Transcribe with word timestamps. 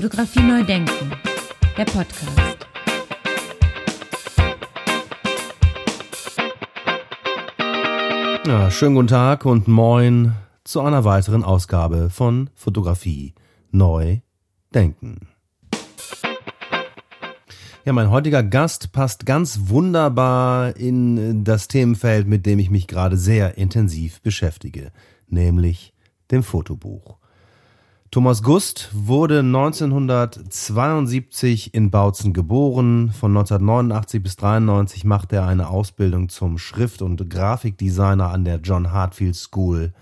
Fotografie 0.00 0.42
neu 0.42 0.62
denken, 0.62 1.10
der 1.76 1.84
Podcast. 1.84 2.68
Ja, 8.46 8.70
schönen 8.70 8.94
guten 8.94 9.08
Tag 9.08 9.44
und 9.44 9.66
moin 9.66 10.34
zu 10.62 10.82
einer 10.82 11.02
weiteren 11.02 11.42
Ausgabe 11.42 12.10
von 12.10 12.48
Fotografie 12.54 13.34
neu 13.72 14.20
denken. 14.72 15.30
Ja, 17.84 17.92
mein 17.92 18.12
heutiger 18.12 18.44
Gast 18.44 18.92
passt 18.92 19.26
ganz 19.26 19.62
wunderbar 19.64 20.76
in 20.76 21.42
das 21.42 21.66
Themenfeld, 21.66 22.28
mit 22.28 22.46
dem 22.46 22.60
ich 22.60 22.70
mich 22.70 22.86
gerade 22.86 23.16
sehr 23.16 23.58
intensiv 23.58 24.22
beschäftige, 24.22 24.92
nämlich 25.26 25.92
dem 26.30 26.44
Fotobuch. 26.44 27.18
Thomas 28.10 28.42
Gust 28.42 28.88
wurde 28.94 29.40
1972 29.40 31.74
in 31.74 31.90
Bautzen 31.90 32.32
geboren. 32.32 33.12
Von 33.12 33.36
1989 33.36 34.22
bis 34.22 34.38
1993 34.38 35.04
machte 35.04 35.36
er 35.36 35.46
eine 35.46 35.68
Ausbildung 35.68 36.30
zum 36.30 36.56
Schrift- 36.56 37.02
und 37.02 37.28
Grafikdesigner 37.28 38.30
an 38.30 38.46
der 38.46 38.60
John 38.60 38.92
Hartfield 38.92 39.36
School 39.36 39.92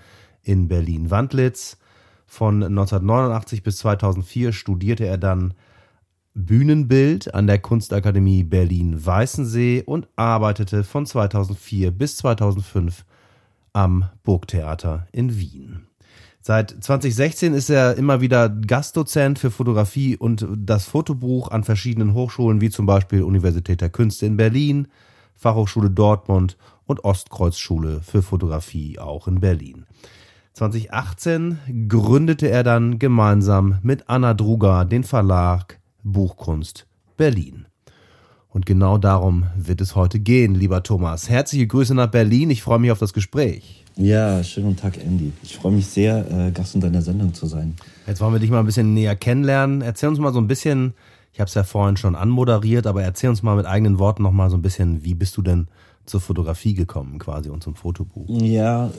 in 0.44 0.68
Berlin-Wandlitz. 0.68 1.78
Von 2.26 2.62
1989 2.62 3.64
bis 3.64 3.78
2004 3.78 4.52
studierte 4.52 5.04
er 5.04 5.18
dann 5.18 5.54
Bühnenbild 6.32 7.34
an 7.34 7.48
der 7.48 7.58
Kunstakademie 7.58 8.44
Berlin-Weißensee 8.44 9.82
und 9.84 10.06
arbeitete 10.14 10.84
von 10.84 11.06
2004 11.06 11.90
bis 11.90 12.18
2005 12.18 13.04
am 13.72 14.04
Burgtheater 14.22 15.08
in 15.10 15.40
Wien. 15.40 15.88
Seit 16.46 16.76
2016 16.80 17.54
ist 17.54 17.70
er 17.70 17.96
immer 17.96 18.20
wieder 18.20 18.48
Gastdozent 18.48 19.40
für 19.40 19.50
Fotografie 19.50 20.16
und 20.16 20.46
das 20.56 20.84
Fotobuch 20.84 21.50
an 21.50 21.64
verschiedenen 21.64 22.14
Hochschulen 22.14 22.60
wie 22.60 22.70
zum 22.70 22.86
Beispiel 22.86 23.24
Universität 23.24 23.80
der 23.80 23.90
Künste 23.90 24.26
in 24.26 24.36
Berlin, 24.36 24.86
Fachhochschule 25.34 25.90
Dortmund 25.90 26.56
und 26.84 27.02
Ostkreuzschule 27.02 28.00
für 28.00 28.22
Fotografie 28.22 29.00
auch 29.00 29.26
in 29.26 29.40
Berlin. 29.40 29.86
2018 30.52 31.88
gründete 31.88 32.48
er 32.48 32.62
dann 32.62 33.00
gemeinsam 33.00 33.80
mit 33.82 34.08
Anna 34.08 34.32
Druger 34.32 34.84
den 34.84 35.02
Verlag 35.02 35.80
Buchkunst 36.04 36.86
Berlin. 37.16 37.66
Und 38.50 38.66
genau 38.66 38.98
darum 38.98 39.46
wird 39.56 39.80
es 39.80 39.96
heute 39.96 40.20
gehen, 40.20 40.54
lieber 40.54 40.84
Thomas. 40.84 41.28
Herzliche 41.28 41.66
Grüße 41.66 41.96
nach 41.96 42.12
Berlin. 42.12 42.50
Ich 42.50 42.62
freue 42.62 42.78
mich 42.78 42.92
auf 42.92 43.00
das 43.00 43.12
Gespräch. 43.12 43.85
Ja, 43.98 44.44
schönen 44.44 44.66
guten 44.66 44.78
Tag, 44.78 44.98
Andy. 44.98 45.32
Ich 45.42 45.56
freue 45.56 45.72
mich 45.72 45.86
sehr, 45.86 46.30
äh, 46.30 46.50
Gast 46.50 46.74
in 46.74 46.82
deiner 46.82 47.00
Sendung 47.00 47.32
zu 47.32 47.46
sein. 47.46 47.74
Jetzt 48.06 48.20
wollen 48.20 48.34
wir 48.34 48.40
dich 48.40 48.50
mal 48.50 48.60
ein 48.60 48.66
bisschen 48.66 48.92
näher 48.92 49.16
kennenlernen. 49.16 49.80
Erzähl 49.80 50.10
uns 50.10 50.18
mal 50.18 50.34
so 50.34 50.38
ein 50.38 50.46
bisschen, 50.46 50.92
ich 51.32 51.40
habe 51.40 51.48
es 51.48 51.54
ja 51.54 51.64
vorhin 51.64 51.96
schon 51.96 52.14
anmoderiert, 52.14 52.86
aber 52.86 53.02
erzähl 53.02 53.30
uns 53.30 53.42
mal 53.42 53.56
mit 53.56 53.64
eigenen 53.64 53.98
Worten 53.98 54.22
noch 54.22 54.32
mal 54.32 54.50
so 54.50 54.56
ein 54.56 54.62
bisschen, 54.62 55.02
wie 55.02 55.14
bist 55.14 55.36
du 55.38 55.42
denn 55.42 55.68
zur 56.04 56.20
Fotografie 56.20 56.74
gekommen 56.74 57.18
quasi 57.18 57.48
und 57.48 57.62
zum 57.62 57.74
Fotobuch? 57.74 58.28
Ja, 58.28 58.90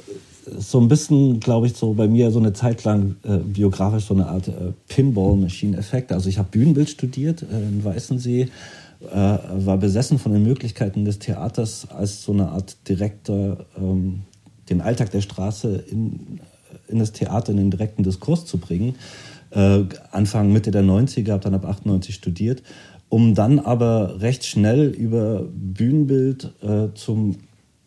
so 0.57 0.79
ein 0.79 0.87
bisschen, 0.87 1.39
glaube 1.39 1.67
ich, 1.67 1.75
so 1.75 1.93
bei 1.93 2.07
mir 2.07 2.31
so 2.31 2.39
eine 2.39 2.53
Zeit 2.53 2.83
lang 2.83 3.17
äh, 3.23 3.37
biografisch 3.37 4.05
so 4.05 4.15
eine 4.15 4.27
Art 4.27 4.47
äh, 4.47 4.73
Pinball-Machine-Effekt. 4.87 6.11
Also 6.11 6.27
ich 6.27 6.39
habe 6.39 6.49
Bühnenbild 6.49 6.89
studiert 6.89 7.43
äh, 7.43 7.67
in 7.67 7.83
Weißensee, 7.83 8.49
äh, 9.11 9.15
war 9.15 9.77
besessen 9.77 10.17
von 10.17 10.33
den 10.33 10.43
Möglichkeiten 10.43 11.05
des 11.05 11.19
Theaters 11.19 11.87
als 11.91 12.23
so 12.23 12.33
eine 12.33 12.49
Art 12.49 12.77
direkter, 12.89 13.65
ähm, 13.77 14.23
den 14.69 14.81
Alltag 14.81 15.11
der 15.11 15.21
Straße 15.21 15.83
in, 15.89 16.39
in 16.87 16.99
das 16.99 17.11
Theater, 17.11 17.51
in 17.51 17.57
den 17.57 17.71
direkten 17.71 18.03
Diskurs 18.03 18.45
zu 18.45 18.57
bringen. 18.57 18.95
Äh, 19.51 19.83
Anfang, 20.11 20.51
Mitte 20.51 20.71
der 20.71 20.83
90er, 20.83 21.31
habe 21.31 21.43
dann 21.43 21.53
ab 21.53 21.65
98 21.65 22.13
studiert 22.13 22.61
um 23.09 23.35
dann 23.35 23.59
aber 23.59 24.21
recht 24.21 24.45
schnell 24.45 24.87
über 24.89 25.45
Bühnenbild 25.53 26.53
äh, 26.61 26.87
zum 26.93 27.37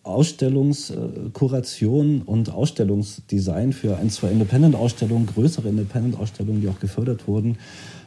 Ausstellungskuration 0.03 2.23
und 2.23 2.51
Ausstellungsdesign 2.51 3.75
für 3.75 3.99
ein, 3.99 4.09
zwei 4.09 4.31
Independent-Ausstellungen, 4.31 5.27
größere 5.27 5.69
Independent-Ausstellungen, 5.69 6.63
die 6.63 6.69
auch 6.69 6.81
gefördert 6.81 7.29
wurden, 7.29 7.59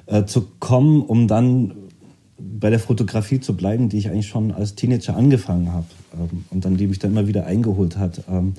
äh, 0.08 0.26
zu 0.26 0.48
kommen, 0.60 1.04
um 1.04 1.28
dann 1.28 1.76
bei 2.38 2.70
der 2.70 2.80
Fotografie 2.80 3.40
zu 3.40 3.56
bleiben, 3.56 3.90
die 3.90 3.98
ich 3.98 4.10
eigentlich 4.10 4.28
schon 4.28 4.52
als 4.52 4.76
Teenager 4.76 5.16
angefangen 5.16 5.72
habe 5.72 5.86
ähm, 6.14 6.46
und 6.50 6.66
dann 6.66 6.78
die 6.78 6.88
mich 6.88 7.00
dann 7.00 7.12
immer 7.12 7.28
wieder 7.28 7.46
eingeholt 7.46 7.98
hat. 7.98 8.24
Ähm, 8.30 8.54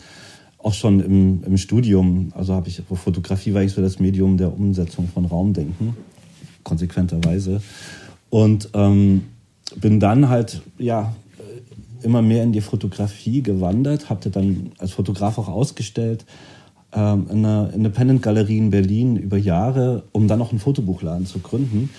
auch 0.58 0.74
schon 0.74 1.00
im, 1.00 1.44
im 1.44 1.56
Studium, 1.58 2.32
also 2.34 2.54
habe 2.54 2.68
ich 2.68 2.82
Fotografie 2.88 3.52
war 3.52 3.60
eigentlich 3.60 3.74
so 3.74 3.82
das 3.82 3.98
Medium 3.98 4.38
der 4.38 4.52
Umsetzung 4.52 5.08
von 5.08 5.26
Raumdenken, 5.26 5.94
konsequenterweise. 6.62 7.60
Und 8.30 8.70
ähm, 8.72 9.24
bin 9.76 10.00
dann 10.00 10.28
halt, 10.28 10.62
ja, 10.78 11.14
immer 12.02 12.22
mehr 12.22 12.42
in 12.42 12.52
die 12.52 12.60
Fotografie 12.60 13.42
gewandert, 13.42 14.10
habe 14.10 14.30
dann 14.30 14.72
als 14.78 14.92
Fotograf 14.92 15.38
auch 15.38 15.48
ausgestellt 15.48 16.24
ähm, 16.92 17.26
in 17.30 17.44
einer 17.44 17.72
Independent-Galerie 17.74 18.58
in 18.58 18.70
Berlin 18.70 19.16
über 19.16 19.36
Jahre, 19.36 20.04
um 20.12 20.28
dann 20.28 20.40
auch 20.40 20.50
einen 20.50 20.60
Fotobuchladen 20.60 21.26
zu 21.26 21.40
gründen. 21.40 21.90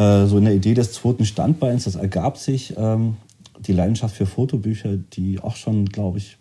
Äh, 0.00 0.26
so 0.26 0.38
in 0.38 0.44
der 0.46 0.54
Idee 0.54 0.72
des 0.72 0.92
zweiten 0.92 1.26
Standbeins, 1.26 1.84
das 1.84 1.94
ergab 1.94 2.38
sich 2.38 2.74
ähm, 2.78 3.16
die 3.58 3.74
Leidenschaft 3.74 4.16
für 4.16 4.24
Fotobücher, 4.24 4.96
die 4.96 5.40
auch 5.40 5.56
schon, 5.56 5.84
glaube 5.84 6.16
ich, 6.16 6.38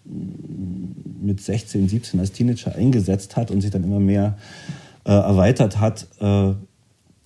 mit 1.22 1.42
16, 1.42 1.90
17 1.90 2.22
als 2.22 2.32
Teenager 2.32 2.74
eingesetzt 2.74 3.36
hat 3.36 3.52
und 3.52 3.60
sich 3.60 3.72
dann 3.72 3.84
immer 3.84 4.00
mehr 4.00 4.38
äh, 5.04 5.12
erweitert 5.12 5.82
hat. 5.82 6.08
Äh, 6.22 6.54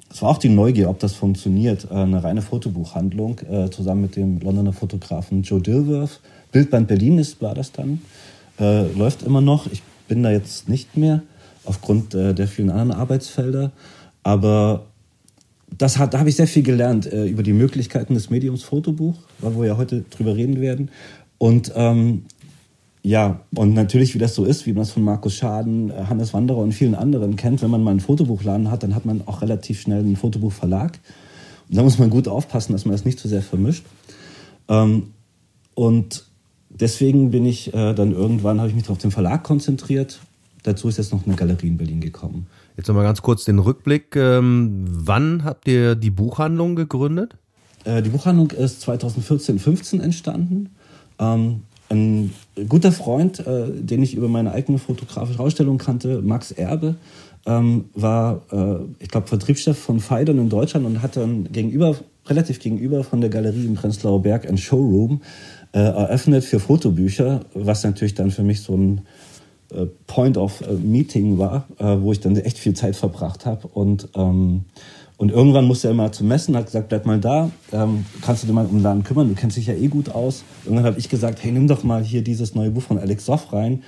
es 0.10 0.22
war 0.22 0.32
auch 0.32 0.40
die 0.40 0.50
Neugier, 0.50 0.90
ob 0.90 0.98
das 0.98 1.14
funktioniert. 1.14 1.88
Äh, 1.92 1.96
eine 1.96 2.24
reine 2.24 2.42
Fotobuchhandlung 2.42 3.40
äh, 3.42 3.70
zusammen 3.70 4.02
mit 4.02 4.16
dem 4.16 4.40
Londoner 4.40 4.74
Fotografen 4.74 5.44
Joe 5.44 5.62
Dilworth. 5.62 6.20
Bildband 6.52 6.88
Berlin 6.88 7.20
ist, 7.20 7.42
war 7.42 7.54
das 7.54 7.72
dann. 7.72 8.02
Läuft 8.60 9.24
immer 9.24 9.42
noch. 9.42 9.66
Ich 9.72 9.82
bin 10.08 10.22
da 10.22 10.30
jetzt 10.30 10.70
nicht 10.70 10.96
mehr 10.96 11.24
aufgrund 11.66 12.14
der 12.14 12.48
vielen 12.48 12.70
anderen 12.70 12.92
Arbeitsfelder. 12.92 13.72
Aber 14.22 14.86
das 15.78 15.98
hat, 15.98 16.14
da 16.14 16.20
habe 16.20 16.30
ich 16.30 16.36
sehr 16.36 16.48
viel 16.48 16.64
gelernt 16.64 17.12
äh, 17.12 17.26
über 17.26 17.44
die 17.44 17.54
Möglichkeiten 17.54 18.14
des 18.14 18.30
Mediums 18.30 18.64
Fotobuch, 18.64 19.16
wo 19.40 19.62
wir 19.62 19.68
ja 19.68 19.78
heute 19.78 20.04
drüber 20.10 20.36
reden 20.36 20.62
werden. 20.62 20.90
Und 21.38 21.72
ähm, 21.76 22.24
ja, 23.02 23.42
und 23.54 23.74
natürlich, 23.74 24.16
wie 24.16 24.20
das 24.20 24.34
so 24.34 24.46
ist, 24.46 24.66
wie 24.66 24.74
man 24.74 24.84
es 24.84 24.92
von 24.92 25.04
Markus 25.04 25.36
Schaden, 25.36 25.90
äh, 25.90 26.06
Hannes 26.08 26.34
Wanderer 26.34 26.60
und 26.60 26.72
vielen 26.72 26.96
anderen 26.96 27.36
kennt, 27.36 27.62
wenn 27.62 27.70
man 27.70 27.84
mal 27.84 27.92
einen 27.92 28.00
Fotobuchladen 28.00 28.72
hat, 28.72 28.84
dann 28.84 28.96
hat 28.96 29.06
man 29.06 29.28
auch 29.28 29.42
relativ 29.42 29.82
schnell 29.82 30.00
einen 30.00 30.16
Fotobuchverlag. 30.16 31.00
Und 31.70 31.78
da 31.78 31.84
muss 31.84 32.00
man 32.00 32.10
gut 32.10 32.28
aufpassen, 32.28 32.72
dass 32.72 32.86
man 32.86 32.94
das 32.94 33.04
nicht 33.04 33.20
zu 33.20 33.28
sehr 33.28 33.42
vermischt. 33.42 33.86
Ähm, 34.70 35.08
und 35.76 36.26
deswegen 36.70 37.32
bin 37.32 37.46
ich 37.46 37.74
äh, 37.74 37.94
dann 37.94 38.14
irgendwann, 38.14 38.60
habe 38.60 38.70
ich 38.70 38.76
mich 38.76 38.90
auf 38.90 39.00
den 39.00 39.12
Verlag 39.12 39.44
konzentriert. 39.44 40.20
Dazu 40.64 40.88
ist 40.88 40.98
jetzt 40.98 41.12
noch 41.12 41.26
eine 41.26 41.36
Galerie 41.36 41.68
in 41.68 41.78
Berlin 41.78 42.00
gekommen. 42.00 42.48
Jetzt 42.76 42.88
nochmal 42.88 43.04
ganz 43.04 43.22
kurz 43.22 43.46
den 43.46 43.60
Rückblick. 43.60 44.16
Ähm, 44.16 44.86
wann 44.88 45.44
habt 45.44 45.68
ihr 45.68 45.96
die 45.96 46.10
Buchhandlung 46.10 46.76
gegründet? 46.76 47.36
Äh, 47.84 48.02
die 48.02 48.10
Buchhandlung 48.10 48.52
ist 48.52 48.82
2014, 48.82 49.60
15 49.60 50.02
entstanden. 50.02 50.70
Ähm, 51.20 51.62
ein 51.90 52.34
guter 52.68 52.92
Freund, 52.92 53.46
äh, 53.46 53.70
den 53.72 54.02
ich 54.02 54.16
über 54.16 54.28
meine 54.28 54.52
eigene 54.52 54.80
fotografische 54.80 55.40
Ausstellung 55.40 55.78
kannte, 55.78 56.22
Max 56.22 56.52
Erbe, 56.52 56.96
ähm, 57.46 57.86
war, 57.94 58.42
äh, 58.52 58.78
ich 59.00 59.10
glaube, 59.10 59.28
Vertriebschef 59.28 59.78
von 59.78 60.00
Feidon 60.00 60.40
in 60.40 60.50
Deutschland 60.50 60.86
und 60.86 61.02
hat 61.02 61.18
dann 61.18 61.52
gegenüber, 61.52 61.96
relativ 62.26 62.60
gegenüber 62.60 63.04
von 63.04 63.22
der 63.22 63.30
Galerie 63.30 63.66
im 63.66 63.76
Prenzlauer 63.76 64.22
Berg 64.22 64.50
ein 64.50 64.58
Showroom 64.58 65.22
äh, 65.74 65.80
eröffnet 65.80 66.46
für 66.46 66.60
Fotobücher, 66.60 67.42
was 67.54 67.84
natürlich 67.84 68.16
dann 68.16 68.32
für 68.32 68.44
mich 68.44 68.62
so 68.62 68.76
ein 68.76 69.02
Point 70.08 70.38
of 70.38 70.62
äh, 70.62 70.74
Meeting 70.74 71.38
war, 71.38 71.68
äh, 71.78 71.98
wo 72.00 72.12
ich 72.12 72.20
dann 72.20 72.36
echt 72.38 72.58
viel 72.58 72.74
Zeit 72.74 72.96
verbracht 72.96 73.46
habe 73.46 73.68
und 73.68 74.10
ähm, 74.16 74.66
und 75.18 75.32
irgendwann 75.32 75.66
musste 75.66 75.88
er 75.88 75.94
mal 75.94 76.12
zum 76.12 76.28
Messen, 76.28 76.56
hat 76.56 76.66
gesagt, 76.66 76.90
bleib 76.90 77.06
mal 77.06 77.20
da, 77.20 77.50
ähm, 77.72 78.06
kannst 78.22 78.44
du 78.44 78.48
dich 78.48 78.54
mal 78.54 78.66
um 78.66 78.72
den 78.72 78.82
Laden 78.84 79.04
kümmern, 79.04 79.30
du 79.30 79.36
kennst 79.36 79.56
dich 79.56 79.68
ja 79.68 79.74
eh 79.74 79.88
gut 79.88 80.10
aus. 80.10 80.44
Irgendwann 80.66 80.86
habe 80.86 81.00
ich 81.00 81.08
gesagt, 81.08 81.44
hey, 81.44 81.52
nimm 81.52 81.68
doch 81.68 81.84
mal 81.84 82.04
hier 82.04 82.24
dieses 82.24 82.56
neue 82.56 82.72
Buch 82.72 82.82
von 82.82 82.98
Alex 82.98 83.26
Soff 83.26 83.54
rein. 83.54 83.84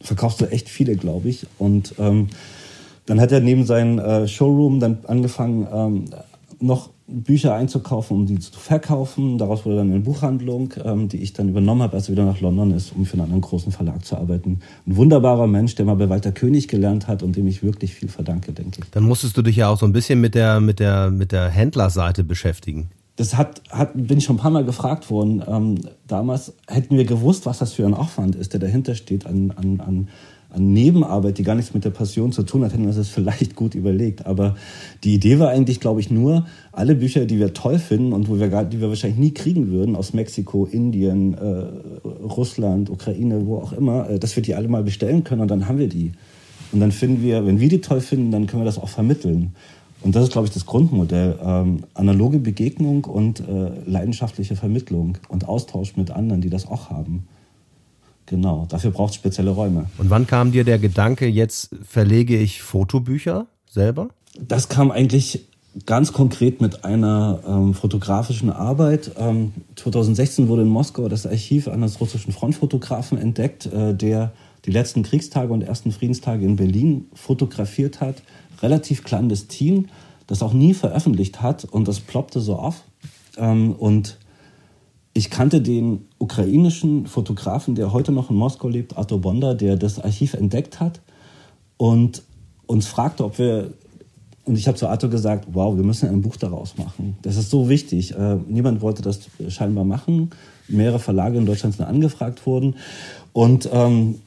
Verkaufst 0.00 0.40
du 0.40 0.46
echt 0.46 0.68
viele, 0.68 0.96
glaube 0.96 1.28
ich. 1.28 1.46
Und 1.58 1.94
ähm, 1.98 2.28
dann 3.06 3.20
hat 3.20 3.32
er 3.32 3.40
neben 3.40 3.64
seinem 3.64 3.98
äh, 3.98 4.28
Showroom 4.28 4.80
dann 4.80 4.98
angefangen, 5.06 5.66
ähm, 5.72 6.04
noch 6.60 6.90
Bücher 7.08 7.54
einzukaufen, 7.54 8.16
um 8.16 8.26
die 8.26 8.38
zu 8.40 8.58
verkaufen. 8.58 9.38
Daraus 9.38 9.64
wurde 9.64 9.76
dann 9.76 9.90
eine 9.90 10.00
Buchhandlung, 10.00 10.74
ähm, 10.84 11.08
die 11.08 11.18
ich 11.18 11.32
dann 11.32 11.48
übernommen 11.48 11.82
habe, 11.82 11.94
als 11.94 12.08
er 12.08 12.12
wieder 12.12 12.24
nach 12.24 12.40
London 12.40 12.72
ist, 12.72 12.92
um 12.96 13.06
für 13.06 13.14
einen 13.14 13.22
anderen 13.22 13.42
großen 13.42 13.70
Verlag 13.70 14.04
zu 14.04 14.16
arbeiten. 14.16 14.60
Ein 14.86 14.96
wunderbarer 14.96 15.46
Mensch, 15.46 15.76
der 15.76 15.84
mal 15.84 15.94
bei 15.94 16.08
Walter 16.08 16.32
König 16.32 16.66
gelernt 16.66 17.06
hat 17.06 17.22
und 17.22 17.36
dem 17.36 17.46
ich 17.46 17.62
wirklich 17.62 17.94
viel 17.94 18.08
verdanke, 18.08 18.52
denke 18.52 18.80
ich. 18.82 18.90
Dann 18.90 19.04
musstest 19.04 19.36
du 19.36 19.42
dich 19.42 19.56
ja 19.56 19.68
auch 19.68 19.78
so 19.78 19.86
ein 19.86 19.92
bisschen 19.92 20.20
mit 20.20 20.34
der, 20.34 20.60
mit 20.60 20.80
der, 20.80 21.10
mit 21.10 21.30
der 21.30 21.48
Händlerseite 21.48 22.24
beschäftigen. 22.24 22.90
Das 23.14 23.36
hat, 23.36 23.62
hat, 23.70 23.92
bin 23.94 24.18
ich 24.18 24.24
schon 24.24 24.36
ein 24.36 24.40
paar 24.40 24.50
Mal 24.50 24.64
gefragt 24.64 25.08
worden. 25.08 25.42
Ähm, 25.46 25.78
damals 26.06 26.54
hätten 26.66 26.96
wir 26.96 27.04
gewusst, 27.04 27.46
was 27.46 27.58
das 27.58 27.72
für 27.72 27.86
ein 27.86 27.94
Aufwand 27.94 28.34
ist, 28.34 28.52
der 28.52 28.60
dahinter 28.60 28.94
steht 28.94 29.26
an, 29.26 29.52
an, 29.56 29.80
an 29.80 30.08
Nebenarbeit, 30.58 31.38
die 31.38 31.42
gar 31.42 31.54
nichts 31.54 31.74
mit 31.74 31.84
der 31.84 31.90
Passion 31.90 32.32
zu 32.32 32.42
tun 32.42 32.64
hat, 32.64 32.72
hätten 32.72 32.86
wir 32.86 32.92
das 32.92 33.08
vielleicht 33.08 33.56
gut 33.56 33.74
überlegt. 33.74 34.26
Aber 34.26 34.56
die 35.04 35.14
Idee 35.14 35.38
war 35.38 35.50
eigentlich, 35.50 35.80
glaube 35.80 36.00
ich, 36.00 36.10
nur, 36.10 36.46
alle 36.72 36.94
Bücher, 36.94 37.24
die 37.24 37.38
wir 37.38 37.54
toll 37.54 37.78
finden 37.78 38.12
und 38.12 38.28
wo 38.28 38.38
wir 38.38 38.48
gar, 38.48 38.64
die 38.64 38.80
wir 38.80 38.88
wahrscheinlich 38.88 39.18
nie 39.18 39.32
kriegen 39.32 39.70
würden, 39.70 39.96
aus 39.96 40.12
Mexiko, 40.12 40.66
Indien, 40.66 41.34
äh, 41.34 42.06
Russland, 42.24 42.90
Ukraine, 42.90 43.46
wo 43.46 43.58
auch 43.58 43.72
immer, 43.72 44.10
äh, 44.10 44.18
dass 44.18 44.36
wir 44.36 44.42
die 44.42 44.54
alle 44.54 44.68
mal 44.68 44.82
bestellen 44.82 45.24
können 45.24 45.42
und 45.42 45.50
dann 45.50 45.68
haben 45.68 45.78
wir 45.78 45.88
die. 45.88 46.12
Und 46.72 46.80
dann 46.80 46.92
finden 46.92 47.22
wir, 47.22 47.46
wenn 47.46 47.60
wir 47.60 47.68
die 47.68 47.80
toll 47.80 48.00
finden, 48.00 48.30
dann 48.30 48.46
können 48.46 48.62
wir 48.62 48.66
das 48.66 48.78
auch 48.78 48.88
vermitteln. 48.88 49.52
Und 50.02 50.14
das 50.14 50.24
ist, 50.24 50.32
glaube 50.32 50.46
ich, 50.46 50.52
das 50.52 50.66
Grundmodell. 50.66 51.38
Ähm, 51.42 51.84
analoge 51.94 52.38
Begegnung 52.38 53.04
und 53.04 53.40
äh, 53.40 53.70
leidenschaftliche 53.86 54.56
Vermittlung 54.56 55.18
und 55.28 55.48
Austausch 55.48 55.96
mit 55.96 56.10
anderen, 56.10 56.40
die 56.40 56.50
das 56.50 56.66
auch 56.66 56.90
haben. 56.90 57.26
Genau, 58.26 58.66
dafür 58.68 58.90
braucht 58.90 59.10
es 59.10 59.16
spezielle 59.16 59.50
Räume. 59.50 59.86
Und 59.98 60.10
wann 60.10 60.26
kam 60.26 60.52
dir 60.52 60.64
der 60.64 60.78
Gedanke, 60.78 61.26
jetzt 61.26 61.70
verlege 61.88 62.36
ich 62.36 62.60
Fotobücher 62.60 63.46
selber? 63.70 64.08
Das 64.38 64.68
kam 64.68 64.90
eigentlich 64.90 65.46
ganz 65.84 66.12
konkret 66.12 66.60
mit 66.60 66.84
einer 66.84 67.40
ähm, 67.46 67.74
fotografischen 67.74 68.50
Arbeit. 68.50 69.12
Ähm, 69.18 69.52
2016 69.76 70.48
wurde 70.48 70.62
in 70.62 70.68
Moskau 70.68 71.08
das 71.08 71.26
Archiv 71.26 71.68
eines 71.68 72.00
russischen 72.00 72.32
Frontfotografen 72.32 73.18
entdeckt, 73.18 73.66
äh, 73.66 73.94
der 73.94 74.32
die 74.64 74.70
letzten 74.70 75.02
Kriegstage 75.02 75.52
und 75.52 75.62
ersten 75.62 75.92
Friedenstage 75.92 76.44
in 76.44 76.56
Berlin 76.56 77.06
fotografiert 77.14 78.00
hat. 78.00 78.22
Relativ 78.62 79.04
clandestin, 79.04 79.88
das 80.26 80.42
auch 80.42 80.52
nie 80.52 80.74
veröffentlicht 80.74 81.42
hat 81.42 81.64
und 81.64 81.86
das 81.86 82.00
ploppte 82.00 82.40
so 82.40 82.56
auf. 82.56 82.82
Ähm, 83.36 83.72
und 83.72 84.18
ich 85.16 85.30
kannte 85.30 85.62
den 85.62 86.06
ukrainischen 86.18 87.06
Fotografen, 87.06 87.74
der 87.74 87.92
heute 87.92 88.12
noch 88.12 88.28
in 88.28 88.36
Moskau 88.36 88.68
lebt, 88.68 88.98
Arto 88.98 89.16
Bonda, 89.16 89.54
der 89.54 89.76
das 89.76 89.98
Archiv 89.98 90.34
entdeckt 90.34 90.78
hat 90.78 91.00
und 91.78 92.22
uns 92.66 92.86
fragte, 92.86 93.24
ob 93.24 93.38
wir 93.38 93.72
und 94.44 94.56
ich 94.56 94.68
habe 94.68 94.78
zu 94.78 94.86
Arthur 94.86 95.10
gesagt, 95.10 95.48
wow, 95.52 95.76
wir 95.76 95.82
müssen 95.82 96.08
ein 96.08 96.22
Buch 96.22 96.36
daraus 96.36 96.78
machen. 96.78 97.16
Das 97.22 97.36
ist 97.36 97.50
so 97.50 97.68
wichtig. 97.68 98.14
Äh, 98.14 98.36
niemand 98.46 98.80
wollte 98.80 99.02
das 99.02 99.18
scheinbar 99.48 99.82
machen. 99.82 100.30
Mehrere 100.68 101.00
Verlage 101.00 101.36
in 101.36 101.46
Deutschland 101.46 101.74
sind 101.74 101.84
angefragt 101.84 102.46
worden. 102.46 102.76
Und 103.32 103.68
ähm, 103.72 104.20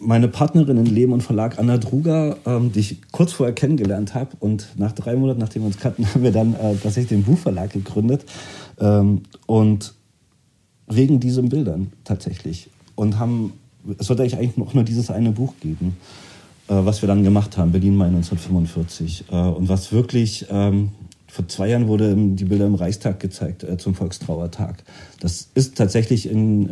meine 0.00 0.28
Partnerin 0.28 0.76
in 0.76 0.86
Leben 0.86 1.12
und 1.12 1.22
Verlag, 1.22 1.58
Anna 1.58 1.78
Druger, 1.78 2.36
ähm, 2.46 2.72
die 2.72 2.80
ich 2.80 2.98
kurz 3.12 3.32
vorher 3.32 3.54
kennengelernt 3.54 4.14
habe. 4.14 4.30
Und 4.40 4.68
nach 4.76 4.92
drei 4.92 5.16
Monaten, 5.16 5.40
nachdem 5.40 5.62
wir 5.62 5.66
uns 5.66 5.78
kannten, 5.78 6.06
haben 6.14 6.22
wir 6.22 6.32
dann 6.32 6.54
äh, 6.54 6.74
tatsächlich 6.74 7.08
den 7.08 7.24
Buchverlag 7.24 7.72
gegründet. 7.72 8.24
Ähm, 8.78 9.22
und 9.46 9.94
wegen 10.86 11.20
diesen 11.20 11.48
Bildern 11.48 11.92
tatsächlich. 12.04 12.70
Und 12.94 13.18
haben, 13.18 13.52
es 13.98 14.06
sollte 14.06 14.22
eigentlich 14.22 14.56
noch 14.56 14.74
nur 14.74 14.84
dieses 14.84 15.10
eine 15.10 15.32
Buch 15.32 15.54
geben. 15.60 15.96
Äh, 16.68 16.84
was 16.84 17.02
wir 17.02 17.06
dann 17.06 17.24
gemacht 17.24 17.56
haben, 17.56 17.72
Berlin 17.72 17.96
Mai 17.96 18.06
1945. 18.06 19.24
Äh, 19.30 19.36
und 19.36 19.68
was 19.68 19.92
wirklich, 19.92 20.46
ähm, 20.50 20.90
vor 21.30 21.46
zwei 21.46 21.68
Jahren 21.68 21.88
wurde 21.88 22.16
die 22.16 22.44
Bilder 22.44 22.66
im 22.66 22.74
Reichstag 22.74 23.20
gezeigt 23.20 23.62
äh, 23.62 23.76
zum 23.76 23.94
Volkstrauertag. 23.94 24.82
Das 25.20 25.50
ist 25.54 25.76
tatsächlich 25.76 26.28
in, 26.28 26.68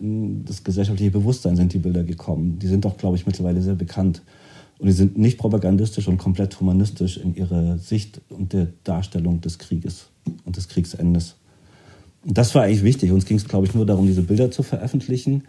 in 0.00 0.44
das 0.44 0.64
gesellschaftliche 0.64 1.10
Bewusstsein 1.10 1.56
sind 1.56 1.72
die 1.72 1.78
Bilder 1.78 2.04
gekommen. 2.04 2.58
Die 2.60 2.68
sind 2.68 2.84
doch, 2.84 2.96
glaube 2.96 3.16
ich, 3.16 3.26
mittlerweile 3.26 3.60
sehr 3.62 3.74
bekannt. 3.74 4.22
Und 4.78 4.86
die 4.86 4.92
sind 4.92 5.18
nicht 5.18 5.38
propagandistisch 5.38 6.06
und 6.06 6.18
komplett 6.18 6.60
humanistisch 6.60 7.16
in 7.16 7.34
ihrer 7.34 7.78
Sicht 7.78 8.20
und 8.28 8.52
der 8.52 8.68
Darstellung 8.84 9.40
des 9.40 9.58
Krieges 9.58 10.06
und 10.44 10.56
des 10.56 10.68
Kriegsendes. 10.68 11.36
Und 12.24 12.36
das 12.36 12.54
war 12.54 12.64
eigentlich 12.64 12.82
wichtig. 12.82 13.10
Uns 13.12 13.24
ging 13.24 13.38
es, 13.38 13.48
glaube 13.48 13.66
ich, 13.66 13.74
nur 13.74 13.86
darum, 13.86 14.06
diese 14.06 14.22
Bilder 14.22 14.50
zu 14.50 14.62
veröffentlichen. 14.62 15.44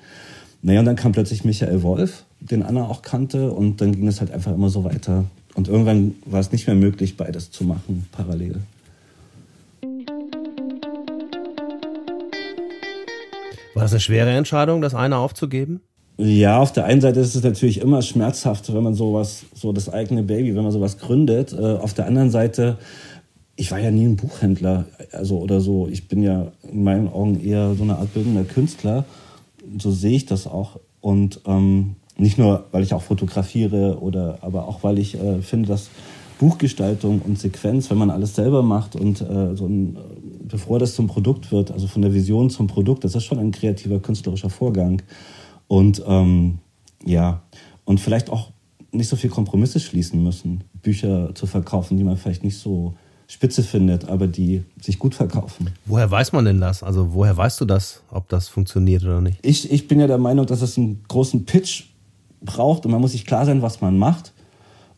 Naja, 0.62 0.80
und 0.80 0.86
dann 0.86 0.96
kam 0.96 1.12
plötzlich 1.12 1.44
Michael 1.44 1.84
Wolf, 1.84 2.26
den 2.40 2.64
Anna 2.64 2.88
auch 2.88 3.02
kannte, 3.02 3.52
und 3.52 3.82
dann 3.82 3.94
ging 3.94 4.08
es 4.08 4.20
halt 4.20 4.32
einfach 4.32 4.54
immer 4.54 4.70
so 4.70 4.84
weiter. 4.84 5.26
Und 5.58 5.68
irgendwann 5.68 6.16
war 6.26 6.40
es 6.40 6.54
nicht 6.54 6.68
mehr 6.68 6.76
möglich, 6.76 7.18
beides 7.18 7.52
zu 7.52 7.66
machen, 7.66 8.08
parallel. 8.14 8.62
War 13.74 13.84
das 13.84 13.92
eine 13.92 14.00
schwere 14.00 14.30
Entscheidung, 14.30 14.82
das 14.82 14.96
eine 14.96 15.18
aufzugeben? 15.18 15.82
Ja, 16.18 16.60
auf 16.60 16.72
der 16.72 16.86
einen 16.86 17.02
Seite 17.02 17.20
ist 17.20 17.36
es 17.36 17.44
natürlich 17.44 17.82
immer 17.82 18.02
schmerzhaft, 18.02 18.74
wenn 18.74 18.82
man 18.82 18.94
sowas, 18.94 19.44
so 19.54 19.74
das 19.74 19.90
eigene 19.90 20.24
Baby, 20.24 20.56
wenn 20.56 20.64
man 20.64 20.72
sowas 20.72 20.98
gründet. 20.98 21.52
Äh, 21.52 21.76
auf 21.76 21.94
der 21.94 22.06
anderen 22.08 22.32
Seite, 22.32 22.78
ich 23.58 23.70
war 23.70 23.80
ja 23.80 23.92
nie 23.92 24.06
ein 24.06 24.16
Buchhändler, 24.16 24.86
also 25.12 25.40
oder 25.40 25.60
so. 25.60 25.90
Ich 25.92 26.08
bin 26.08 26.24
ja 26.24 26.54
in 26.72 26.84
meinen 26.84 27.10
Augen 27.10 27.44
eher 27.44 27.76
so 27.76 27.84
eine 27.84 27.98
Art 27.98 28.14
bildender 28.14 28.46
Künstler 28.46 29.04
so 29.80 29.92
sehe 29.92 30.16
ich 30.16 30.26
das 30.26 30.48
auch. 30.48 30.80
Und 31.02 31.42
ähm, 31.46 31.96
nicht 32.18 32.38
nur, 32.38 32.66
weil 32.72 32.84
ich 32.84 32.94
auch 32.94 33.02
fotografiere 33.02 34.00
oder 34.02 34.40
aber 34.42 34.68
auch, 34.68 34.84
weil 34.84 35.00
ich 35.00 35.16
äh, 35.16 35.42
finde, 35.42 35.70
dass 35.70 35.90
Buchgestaltung 36.40 37.22
und 37.22 37.40
Sequenz, 37.40 37.90
wenn 37.90 37.98
man 37.98 38.10
alles 38.10 38.36
selber 38.36 38.62
macht 38.62 38.96
und 38.96 39.22
äh, 39.22 39.56
so 39.56 39.66
ein, 39.66 39.98
bevor 40.48 40.80
das 40.80 40.96
zum 40.96 41.08
Produkt 41.08 41.52
wird, 41.52 41.72
also 41.72 41.88
von 41.88 42.02
der 42.02 42.14
Vision 42.14 42.50
zum 42.50 42.68
Produkt, 42.68 43.04
das 43.04 43.16
ist 43.16 43.24
schon 43.24 43.40
ein 43.40 43.52
kreativer 43.52 44.00
künstlerischer 44.00 44.50
Vorgang. 44.50 45.02
Und 45.68 46.04
ähm, 46.08 46.60
ja, 47.06 47.42
und 47.86 48.00
vielleicht 48.00 48.30
auch 48.30 48.52
nicht 48.92 49.10
so 49.10 49.16
viel 49.16 49.30
Kompromisse 49.30 49.80
schließen 49.80 50.24
müssen, 50.24 50.64
Bücher 50.82 51.34
zu 51.36 51.48
verkaufen, 51.48 51.98
die 51.98 52.04
man 52.04 52.18
vielleicht 52.18 52.44
nicht 52.44 52.58
so 52.58 52.94
spitze 53.28 53.62
findet, 53.62 54.08
aber 54.08 54.28
die 54.28 54.64
sich 54.82 55.00
gut 55.00 55.14
verkaufen. 55.14 55.72
Woher 55.86 56.10
weiß 56.10 56.32
man 56.32 56.46
denn 56.46 56.62
das? 56.62 56.82
Also 56.82 57.14
woher 57.14 57.36
weißt 57.36 57.60
du 57.60 57.66
das, 57.66 58.02
ob 58.10 58.30
das 58.30 58.48
funktioniert 58.48 59.04
oder 59.04 59.22
nicht? 59.22 59.40
Ich, 59.42 59.70
ich 59.70 59.88
bin 59.88 60.00
ja 60.00 60.08
der 60.08 60.18
Meinung, 60.18 60.46
dass 60.46 60.62
es 60.62 60.78
einen 60.78 61.04
großen 61.08 61.46
Pitch 61.46 61.86
braucht 62.42 62.86
und 62.86 62.92
man 62.92 63.02
muss 63.02 63.12
sich 63.12 63.26
klar 63.26 63.46
sein, 63.46 63.62
was 63.62 63.82
man 63.82 63.98
macht. 63.98 64.34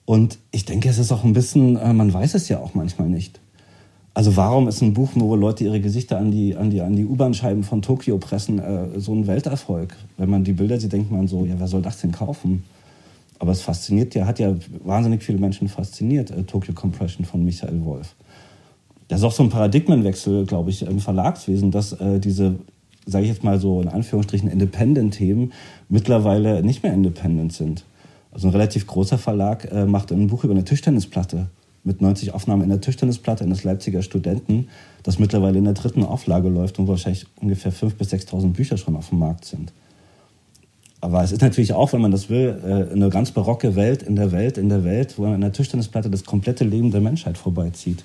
Und 0.05 0.39
ich 0.51 0.65
denke, 0.65 0.89
es 0.89 0.97
ist 0.97 1.11
auch 1.11 1.23
ein 1.23 1.33
bisschen, 1.33 1.75
äh, 1.75 1.93
man 1.93 2.13
weiß 2.13 2.33
es 2.33 2.49
ja 2.49 2.59
auch 2.59 2.73
manchmal 2.73 3.09
nicht. 3.09 3.39
Also 4.13 4.35
warum 4.35 4.67
ist 4.67 4.81
ein 4.81 4.93
Buch, 4.93 5.11
wo 5.13 5.35
Leute 5.35 5.63
ihre 5.63 5.79
Gesichter 5.79 6.17
an 6.17 6.31
die, 6.31 6.55
an 6.55 6.71
die, 6.71 6.81
an 6.81 6.95
die 6.95 7.05
U-Bahn-Scheiben 7.05 7.63
von 7.63 7.81
Tokio 7.81 8.17
pressen, 8.17 8.59
äh, 8.59 8.99
so 8.99 9.13
ein 9.13 9.27
Welterfolg? 9.27 9.95
Wenn 10.17 10.29
man 10.29 10.43
die 10.43 10.53
Bilder 10.53 10.79
sieht, 10.79 10.91
denkt 10.93 11.11
man 11.11 11.27
so, 11.27 11.45
ja, 11.45 11.55
wer 11.57 11.67
soll 11.67 11.81
das 11.81 12.01
denn 12.01 12.11
kaufen? 12.11 12.63
Aber 13.37 13.51
es 13.51 13.61
fasziniert 13.61 14.15
ja, 14.15 14.25
hat 14.25 14.39
ja 14.39 14.55
wahnsinnig 14.83 15.23
viele 15.23 15.37
Menschen 15.37 15.69
fasziniert, 15.69 16.31
äh, 16.31 16.43
Tokyo 16.43 16.73
Compression 16.73 17.25
von 17.25 17.45
Michael 17.45 17.85
Wolf. 17.85 18.15
Das 19.07 19.19
ist 19.19 19.25
auch 19.25 19.31
so 19.31 19.43
ein 19.43 19.49
Paradigmenwechsel, 19.49 20.45
glaube 20.45 20.69
ich, 20.69 20.81
im 20.81 20.99
Verlagswesen, 20.99 21.71
dass 21.71 21.93
äh, 21.93 22.19
diese, 22.19 22.55
sage 23.09 23.25
ich 23.25 23.31
jetzt 23.31 23.43
mal 23.43 23.59
so 23.59 23.81
in 23.81 23.87
Anführungsstrichen, 23.87 24.49
Independent-Themen 24.49 25.53
mittlerweile 25.89 26.63
nicht 26.63 26.83
mehr 26.83 26.93
independent 26.93 27.53
sind. 27.53 27.85
Also 28.31 28.47
ein 28.47 28.51
relativ 28.51 28.85
großer 28.87 29.17
Verlag 29.17 29.71
äh, 29.71 29.85
macht 29.85 30.11
ein 30.11 30.27
Buch 30.27 30.43
über 30.43 30.53
eine 30.53 30.63
Tischtennisplatte 30.63 31.47
mit 31.83 32.01
90 32.01 32.33
Aufnahmen 32.33 32.63
in 32.63 32.69
der 32.69 32.81
Tischtennisplatte 32.81 33.43
eines 33.43 33.63
Leipziger 33.63 34.01
Studenten, 34.01 34.67
das 35.03 35.17
mittlerweile 35.17 35.57
in 35.57 35.63
der 35.63 35.73
dritten 35.73 36.03
Auflage 36.03 36.49
läuft 36.49 36.77
und 36.77 36.87
wahrscheinlich 36.87 37.25
ungefähr 37.41 37.71
5.000 37.71 37.95
bis 37.95 38.13
6.000 38.13 38.51
Bücher 38.51 38.77
schon 38.77 38.95
auf 38.95 39.09
dem 39.09 39.19
Markt 39.19 39.45
sind. 39.45 39.71
Aber 41.01 41.23
es 41.23 41.31
ist 41.31 41.41
natürlich 41.41 41.73
auch, 41.73 41.93
wenn 41.93 42.01
man 42.01 42.11
das 42.11 42.29
will, 42.29 42.59
äh, 42.63 42.93
eine 42.93 43.09
ganz 43.09 43.31
barocke 43.31 43.75
Welt 43.75 44.03
in 44.03 44.15
der 44.15 44.31
Welt, 44.31 44.57
in 44.57 44.67
der 44.69 44.83
Welt, 44.83 45.17
wo 45.17 45.25
an 45.25 45.41
der 45.41 45.53
Tischtennisplatte 45.53 46.09
das 46.09 46.25
komplette 46.25 46.65
Leben 46.65 46.91
der 46.91 47.01
Menschheit 47.01 47.37
vorbeizieht, 47.37 48.03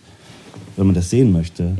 wenn 0.76 0.86
man 0.86 0.94
das 0.94 1.10
sehen 1.10 1.32
möchte. 1.32 1.76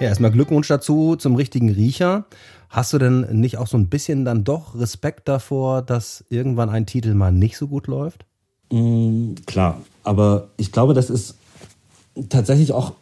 Ja, 0.00 0.06
erstmal 0.06 0.30
Glückwunsch 0.30 0.68
dazu 0.68 1.16
zum 1.16 1.34
richtigen 1.34 1.70
Riecher. 1.70 2.26
Hast 2.70 2.92
du 2.92 2.98
denn 2.98 3.26
nicht 3.32 3.56
auch 3.58 3.66
so 3.66 3.76
ein 3.76 3.88
bisschen 3.88 4.24
dann 4.24 4.44
doch 4.44 4.78
Respekt 4.78 5.26
davor, 5.26 5.82
dass 5.82 6.24
irgendwann 6.28 6.68
ein 6.70 6.86
Titel 6.86 7.14
mal 7.14 7.32
nicht 7.32 7.56
so 7.56 7.66
gut 7.66 7.88
läuft? 7.88 8.24
Mm, 8.70 9.34
klar, 9.46 9.80
aber 10.04 10.50
ich 10.56 10.70
glaube, 10.70 10.94
das 10.94 11.10
ist 11.10 11.34
tatsächlich 12.28 12.72
auch, 12.72 12.92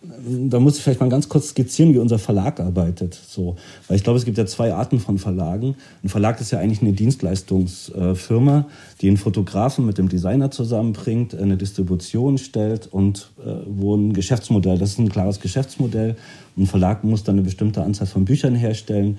da 0.49 0.61
muss 0.61 0.76
ich 0.76 0.82
vielleicht 0.82 1.00
mal 1.00 1.08
ganz 1.08 1.28
kurz 1.28 1.49
skizzieren, 1.49 1.94
wie 1.94 1.99
unser 1.99 2.18
Verlag 2.18 2.61
arbeitet. 2.61 3.14
So, 3.14 3.56
weil 3.88 3.96
ich 3.96 4.04
glaube, 4.04 4.18
es 4.18 4.25
gibt 4.25 4.38
ja 4.38 4.46
zwei 4.46 4.73
Arten 4.75 5.00
von 5.00 5.18
Verlagen. 5.18 5.76
Ein 6.02 6.08
Verlag 6.08 6.40
ist 6.40 6.50
ja 6.50 6.58
eigentlich 6.58 6.82
eine 6.82 6.92
Dienstleistungsfirma, 6.92 8.66
die 9.00 9.08
einen 9.08 9.16
Fotografen 9.16 9.87
mit 9.87 9.99
dem 9.99 10.08
Designer 10.08 10.50
zusammenbringt, 10.50 11.35
eine 11.35 11.56
Distribution 11.56 12.38
stellt 12.38 12.87
und 12.87 13.30
äh, 13.44 13.50
wo 13.66 13.94
ein 13.94 14.12
Geschäftsmodell, 14.12 14.78
das 14.78 14.90
ist 14.90 14.99
ein 14.99 15.08
klares 15.08 15.40
Geschäftsmodell. 15.40 16.16
Ein 16.56 16.66
Verlag 16.66 17.04
muss 17.04 17.25
dann 17.25 17.37
eine 17.37 17.42
bestimmte 17.42 17.82
Anzahl 17.82 18.06
von 18.06 18.25
Büchern 18.25 18.54
herstellen, 18.54 19.18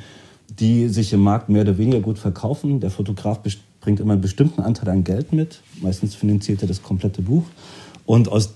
die 0.49 0.87
sich 0.87 1.13
im 1.13 1.21
Markt 1.21 1.49
mehr 1.49 1.61
oder 1.61 1.77
weniger 1.77 1.99
gut 1.99 2.19
verkaufen. 2.19 2.79
Der 2.79 2.89
Fotograf 2.89 3.41
bringt 3.81 3.99
immer 3.99 4.13
einen 4.13 4.21
bestimmten 4.21 4.61
Anteil 4.61 4.89
an 4.89 5.03
Geld 5.03 5.33
mit. 5.33 5.61
Meistens 5.81 6.15
finanziert 6.15 6.61
er 6.61 6.67
das 6.67 6.81
komplette 6.81 7.21
Buch. 7.21 7.43
Und 8.05 8.29
aus 8.29 8.53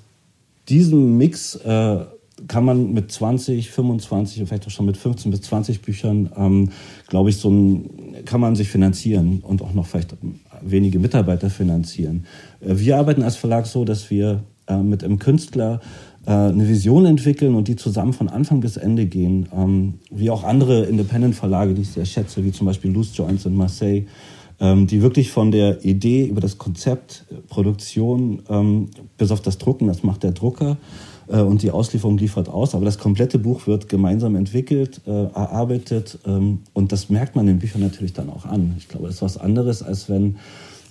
diesen 0.69 1.17
Mix 1.17 1.55
äh, 1.55 2.05
kann 2.47 2.65
man 2.65 2.93
mit 2.93 3.11
20, 3.11 3.69
25 3.69 4.43
vielleicht 4.47 4.65
auch 4.67 4.71
schon 4.71 4.85
mit 4.85 4.97
15 4.97 5.31
bis 5.31 5.41
20 5.41 5.81
Büchern, 5.81 6.29
ähm, 6.35 6.69
glaube 7.07 7.29
ich, 7.29 7.37
so 7.37 7.49
ein, 7.49 8.23
kann 8.25 8.41
man 8.41 8.55
sich 8.55 8.69
finanzieren 8.69 9.41
und 9.41 9.61
auch 9.61 9.73
noch 9.73 9.85
vielleicht 9.85 10.15
wenige 10.61 10.99
Mitarbeiter 10.99 11.49
finanzieren. 11.49 12.25
Äh, 12.61 12.77
wir 12.77 12.97
arbeiten 12.97 13.23
als 13.23 13.35
Verlag 13.35 13.65
so, 13.65 13.85
dass 13.85 14.09
wir 14.09 14.43
äh, 14.67 14.77
mit 14.77 15.03
einem 15.03 15.19
Künstler 15.19 15.81
äh, 16.25 16.31
eine 16.31 16.67
Vision 16.67 17.05
entwickeln 17.05 17.55
und 17.55 17.67
die 17.67 17.75
zusammen 17.75 18.13
von 18.13 18.29
Anfang 18.29 18.59
bis 18.59 18.77
Ende 18.77 19.05
gehen. 19.05 19.47
Ähm, 19.55 19.95
wie 20.11 20.29
auch 20.29 20.43
andere 20.43 20.85
Independent-Verlage, 20.85 21.73
die 21.73 21.81
ich 21.81 21.89
sehr 21.89 22.05
schätze, 22.05 22.43
wie 22.43 22.51
zum 22.51 22.67
Beispiel 22.67 22.91
Loose 22.91 23.15
Joints 23.15 23.45
in 23.45 23.55
Marseille, 23.55 24.05
die 24.61 25.01
wirklich 25.01 25.31
von 25.31 25.51
der 25.51 25.83
Idee 25.83 26.25
über 26.25 26.39
das 26.39 26.57
Konzept, 26.57 27.25
äh, 27.31 27.35
Produktion 27.47 28.43
ähm, 28.49 28.89
bis 29.17 29.31
auf 29.31 29.41
das 29.41 29.57
Drucken, 29.57 29.87
das 29.87 30.03
macht 30.03 30.23
der 30.23 30.31
Drucker 30.31 30.77
äh, 31.27 31.41
und 31.41 31.63
die 31.63 31.71
Auslieferung 31.71 32.17
liefert 32.17 32.47
aus. 32.47 32.75
Aber 32.75 32.85
das 32.85 32.99
komplette 32.99 33.39
Buch 33.39 33.65
wird 33.65 33.89
gemeinsam 33.89 34.35
entwickelt, 34.35 35.01
äh, 35.07 35.09
erarbeitet 35.09 36.19
ähm, 36.25 36.59
und 36.73 36.91
das 36.91 37.09
merkt 37.09 37.35
man 37.35 37.47
den 37.47 37.59
Büchern 37.59 37.81
natürlich 37.81 38.13
dann 38.13 38.29
auch 38.29 38.45
an. 38.45 38.75
Ich 38.77 38.87
glaube, 38.87 39.07
das 39.07 39.15
ist 39.15 39.21
was 39.21 39.37
anderes, 39.37 39.81
als 39.81 40.09
wenn 40.09 40.37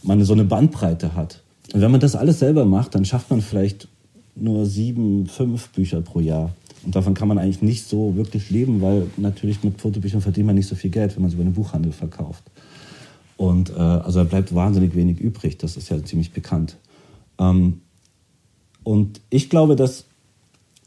man 0.03 0.23
so 0.25 0.33
eine 0.33 0.45
Bandbreite 0.45 1.15
hat. 1.15 1.43
Und 1.73 1.81
wenn 1.81 1.91
man 1.91 2.00
das 2.00 2.17
alles 2.17 2.41
selber 2.41 2.65
macht, 2.65 2.95
dann 2.95 3.05
schafft 3.05 3.31
man 3.31 3.41
vielleicht 3.41 3.87
nur 4.35 4.67
sieben, 4.67 5.27
fünf 5.27 5.69
Bücher 5.71 6.00
pro 6.00 6.21
Jahr. 6.21 6.50
Und 6.85 6.97
davon 6.97 7.15
kann 7.15 7.29
man 7.29 7.39
eigentlich 7.39 7.62
nicht 7.62 7.87
so 7.87 8.17
wirklich 8.17 8.50
leben, 8.50 8.81
weil 8.81 9.07
natürlich 9.17 9.62
mit 9.62 9.81
Fotobüchern 9.81 10.23
verdient 10.23 10.47
man 10.47 10.57
nicht 10.57 10.67
so 10.67 10.75
viel 10.75 10.91
Geld, 10.91 11.15
wenn 11.15 11.23
man 11.23 11.31
sie 11.31 11.37
über 11.37 11.45
den 11.45 11.53
Buchhandel 11.53 11.93
verkauft. 11.93 12.43
Und 13.41 13.71
äh, 13.71 13.81
also 13.81 14.19
da 14.19 14.25
bleibt 14.25 14.55
wahnsinnig 14.55 14.95
wenig 14.95 15.19
übrig, 15.19 15.57
das 15.57 15.79
ist 15.79 15.89
ja 15.89 16.05
ziemlich 16.05 16.33
bekannt. 16.33 16.77
Ähm, 17.39 17.81
und 18.85 19.23
ich 19.31 19.49
glaube, 19.49 19.77
dass, 19.77 20.05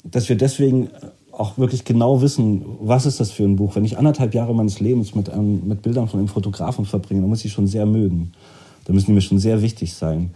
dass 0.03 0.29
wir 0.29 0.35
deswegen 0.35 0.89
auch 1.31 1.57
wirklich 1.57 1.83
genau 1.83 2.21
wissen, 2.21 2.63
was 2.79 3.07
ist 3.07 3.19
das 3.19 3.31
für 3.31 3.41
ein 3.41 3.55
Buch. 3.55 3.75
Wenn 3.75 3.85
ich 3.85 3.97
anderthalb 3.97 4.35
Jahre 4.35 4.53
meines 4.53 4.79
Lebens 4.79 5.15
mit, 5.15 5.29
ähm, 5.29 5.67
mit 5.67 5.81
Bildern 5.81 6.07
von 6.07 6.19
einem 6.19 6.29
Fotografen 6.29 6.85
verbringe, 6.85 7.21
dann 7.21 7.29
muss 7.31 7.43
ich 7.43 7.51
schon 7.51 7.65
sehr 7.65 7.87
mögen. 7.87 8.33
Da 8.85 8.93
müssen 8.93 9.07
die 9.07 9.13
mir 9.13 9.21
schon 9.21 9.39
sehr 9.39 9.63
wichtig 9.63 9.95
sein. 9.95 10.29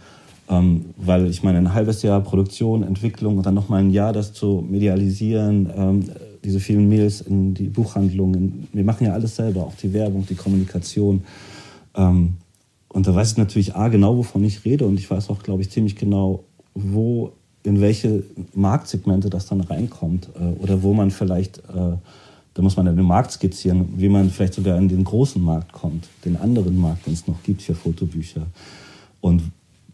Ähm, 0.48 0.86
weil 0.96 1.30
ich 1.30 1.44
meine, 1.44 1.58
ein 1.58 1.72
halbes 1.72 2.02
Jahr 2.02 2.20
Produktion, 2.20 2.82
Entwicklung 2.82 3.36
und 3.36 3.46
dann 3.46 3.54
nochmal 3.54 3.78
ein 3.78 3.90
Jahr 3.90 4.12
das 4.12 4.32
zu 4.32 4.66
medialisieren, 4.68 5.70
ähm, 5.72 6.04
diese 6.42 6.58
vielen 6.58 6.88
Mails 6.88 7.20
in 7.20 7.54
die 7.54 7.68
Buchhandlungen. 7.68 8.66
Wir 8.72 8.82
machen 8.82 9.06
ja 9.06 9.12
alles 9.12 9.36
selber, 9.36 9.60
auch 9.60 9.76
die 9.80 9.92
Werbung, 9.92 10.26
die 10.28 10.34
Kommunikation. 10.34 11.22
Ähm, 11.98 12.36
und 12.88 13.06
da 13.06 13.14
weiß 13.14 13.32
ich 13.32 13.36
natürlich 13.36 13.76
A, 13.76 13.88
genau, 13.88 14.16
wovon 14.16 14.42
ich 14.44 14.64
rede 14.64 14.86
und 14.86 14.98
ich 14.98 15.10
weiß 15.10 15.28
auch, 15.28 15.42
glaube 15.42 15.60
ich, 15.60 15.70
ziemlich 15.70 15.96
genau, 15.96 16.44
wo, 16.74 17.32
in 17.64 17.82
welche 17.82 18.22
Marktsegmente 18.54 19.28
das 19.28 19.46
dann 19.46 19.60
reinkommt 19.60 20.30
äh, 20.40 20.62
oder 20.62 20.82
wo 20.82 20.94
man 20.94 21.10
vielleicht, 21.10 21.58
äh, 21.58 21.96
da 22.54 22.62
muss 22.62 22.76
man 22.76 22.86
dann 22.86 22.96
den 22.96 23.04
Markt 23.04 23.32
skizzieren, 23.32 23.88
wie 23.96 24.08
man 24.08 24.30
vielleicht 24.30 24.54
sogar 24.54 24.78
in 24.78 24.88
den 24.88 25.04
großen 25.04 25.42
Markt 25.42 25.72
kommt, 25.72 26.08
den 26.24 26.36
anderen 26.36 26.78
Markt, 26.80 27.06
den 27.06 27.12
es 27.12 27.26
noch 27.26 27.42
gibt 27.42 27.60
für 27.60 27.74
Fotobücher. 27.74 28.46
Und 29.20 29.42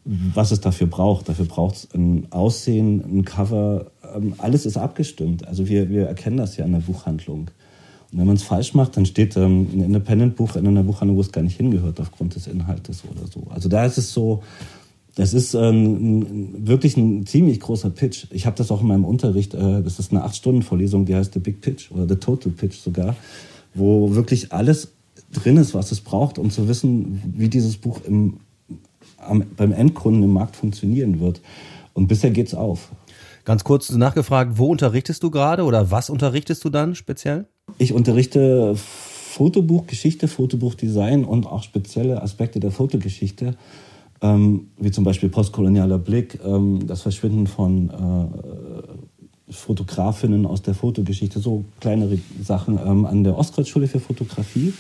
was 0.05 0.51
es 0.51 0.61
dafür 0.61 0.87
braucht. 0.87 1.29
Dafür 1.29 1.47
braucht 1.47 1.77
es 1.77 1.89
ein 1.95 2.27
Aussehen, 2.31 3.01
ein 3.01 3.25
Cover. 3.25 3.87
Ähm, 4.15 4.35
alles 4.39 4.67
ist 4.67 4.77
abgestimmt. 4.77 5.47
Also 5.47 5.67
wir, 5.67 5.89
wir 5.89 6.07
erkennen 6.07 6.37
das 6.37 6.57
ja 6.57 6.65
in 6.65 6.73
der 6.73 6.81
Buchhandlung. 6.81 7.51
Wenn 8.17 8.27
man 8.27 8.37
es 8.37 8.43
falsch 8.43 8.75
macht, 8.75 8.97
dann 8.97 9.07
steht 9.07 9.37
ähm, 9.37 9.69
ein 9.73 9.81
Independent-Buch 9.81 10.57
in 10.57 10.67
einer 10.67 10.83
Buchhandlung, 10.83 11.17
wo 11.17 11.21
es 11.21 11.33
gar 11.33 11.43
nicht 11.43 11.57
hingehört 11.57 12.01
aufgrund 12.01 12.35
des 12.35 12.47
Inhaltes 12.47 13.03
oder 13.11 13.27
so. 13.27 13.49
Also 13.51 13.69
da 13.69 13.85
ist 13.85 13.99
es 13.99 14.13
so, 14.13 14.43
das 15.15 15.35
ist 15.35 15.55
ähm, 15.55 16.67
wirklich 16.67 16.97
ein 16.97 17.27
ziemlich 17.27 17.61
großer 17.61 17.91
Pitch. 17.91 18.27
Ich 18.31 18.47
habe 18.47 18.57
das 18.57 18.71
auch 18.71 18.81
in 18.81 18.89
meinem 18.89 19.05
Unterricht, 19.05 19.55
äh, 19.55 19.83
das 19.83 19.99
ist 19.99 20.13
eine 20.13 20.23
acht 20.25 20.37
Stunden 20.37 20.63
Vorlesung, 20.63 21.07
die 21.07 21.15
heißt 21.15 21.35
The 21.35 21.41
Big 21.41 21.61
Pitch 21.61 21.91
oder 21.91 22.09
The 22.09 22.17
Total 22.17 22.53
Pitch 22.53 22.77
sogar, 22.77 23.17
wo 23.75 24.15
wirklich 24.15 24.53
alles 24.53 24.93
drin 25.33 25.57
ist, 25.57 25.75
was 25.75 25.91
es 25.93 26.01
braucht, 26.01 26.39
um 26.39 26.51
zu 26.51 26.69
wissen, 26.69 27.21
wie 27.37 27.49
dieses 27.49 27.77
Buch 27.77 28.01
im 28.07 28.39
am, 29.27 29.45
beim 29.57 29.73
Endkunden 29.73 30.23
im 30.23 30.33
Markt 30.33 30.57
funktionieren 30.57 31.21
wird. 31.21 31.41
Und 31.93 32.09
bisher 32.09 32.31
geht's 32.31 32.55
auf. 32.55 32.91
Ganz 33.45 33.65
kurz 33.65 33.91
nachgefragt, 33.91 34.53
wo 34.57 34.67
unterrichtest 34.67 35.23
du 35.23 35.31
gerade 35.31 35.65
oder 35.65 35.91
was 35.91 36.11
unterrichtest 36.11 36.65
du 36.65 36.71
dann 36.71 36.95
speziell? 36.95 37.47
Ich 37.79 37.93
unterrichte 37.93 38.75
Fotobuchgeschichte, 38.77 40.29
Fotobuchdesign 40.29 41.25
und 41.25 41.47
auch 41.47 41.63
spezielle 41.63 42.23
Aspekte 42.23 42.61
der 42.61 42.71
Fotogeschichte, 42.71 43.57
ähm, 44.23 44.69
wie 44.79 44.93
zum 44.93 45.05
Beispiel 45.05 45.29
postkolonialer 45.29 45.99
Blick, 45.99 46.39
ähm, 46.45 46.87
das 46.87 47.03
Verschwinden 47.03 47.47
von 47.47 47.91
äh, 47.91 49.53
Fotografinnen 49.53 50.47
aus 50.47 50.63
der 50.63 50.75
Fotogeschichte, 50.75 51.41
so 51.41 51.65
kleinere 51.81 52.19
Sachen 52.43 52.79
ähm, 52.79 53.07
an 53.07 53.25
der 53.25 53.37
Ostkreuzschule 53.37 53.89
für 53.89 54.01
Fotografie 54.01 54.73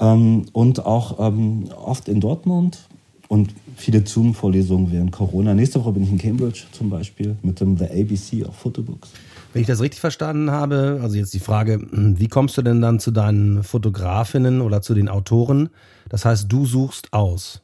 ähm, 0.00 0.46
und 0.52 0.84
auch 0.84 1.18
ähm, 1.20 1.68
oft 1.84 2.08
in 2.08 2.20
Dortmund 2.20 2.88
und 3.28 3.54
viele 3.76 4.04
Zoom-Vorlesungen 4.04 4.90
während 4.90 5.12
Corona. 5.12 5.54
Nächste 5.54 5.80
Woche 5.80 5.92
bin 5.92 6.02
ich 6.02 6.10
in 6.10 6.18
Cambridge 6.18 6.64
zum 6.72 6.90
Beispiel 6.90 7.36
mit 7.42 7.60
dem 7.60 7.76
The 7.76 7.84
ABC 7.84 8.44
of 8.44 8.56
Photobooks. 8.56 9.10
Wenn 9.52 9.62
ich 9.62 9.68
das 9.68 9.80
richtig 9.80 10.00
verstanden 10.00 10.50
habe, 10.50 11.00
also 11.02 11.16
jetzt 11.16 11.32
die 11.34 11.40
Frage, 11.40 11.80
wie 11.90 12.28
kommst 12.28 12.56
du 12.58 12.62
denn 12.62 12.80
dann 12.80 13.00
zu 13.00 13.10
deinen 13.10 13.62
Fotografinnen 13.62 14.60
oder 14.60 14.82
zu 14.82 14.94
den 14.94 15.08
Autoren? 15.08 15.70
Das 16.08 16.24
heißt, 16.24 16.52
du 16.52 16.66
suchst 16.66 17.12
aus. 17.12 17.62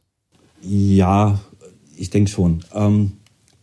Ja, 0.62 1.38
ich 1.96 2.10
denke 2.10 2.30
schon. 2.30 2.64
Ähm, 2.74 3.12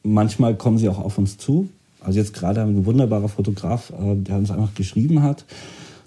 manchmal 0.04 0.56
kommen 0.56 0.78
sie 0.78 0.88
auch 0.88 1.00
auf 1.00 1.18
uns 1.18 1.38
zu. 1.38 1.70
Also 2.00 2.20
jetzt 2.20 2.34
gerade 2.34 2.62
einen 2.62 2.86
wunderbaren 2.86 3.28
Fotograf, 3.28 3.92
äh, 3.92 4.16
der 4.16 4.38
uns 4.38 4.52
einfach 4.52 4.74
geschrieben 4.76 5.24
hat 5.24 5.46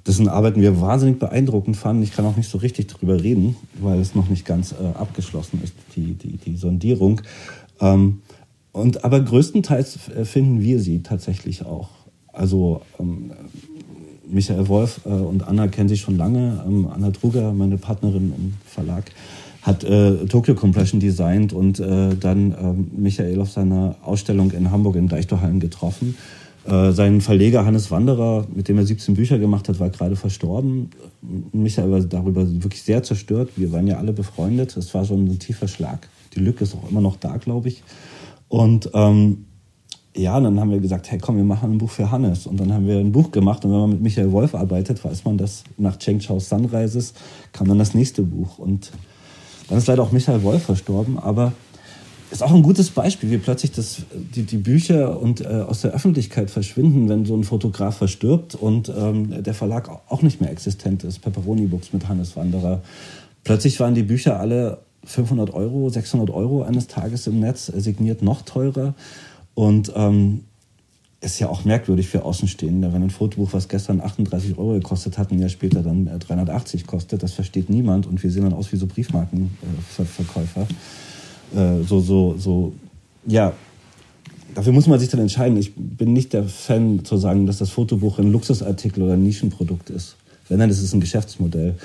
dessen 0.06 0.28
Arbeiten 0.28 0.60
wir 0.60 0.80
wahnsinnig 0.80 1.18
beeindruckend 1.18 1.76
fanden. 1.76 2.02
Ich 2.02 2.12
kann 2.12 2.26
auch 2.26 2.36
nicht 2.36 2.50
so 2.50 2.58
richtig 2.58 2.88
drüber 2.88 3.22
reden, 3.22 3.56
weil 3.80 3.98
es 4.00 4.14
noch 4.14 4.28
nicht 4.28 4.44
ganz 4.44 4.72
äh, 4.72 4.98
abgeschlossen 4.98 5.60
ist, 5.62 5.74
die, 5.96 6.14
die, 6.14 6.36
die 6.36 6.56
Sondierung. 6.56 7.22
Ähm, 7.80 8.22
und, 8.72 9.04
aber 9.04 9.20
größtenteils 9.20 10.08
äh, 10.08 10.24
finden 10.24 10.60
wir 10.60 10.80
sie 10.80 11.02
tatsächlich 11.02 11.64
auch. 11.64 11.88
Also 12.34 12.82
ähm, 12.98 13.30
Michael 14.26 14.68
Wolf 14.68 15.00
äh, 15.04 15.08
und 15.08 15.46
Anna 15.46 15.68
kennen 15.68 15.88
sich 15.88 16.00
schon 16.00 16.16
lange. 16.16 16.62
Ähm, 16.66 16.88
Anna 16.92 17.10
Truger, 17.10 17.52
meine 17.52 17.78
Partnerin 17.78 18.32
im 18.36 18.54
Verlag, 18.66 19.04
hat 19.62 19.84
äh, 19.84 20.26
Tokyo 20.26 20.54
Compression 20.54 21.00
designt 21.00 21.52
und 21.52 21.80
äh, 21.80 22.14
dann 22.16 22.54
ähm, 22.60 22.90
Michael 22.96 23.40
auf 23.40 23.50
seiner 23.50 23.96
Ausstellung 24.02 24.50
in 24.50 24.70
Hamburg 24.70 24.96
in 24.96 25.08
Deichtorhallen 25.08 25.60
getroffen. 25.60 26.16
Äh, 26.66 26.92
sein 26.92 27.20
Verleger 27.20 27.64
Hannes 27.64 27.90
Wanderer, 27.90 28.46
mit 28.54 28.68
dem 28.68 28.78
er 28.78 28.86
17 28.86 29.14
Bücher 29.14 29.38
gemacht 29.38 29.68
hat, 29.68 29.80
war 29.80 29.90
gerade 29.90 30.16
verstorben. 30.16 30.90
Michael 31.52 31.90
war 31.90 32.00
darüber 32.00 32.46
wirklich 32.62 32.82
sehr 32.82 33.02
zerstört. 33.02 33.50
Wir 33.56 33.72
waren 33.72 33.86
ja 33.86 33.98
alle 33.98 34.12
befreundet. 34.12 34.76
Es 34.76 34.92
war 34.94 35.04
schon 35.04 35.24
ein 35.26 35.38
tiefer 35.38 35.68
Schlag. 35.68 36.08
Die 36.34 36.40
Lücke 36.40 36.64
ist 36.64 36.74
auch 36.74 36.90
immer 36.90 37.00
noch 37.00 37.16
da, 37.16 37.36
glaube 37.36 37.68
ich. 37.68 37.82
Und 38.48 38.90
ähm, 38.94 39.44
ja, 40.16 40.38
dann 40.38 40.60
haben 40.60 40.70
wir 40.70 40.80
gesagt, 40.80 41.10
hey 41.10 41.18
komm, 41.18 41.36
wir 41.36 41.44
machen 41.44 41.72
ein 41.72 41.78
Buch 41.78 41.90
für 41.90 42.10
Hannes. 42.10 42.46
Und 42.46 42.60
dann 42.60 42.72
haben 42.72 42.86
wir 42.86 42.98
ein 42.98 43.12
Buch 43.12 43.30
gemacht. 43.32 43.64
Und 43.64 43.72
wenn 43.72 43.80
man 43.80 43.90
mit 43.90 44.00
Michael 44.00 44.30
Wolf 44.32 44.54
arbeitet, 44.54 45.04
weiß 45.04 45.24
man, 45.24 45.38
dass 45.38 45.64
nach 45.76 45.98
Cheng 45.98 46.20
Chao's 46.20 46.48
Sunrises 46.48 47.14
kam 47.52 47.68
dann 47.68 47.78
das 47.78 47.94
nächste 47.94 48.22
Buch. 48.22 48.58
Und 48.58 48.92
dann 49.68 49.78
ist 49.78 49.88
leider 49.88 50.02
auch 50.02 50.12
Michael 50.12 50.42
Wolf 50.42 50.62
verstorben. 50.62 51.18
Aber 51.18 51.52
ist 52.30 52.42
auch 52.42 52.52
ein 52.52 52.62
gutes 52.62 52.90
Beispiel, 52.90 53.30
wie 53.30 53.38
plötzlich 53.38 53.72
das, 53.72 54.02
die, 54.12 54.42
die 54.42 54.56
Bücher 54.56 55.20
und 55.20 55.40
äh, 55.40 55.46
aus 55.46 55.82
der 55.82 55.92
Öffentlichkeit 55.92 56.50
verschwinden, 56.50 57.08
wenn 57.08 57.24
so 57.24 57.36
ein 57.36 57.44
Fotograf 57.44 57.96
verstirbt 57.98 58.54
und 58.54 58.92
ähm, 58.96 59.42
der 59.42 59.54
Verlag 59.54 59.88
auch 60.08 60.22
nicht 60.22 60.40
mehr 60.40 60.50
existent 60.50 61.04
ist. 61.04 61.20
Pepperoni 61.20 61.66
Books 61.66 61.92
mit 61.92 62.08
Hannes 62.08 62.36
Wanderer. 62.36 62.82
Plötzlich 63.44 63.78
waren 63.78 63.94
die 63.94 64.02
Bücher 64.02 64.40
alle 64.40 64.78
500 65.04 65.52
Euro, 65.52 65.88
600 65.88 66.30
Euro 66.30 66.62
eines 66.62 66.86
Tages 66.86 67.26
im 67.26 67.40
Netz, 67.40 67.66
signiert 67.66 68.22
noch 68.22 68.42
teurer. 68.42 68.94
Und 69.54 69.92
ähm, 69.94 70.44
ist 71.24 71.38
ja 71.38 71.48
auch 71.48 71.64
merkwürdig 71.64 72.08
für 72.08 72.24
Außenstehende, 72.24 72.92
wenn 72.92 73.02
ein 73.02 73.10
Fotobuch, 73.10 73.52
was 73.52 73.68
gestern 73.68 74.00
38 74.00 74.58
Euro 74.58 74.74
gekostet 74.74 75.16
hat, 75.16 75.30
ein 75.32 75.38
Jahr 75.38 75.48
später 75.48 75.82
dann 75.82 76.06
380 76.18 76.82
äh, 76.82 76.84
kostet. 76.84 77.22
Das 77.22 77.32
versteht 77.32 77.70
niemand 77.70 78.06
und 78.06 78.22
wir 78.22 78.30
sehen 78.30 78.42
dann 78.42 78.52
aus 78.52 78.72
wie 78.72 78.76
so 78.76 78.86
Briefmarkenverkäufer. 78.86 80.66
Äh, 81.54 81.80
äh, 81.80 81.82
so, 81.84 82.00
so, 82.00 82.36
so, 82.38 82.72
ja, 83.26 83.54
dafür 84.54 84.72
muss 84.72 84.86
man 84.86 84.98
sich 84.98 85.08
dann 85.08 85.20
entscheiden. 85.20 85.56
Ich 85.56 85.72
bin 85.74 86.12
nicht 86.12 86.32
der 86.32 86.44
Fan 86.44 87.04
zu 87.04 87.16
sagen, 87.16 87.46
dass 87.46 87.58
das 87.58 87.70
Fotobuch 87.70 88.18
ein 88.18 88.30
Luxusartikel 88.30 89.02
oder 89.02 89.14
ein 89.14 89.22
Nischenprodukt 89.22 89.90
ist. 89.90 90.16
Wenn, 90.48 90.58
dann 90.58 90.68
ist 90.68 90.82
es 90.82 90.92
ein 90.92 91.00
Geschäftsmodell. 91.00 91.76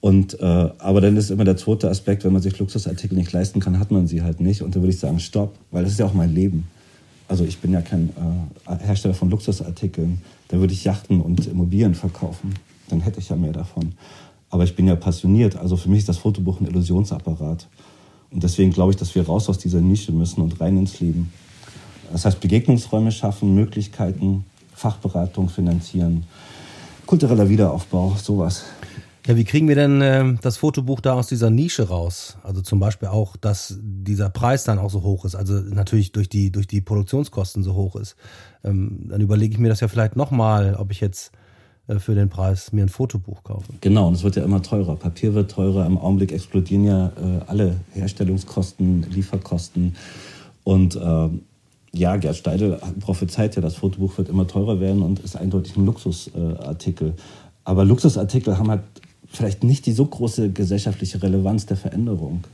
Und, 0.00 0.38
äh, 0.38 0.44
aber 0.44 1.00
dann 1.00 1.16
ist 1.16 1.30
immer 1.30 1.44
der 1.44 1.56
zweite 1.56 1.90
Aspekt, 1.90 2.24
wenn 2.24 2.32
man 2.32 2.42
sich 2.42 2.56
Luxusartikel 2.58 3.18
nicht 3.18 3.32
leisten 3.32 3.58
kann, 3.58 3.80
hat 3.80 3.90
man 3.90 4.06
sie 4.06 4.22
halt 4.22 4.40
nicht. 4.40 4.62
Und 4.62 4.76
da 4.76 4.80
würde 4.80 4.92
ich 4.92 5.00
sagen, 5.00 5.18
stopp, 5.18 5.56
weil 5.72 5.82
das 5.82 5.92
ist 5.92 5.98
ja 5.98 6.06
auch 6.06 6.14
mein 6.14 6.32
Leben. 6.32 6.68
Also 7.28 7.44
ich 7.44 7.58
bin 7.58 7.72
ja 7.72 7.82
kein 7.82 8.10
äh, 8.68 8.76
Hersteller 8.84 9.14
von 9.14 9.30
Luxusartikeln. 9.30 10.20
Da 10.48 10.58
würde 10.58 10.72
ich 10.72 10.84
Yachten 10.84 11.20
und 11.20 11.46
Immobilien 11.46 11.94
verkaufen. 11.94 12.54
Dann 12.88 13.00
hätte 13.00 13.18
ich 13.18 13.28
ja 13.28 13.36
mehr 13.36 13.52
davon. 13.52 13.92
Aber 14.50 14.64
ich 14.64 14.76
bin 14.76 14.86
ja 14.86 14.94
passioniert. 14.94 15.56
Also 15.56 15.76
für 15.76 15.88
mich 15.88 16.00
ist 16.00 16.08
das 16.08 16.18
Fotobuch 16.18 16.60
ein 16.60 16.66
Illusionsapparat. 16.66 17.66
Und 18.30 18.42
deswegen 18.42 18.70
glaube 18.70 18.92
ich, 18.92 18.96
dass 18.96 19.14
wir 19.14 19.26
raus 19.26 19.48
aus 19.48 19.58
dieser 19.58 19.80
Nische 19.80 20.12
müssen 20.12 20.40
und 20.40 20.60
rein 20.60 20.76
ins 20.76 21.00
Leben. 21.00 21.32
Das 22.12 22.24
heißt, 22.24 22.40
Begegnungsräume 22.40 23.10
schaffen, 23.10 23.54
Möglichkeiten, 23.54 24.44
Fachberatung 24.74 25.48
finanzieren, 25.48 26.24
kultureller 27.06 27.48
Wiederaufbau, 27.48 28.16
sowas. 28.22 28.64
Ja, 29.26 29.36
wie 29.36 29.44
kriegen 29.44 29.66
wir 29.66 29.74
denn 29.74 30.00
äh, 30.02 30.34
das 30.40 30.56
Fotobuch 30.56 31.00
da 31.00 31.14
aus 31.14 31.26
dieser 31.26 31.50
Nische 31.50 31.88
raus? 31.88 32.38
Also 32.44 32.62
zum 32.62 32.78
Beispiel 32.78 33.08
auch, 33.08 33.36
dass 33.36 33.76
dieser 33.82 34.30
Preis 34.30 34.62
dann 34.62 34.78
auch 34.78 34.90
so 34.90 35.02
hoch 35.02 35.24
ist, 35.24 35.34
also 35.34 35.54
natürlich 35.54 36.12
durch 36.12 36.28
die, 36.28 36.52
durch 36.52 36.68
die 36.68 36.80
Produktionskosten 36.80 37.64
so 37.64 37.74
hoch 37.74 37.96
ist. 37.96 38.14
Ähm, 38.62 39.06
dann 39.08 39.20
überlege 39.20 39.54
ich 39.54 39.58
mir 39.58 39.68
das 39.68 39.80
ja 39.80 39.88
vielleicht 39.88 40.14
nochmal, 40.14 40.76
ob 40.78 40.92
ich 40.92 41.00
jetzt 41.00 41.32
äh, 41.88 41.98
für 41.98 42.14
den 42.14 42.28
Preis 42.28 42.72
mir 42.72 42.84
ein 42.84 42.88
Fotobuch 42.88 43.42
kaufe. 43.42 43.72
Genau, 43.80 44.06
und 44.06 44.14
es 44.14 44.22
wird 44.22 44.36
ja 44.36 44.44
immer 44.44 44.62
teurer. 44.62 44.94
Papier 44.94 45.34
wird 45.34 45.50
teurer, 45.50 45.86
im 45.86 45.98
Augenblick 45.98 46.30
explodieren 46.30 46.84
ja 46.84 47.06
äh, 47.08 47.40
alle 47.48 47.76
Herstellungskosten, 47.94 49.10
Lieferkosten. 49.10 49.96
Und 50.62 50.94
äh, 50.94 51.28
ja, 51.92 52.16
Gerd 52.16 52.36
Steidel 52.36 52.78
prophezeit 53.00 53.56
ja, 53.56 53.62
das 53.62 53.74
Fotobuch 53.74 54.18
wird 54.18 54.28
immer 54.28 54.46
teurer 54.46 54.78
werden 54.78 55.02
und 55.02 55.18
ist 55.18 55.34
eindeutig 55.34 55.76
ein 55.76 55.84
Luxusartikel. 55.84 57.14
Aber 57.64 57.84
Luxusartikel 57.84 58.56
haben 58.56 58.70
halt 58.70 58.82
vielleicht 59.30 59.64
nicht 59.64 59.86
die 59.86 59.92
so 59.92 60.06
große 60.06 60.50
gesellschaftliche 60.50 61.22
Relevanz 61.22 61.66
der 61.66 61.76
Veränderung. 61.76 62.44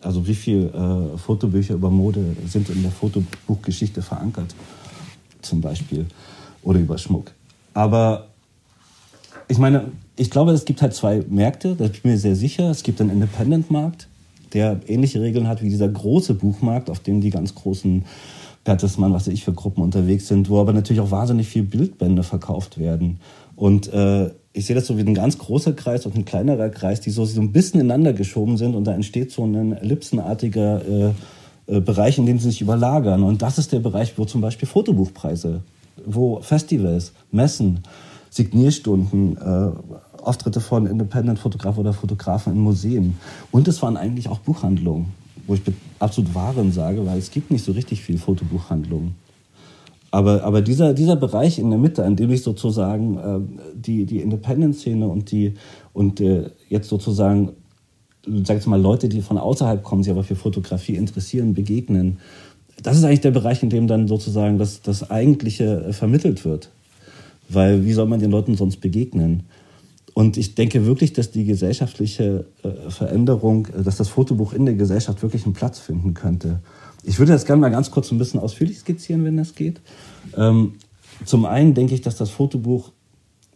Also 0.00 0.26
wie 0.26 0.34
viele 0.34 0.68
äh, 0.68 1.18
Fotobücher 1.18 1.74
über 1.74 1.90
Mode 1.90 2.24
sind 2.46 2.70
in 2.70 2.82
der 2.82 2.92
Fotobuchgeschichte 2.92 4.02
verankert, 4.02 4.54
zum 5.42 5.60
Beispiel, 5.60 6.06
oder 6.62 6.78
über 6.78 6.98
Schmuck. 6.98 7.32
Aber 7.74 8.28
ich 9.48 9.58
meine, 9.58 9.90
ich 10.16 10.30
glaube, 10.30 10.52
es 10.52 10.64
gibt 10.64 10.82
halt 10.82 10.94
zwei 10.94 11.24
Märkte, 11.28 11.74
da 11.74 11.84
bin 11.84 11.92
ich 11.92 12.04
mir 12.04 12.18
sehr 12.18 12.36
sicher. 12.36 12.70
Es 12.70 12.82
gibt 12.82 13.00
einen 13.00 13.10
Independent-Markt, 13.10 14.08
der 14.52 14.80
ähnliche 14.86 15.20
Regeln 15.20 15.48
hat 15.48 15.62
wie 15.62 15.68
dieser 15.68 15.88
große 15.88 16.34
Buchmarkt, 16.34 16.90
auf 16.90 17.00
dem 17.00 17.20
die 17.20 17.30
ganz 17.30 17.54
großen 17.54 18.04
Bertelsmann, 18.64 19.12
was 19.12 19.26
weiß 19.26 19.32
ich 19.32 19.44
für 19.44 19.52
Gruppen 19.52 19.82
unterwegs 19.82 20.28
sind, 20.28 20.48
wo 20.48 20.60
aber 20.60 20.72
natürlich 20.72 21.00
auch 21.00 21.10
wahnsinnig 21.10 21.48
viel 21.48 21.62
Bildbände 21.62 22.22
verkauft 22.22 22.78
werden. 22.78 23.18
Und 23.56 23.92
äh, 23.92 24.30
ich 24.52 24.66
sehe 24.66 24.74
das 24.74 24.86
so 24.86 24.96
wie 24.96 25.02
ein 25.02 25.14
ganz 25.14 25.38
großer 25.38 25.72
Kreis 25.72 26.06
und 26.06 26.16
ein 26.16 26.24
kleinerer 26.24 26.70
Kreis, 26.70 27.00
die 27.00 27.10
so, 27.10 27.24
so 27.24 27.40
ein 27.40 27.52
bisschen 27.52 27.80
ineinander 27.80 28.12
geschoben 28.12 28.56
sind 28.56 28.74
und 28.74 28.84
da 28.84 28.94
entsteht 28.94 29.30
so 29.30 29.44
ein 29.44 29.72
ellipsenartiger 29.72 30.82
äh, 30.86 31.12
äh, 31.68 31.80
Bereich, 31.80 32.18
in 32.18 32.26
dem 32.26 32.38
sie 32.38 32.50
sich 32.50 32.60
überlagern. 32.60 33.22
Und 33.22 33.42
das 33.42 33.58
ist 33.58 33.72
der 33.72 33.80
Bereich, 33.80 34.16
wo 34.16 34.24
zum 34.24 34.40
Beispiel 34.40 34.66
Fotobuchpreise, 34.66 35.60
wo 36.04 36.40
Festivals, 36.40 37.12
Messen, 37.30 37.80
Signierstunden, 38.30 39.36
äh, 39.36 39.70
Auftritte 40.22 40.60
von 40.60 40.86
Independent-Fotografen 40.86 41.80
oder 41.80 41.92
Fotografen 41.92 42.52
in 42.54 42.58
Museen. 42.58 43.18
Und 43.50 43.68
es 43.68 43.80
waren 43.82 43.96
eigentlich 43.96 44.28
auch 44.28 44.38
Buchhandlungen, 44.38 45.12
wo 45.46 45.54
ich 45.54 45.62
absolut 45.98 46.34
Waren 46.34 46.72
sage, 46.72 47.06
weil 47.06 47.18
es 47.18 47.30
gibt 47.30 47.50
nicht 47.50 47.64
so 47.64 47.72
richtig 47.72 48.02
viel 48.02 48.18
Fotobuchhandlungen. 48.18 49.14
Aber, 50.10 50.42
aber 50.44 50.62
dieser, 50.62 50.94
dieser 50.94 51.16
Bereich 51.16 51.58
in 51.58 51.70
der 51.70 51.78
Mitte, 51.78 52.04
an 52.04 52.16
dem 52.16 52.30
ich 52.30 52.42
sozusagen 52.42 53.18
äh, 53.18 53.74
die, 53.74 54.06
die 54.06 54.20
Independent-Szene 54.20 55.06
und, 55.06 55.30
die, 55.30 55.54
und 55.92 56.20
äh, 56.20 56.50
jetzt 56.68 56.88
sozusagen, 56.88 57.50
sag 58.44 58.58
ich 58.58 58.66
mal, 58.66 58.80
Leute, 58.80 59.08
die 59.08 59.20
von 59.20 59.36
außerhalb 59.36 59.82
kommen, 59.82 60.02
sich 60.02 60.10
aber 60.10 60.24
für 60.24 60.36
Fotografie 60.36 60.96
interessieren, 60.96 61.52
begegnen, 61.52 62.18
das 62.82 62.96
ist 62.96 63.04
eigentlich 63.04 63.20
der 63.20 63.32
Bereich, 63.32 63.62
in 63.62 63.70
dem 63.70 63.86
dann 63.86 64.08
sozusagen 64.08 64.58
das, 64.58 64.82
das 64.82 65.10
Eigentliche 65.10 65.88
äh, 65.88 65.92
vermittelt 65.92 66.44
wird. 66.44 66.70
Weil 67.48 67.84
wie 67.84 67.92
soll 67.92 68.06
man 68.06 68.20
den 68.20 68.30
Leuten 68.30 68.56
sonst 68.56 68.80
begegnen? 68.80 69.44
Und 70.14 70.36
ich 70.36 70.54
denke 70.54 70.84
wirklich, 70.86 71.12
dass 71.12 71.30
die 71.30 71.44
gesellschaftliche 71.44 72.46
äh, 72.62 72.90
Veränderung, 72.90 73.66
äh, 73.66 73.82
dass 73.82 73.96
das 73.96 74.08
Fotobuch 74.08 74.52
in 74.52 74.64
der 74.64 74.74
Gesellschaft 74.74 75.22
wirklich 75.22 75.44
einen 75.44 75.54
Platz 75.54 75.78
finden 75.78 76.14
könnte. 76.14 76.60
Ich 77.08 77.18
würde 77.18 77.32
das 77.32 77.46
gerne 77.46 77.62
mal 77.62 77.70
ganz 77.70 77.90
kurz 77.90 78.12
ein 78.12 78.18
bisschen 78.18 78.38
ausführlich 78.38 78.80
skizzieren, 78.80 79.24
wenn 79.24 79.38
das 79.38 79.54
geht. 79.54 79.80
Ähm, 80.36 80.74
zum 81.24 81.46
einen 81.46 81.72
denke 81.72 81.94
ich, 81.94 82.02
dass 82.02 82.16
das 82.16 82.28
Fotobuch, 82.28 82.92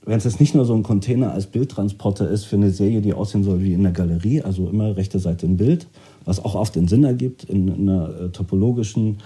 wenn 0.07 0.17
es 0.17 0.25
jetzt 0.25 0.41
nicht 0.41 0.55
nur 0.55 0.65
so 0.65 0.75
ein 0.75 0.83
Container 0.83 1.33
als 1.33 1.47
Bildtransporter 1.49 2.31
ist 2.31 2.45
für 2.45 2.57
eine 2.57 2.71
Serie, 2.71 3.03
die 3.03 3.13
aussehen 3.13 3.45
soll 3.45 3.61
wie 3.61 3.75
in 3.75 3.83
der 3.83 3.93
Galerie, 3.93 4.41
also 4.41 4.71
immer 4.71 4.97
rechte 4.97 5.19
Seite 5.19 5.47
ein 5.47 5.59
Bild, 5.59 5.87
was 6.25 6.43
auch 6.43 6.55
oft 6.55 6.75
den 6.77 6.89
Sinn 6.89 7.05
ergibt 7.05 7.45
in, 7.45 7.69
in 7.69 7.91
einer 7.91 8.09
äh, 8.09 8.29
topologischen 8.31 9.19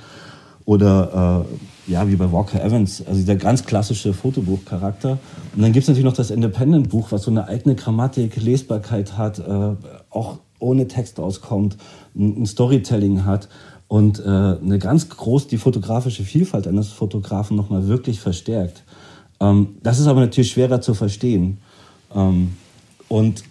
oder 0.64 1.46
äh, 1.86 1.92
ja, 1.92 2.08
wie 2.08 2.16
bei 2.16 2.32
Walker 2.32 2.60
Evans, 2.60 3.06
also 3.06 3.24
der 3.24 3.36
ganz 3.36 3.64
klassische 3.64 4.12
Fotobuchcharakter. 4.12 5.20
Und 5.54 5.62
dann 5.62 5.72
gibt 5.72 5.84
es 5.84 5.88
natürlich 5.88 6.04
noch 6.04 6.16
das 6.16 6.32
Independent-Buch, 6.32 7.12
was 7.12 7.22
so 7.22 7.30
eine 7.30 7.46
eigene 7.46 7.76
Grammatik, 7.76 8.42
Lesbarkeit 8.42 9.16
hat, 9.16 9.38
äh, 9.38 9.76
auch 10.10 10.38
ohne 10.58 10.88
Text 10.88 11.20
auskommt, 11.20 11.76
ein, 12.16 12.42
ein 12.42 12.46
Storytelling 12.46 13.24
hat 13.24 13.48
und 13.88 14.18
äh, 14.18 14.22
eine 14.22 14.78
ganz 14.78 15.08
groß 15.08 15.46
die 15.48 15.58
fotografische 15.58 16.24
Vielfalt 16.24 16.66
eines 16.66 16.88
Fotografen 16.88 17.56
nochmal 17.56 17.86
wirklich 17.86 18.20
verstärkt. 18.20 18.82
Ähm, 19.40 19.76
das 19.82 19.98
ist 19.98 20.06
aber 20.06 20.20
natürlich 20.20 20.50
schwerer 20.50 20.80
zu 20.80 20.94
verstehen. 20.94 21.58
Ähm, 22.14 22.54
und 23.08 23.44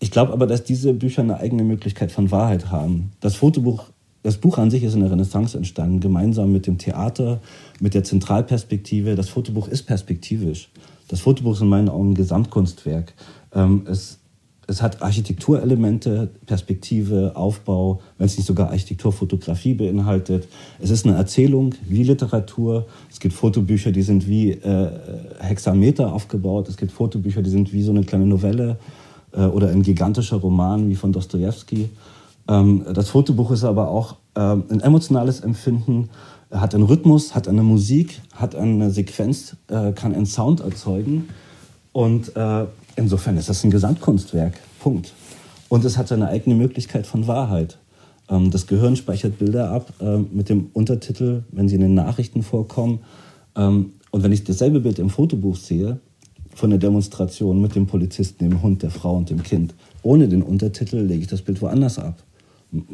ich 0.00 0.10
glaube 0.10 0.32
aber, 0.32 0.46
dass 0.46 0.64
diese 0.64 0.92
Bücher 0.92 1.22
eine 1.22 1.38
eigene 1.38 1.64
Möglichkeit 1.64 2.12
von 2.12 2.30
Wahrheit 2.30 2.70
haben. 2.70 3.12
Das 3.20 3.36
Fotobuch, 3.36 3.84
das 4.22 4.38
Buch 4.38 4.58
an 4.58 4.70
sich 4.70 4.82
ist 4.82 4.94
in 4.94 5.00
der 5.00 5.10
Renaissance 5.10 5.56
entstanden, 5.56 6.00
gemeinsam 6.00 6.52
mit 6.52 6.66
dem 6.66 6.78
Theater, 6.78 7.40
mit 7.80 7.94
der 7.94 8.04
Zentralperspektive. 8.04 9.14
Das 9.14 9.28
Fotobuch 9.28 9.68
ist 9.68 9.84
perspektivisch. 9.84 10.70
Das 11.08 11.20
Fotobuch 11.20 11.54
ist 11.54 11.62
in 11.62 11.68
meinen 11.68 11.88
Augen 11.88 12.10
ein 12.10 12.14
Gesamtkunstwerk. 12.14 13.14
Ähm, 13.52 13.86
es 13.86 14.17
es 14.68 14.82
hat 14.82 15.00
Architekturelemente, 15.00 16.28
Perspektive, 16.44 17.32
Aufbau, 17.34 18.00
wenn 18.18 18.26
es 18.26 18.36
nicht 18.36 18.46
sogar 18.46 18.68
Architekturfotografie 18.68 19.72
beinhaltet. 19.72 20.46
Es 20.78 20.90
ist 20.90 21.06
eine 21.06 21.16
Erzählung 21.16 21.74
wie 21.88 22.02
Literatur. 22.02 22.86
Es 23.10 23.18
gibt 23.18 23.34
Fotobücher, 23.34 23.92
die 23.92 24.02
sind 24.02 24.28
wie 24.28 24.50
äh, 24.50 24.90
Hexameter 25.40 26.12
aufgebaut. 26.12 26.68
Es 26.68 26.76
gibt 26.76 26.92
Fotobücher, 26.92 27.40
die 27.40 27.48
sind 27.48 27.72
wie 27.72 27.82
so 27.82 27.92
eine 27.92 28.04
kleine 28.04 28.26
Novelle 28.26 28.76
äh, 29.32 29.40
oder 29.40 29.70
ein 29.70 29.82
gigantischer 29.82 30.36
Roman 30.36 30.90
wie 30.90 30.96
von 30.96 31.12
Dostoevsky. 31.12 31.88
Ähm, 32.46 32.84
das 32.92 33.08
Fotobuch 33.08 33.50
ist 33.52 33.64
aber 33.64 33.88
auch 33.88 34.16
äh, 34.34 34.40
ein 34.40 34.80
emotionales 34.80 35.40
Empfinden, 35.40 36.10
hat 36.50 36.74
einen 36.74 36.84
Rhythmus, 36.84 37.34
hat 37.34 37.48
eine 37.48 37.62
Musik, 37.62 38.20
hat 38.34 38.54
eine 38.54 38.90
Sequenz, 38.90 39.56
äh, 39.68 39.92
kann 39.92 40.14
einen 40.14 40.26
Sound 40.26 40.60
erzeugen. 40.60 41.30
Und 41.92 42.36
äh, 42.36 42.66
Insofern 42.98 43.36
ist 43.36 43.48
das 43.48 43.62
ein 43.62 43.70
Gesamtkunstwerk. 43.70 44.54
Punkt. 44.80 45.14
Und 45.68 45.84
es 45.84 45.96
hat 45.96 46.08
seine 46.08 46.26
eigene 46.26 46.56
Möglichkeit 46.56 47.06
von 47.06 47.28
Wahrheit. 47.28 47.78
Ähm, 48.28 48.50
das 48.50 48.66
Gehirn 48.66 48.96
speichert 48.96 49.38
Bilder 49.38 49.70
ab 49.70 49.92
ähm, 50.00 50.26
mit 50.32 50.48
dem 50.48 50.70
Untertitel, 50.72 51.44
wenn 51.52 51.68
sie 51.68 51.76
in 51.76 51.82
den 51.82 51.94
Nachrichten 51.94 52.42
vorkommen. 52.42 52.98
Ähm, 53.54 53.92
und 54.10 54.24
wenn 54.24 54.32
ich 54.32 54.42
dasselbe 54.42 54.80
Bild 54.80 54.98
im 54.98 55.10
Fotobuch 55.10 55.54
sehe, 55.54 56.00
von 56.56 56.70
der 56.70 56.80
Demonstration 56.80 57.60
mit 57.60 57.76
dem 57.76 57.86
Polizisten, 57.86 58.50
dem 58.50 58.62
Hund, 58.62 58.82
der 58.82 58.90
Frau 58.90 59.16
und 59.16 59.30
dem 59.30 59.44
Kind, 59.44 59.76
ohne 60.02 60.26
den 60.26 60.42
Untertitel 60.42 60.96
lege 60.96 61.20
ich 61.20 61.28
das 61.28 61.42
Bild 61.42 61.62
woanders 61.62 62.00
ab. 62.00 62.20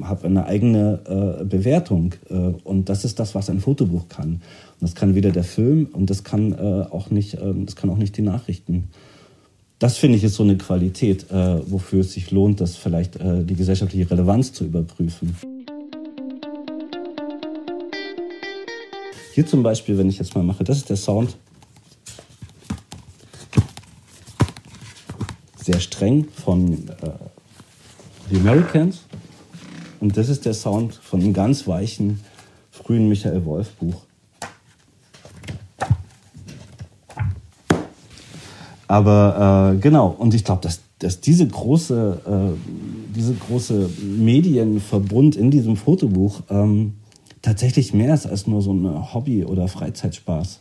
Habe 0.02 0.26
eine 0.26 0.44
eigene 0.44 1.40
äh, 1.40 1.44
Bewertung. 1.44 2.14
Äh, 2.28 2.34
und 2.62 2.90
das 2.90 3.06
ist 3.06 3.18
das, 3.18 3.34
was 3.34 3.48
ein 3.48 3.60
Fotobuch 3.60 4.10
kann. 4.10 4.42
Das 4.80 4.94
kann 4.94 5.14
weder 5.14 5.30
der 5.30 5.44
Film 5.44 5.88
und 5.94 6.10
das 6.10 6.24
kann, 6.24 6.52
äh, 6.52 6.84
auch, 6.90 7.08
nicht, 7.08 7.38
das 7.40 7.74
kann 7.74 7.88
auch 7.88 7.96
nicht 7.96 8.18
die 8.18 8.22
Nachrichten 8.22 8.90
das 9.78 9.96
finde 9.96 10.16
ich 10.16 10.24
ist 10.24 10.34
so 10.34 10.42
eine 10.42 10.56
Qualität, 10.56 11.30
äh, 11.30 11.70
wofür 11.70 12.00
es 12.00 12.12
sich 12.12 12.30
lohnt, 12.30 12.60
das 12.60 12.76
vielleicht 12.76 13.16
äh, 13.16 13.44
die 13.44 13.54
gesellschaftliche 13.54 14.10
Relevanz 14.10 14.52
zu 14.52 14.64
überprüfen. 14.64 15.36
Hier 19.34 19.46
zum 19.46 19.64
Beispiel, 19.64 19.98
wenn 19.98 20.08
ich 20.08 20.18
jetzt 20.18 20.36
mal 20.36 20.44
mache, 20.44 20.62
das 20.62 20.76
ist 20.76 20.90
der 20.90 20.96
Sound. 20.96 21.36
Sehr 25.60 25.80
streng 25.80 26.28
von 26.44 26.88
äh, 26.88 27.10
The 28.30 28.36
Americans. 28.36 29.00
Und 29.98 30.16
das 30.16 30.28
ist 30.28 30.44
der 30.44 30.54
Sound 30.54 30.94
von 30.94 31.20
einem 31.20 31.32
ganz 31.32 31.66
weichen, 31.66 32.20
frühen 32.70 33.08
Michael 33.08 33.44
Wolf 33.44 33.72
Buch. 33.72 34.02
Aber 38.94 39.72
äh, 39.74 39.78
genau, 39.80 40.14
und 40.16 40.34
ich 40.34 40.44
glaube, 40.44 40.60
dass, 40.60 40.78
dass 41.00 41.20
diese 41.20 41.48
große, 41.48 42.20
äh, 42.24 43.12
diese 43.12 43.34
große 43.34 43.90
Medienverbund 44.18 45.34
in 45.34 45.50
diesem 45.50 45.74
Fotobuch 45.74 46.42
ähm, 46.48 46.92
tatsächlich 47.42 47.92
mehr 47.92 48.14
ist 48.14 48.24
als 48.24 48.46
nur 48.46 48.62
so 48.62 48.72
ein 48.72 49.12
Hobby- 49.12 49.44
oder 49.44 49.66
Freizeitspaß. 49.66 50.60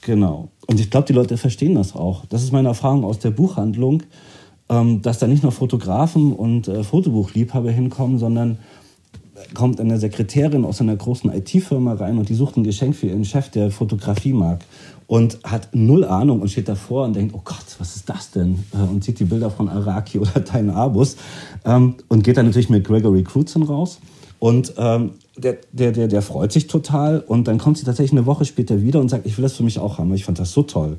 Genau. 0.00 0.48
Und 0.66 0.80
ich 0.80 0.90
glaube, 0.90 1.08
die 1.08 1.12
Leute 1.12 1.36
verstehen 1.36 1.74
das 1.74 1.94
auch. 1.94 2.24
Das 2.24 2.42
ist 2.42 2.52
meine 2.52 2.68
Erfahrung 2.68 3.04
aus 3.04 3.18
der 3.18 3.32
Buchhandlung, 3.32 4.02
ähm, 4.70 5.02
dass 5.02 5.18
da 5.18 5.26
nicht 5.26 5.42
nur 5.42 5.52
Fotografen 5.52 6.32
und 6.32 6.68
äh, 6.68 6.82
Fotobuchliebhaber 6.82 7.70
hinkommen, 7.70 8.18
sondern 8.18 8.56
kommt 9.54 9.80
eine 9.80 9.98
Sekretärin 9.98 10.64
aus 10.64 10.80
einer 10.80 10.96
großen 10.96 11.32
IT-Firma 11.32 11.94
rein 11.94 12.18
und 12.18 12.28
die 12.28 12.34
sucht 12.34 12.56
ein 12.56 12.64
Geschenk 12.64 12.96
für 12.96 13.06
ihren 13.06 13.24
Chef, 13.24 13.48
der 13.50 13.70
Fotografie 13.70 14.32
mag 14.32 14.64
und 15.06 15.38
hat 15.42 15.68
null 15.72 16.04
Ahnung 16.04 16.40
und 16.40 16.50
steht 16.50 16.68
davor 16.68 17.04
und 17.04 17.16
denkt, 17.16 17.34
oh 17.34 17.40
Gott, 17.44 17.64
was 17.78 17.96
ist 17.96 18.08
das 18.08 18.30
denn? 18.30 18.64
Äh, 18.72 18.78
und 18.78 19.02
sieht 19.02 19.18
die 19.18 19.24
Bilder 19.24 19.50
von 19.50 19.68
Araki 19.68 20.18
oder 20.20 20.40
Dein 20.40 20.70
Abus 20.70 21.16
ähm, 21.64 21.96
und 22.08 22.22
geht 22.22 22.36
dann 22.36 22.46
natürlich 22.46 22.70
mit 22.70 22.86
Gregory 22.86 23.24
Crutzen 23.24 23.62
raus. 23.62 23.98
Und 24.38 24.74
ähm, 24.78 25.10
der, 25.36 25.58
der, 25.72 25.92
der, 25.92 26.08
der 26.08 26.22
freut 26.22 26.52
sich 26.52 26.66
total 26.66 27.20
und 27.20 27.48
dann 27.48 27.58
kommt 27.58 27.78
sie 27.78 27.84
tatsächlich 27.84 28.12
eine 28.12 28.26
Woche 28.26 28.44
später 28.44 28.82
wieder 28.82 29.00
und 29.00 29.08
sagt, 29.08 29.26
ich 29.26 29.36
will 29.36 29.42
das 29.42 29.54
für 29.54 29.64
mich 29.64 29.78
auch 29.78 29.98
haben. 29.98 30.14
Ich 30.14 30.24
fand 30.24 30.38
das 30.38 30.52
so 30.52 30.62
toll. 30.62 30.98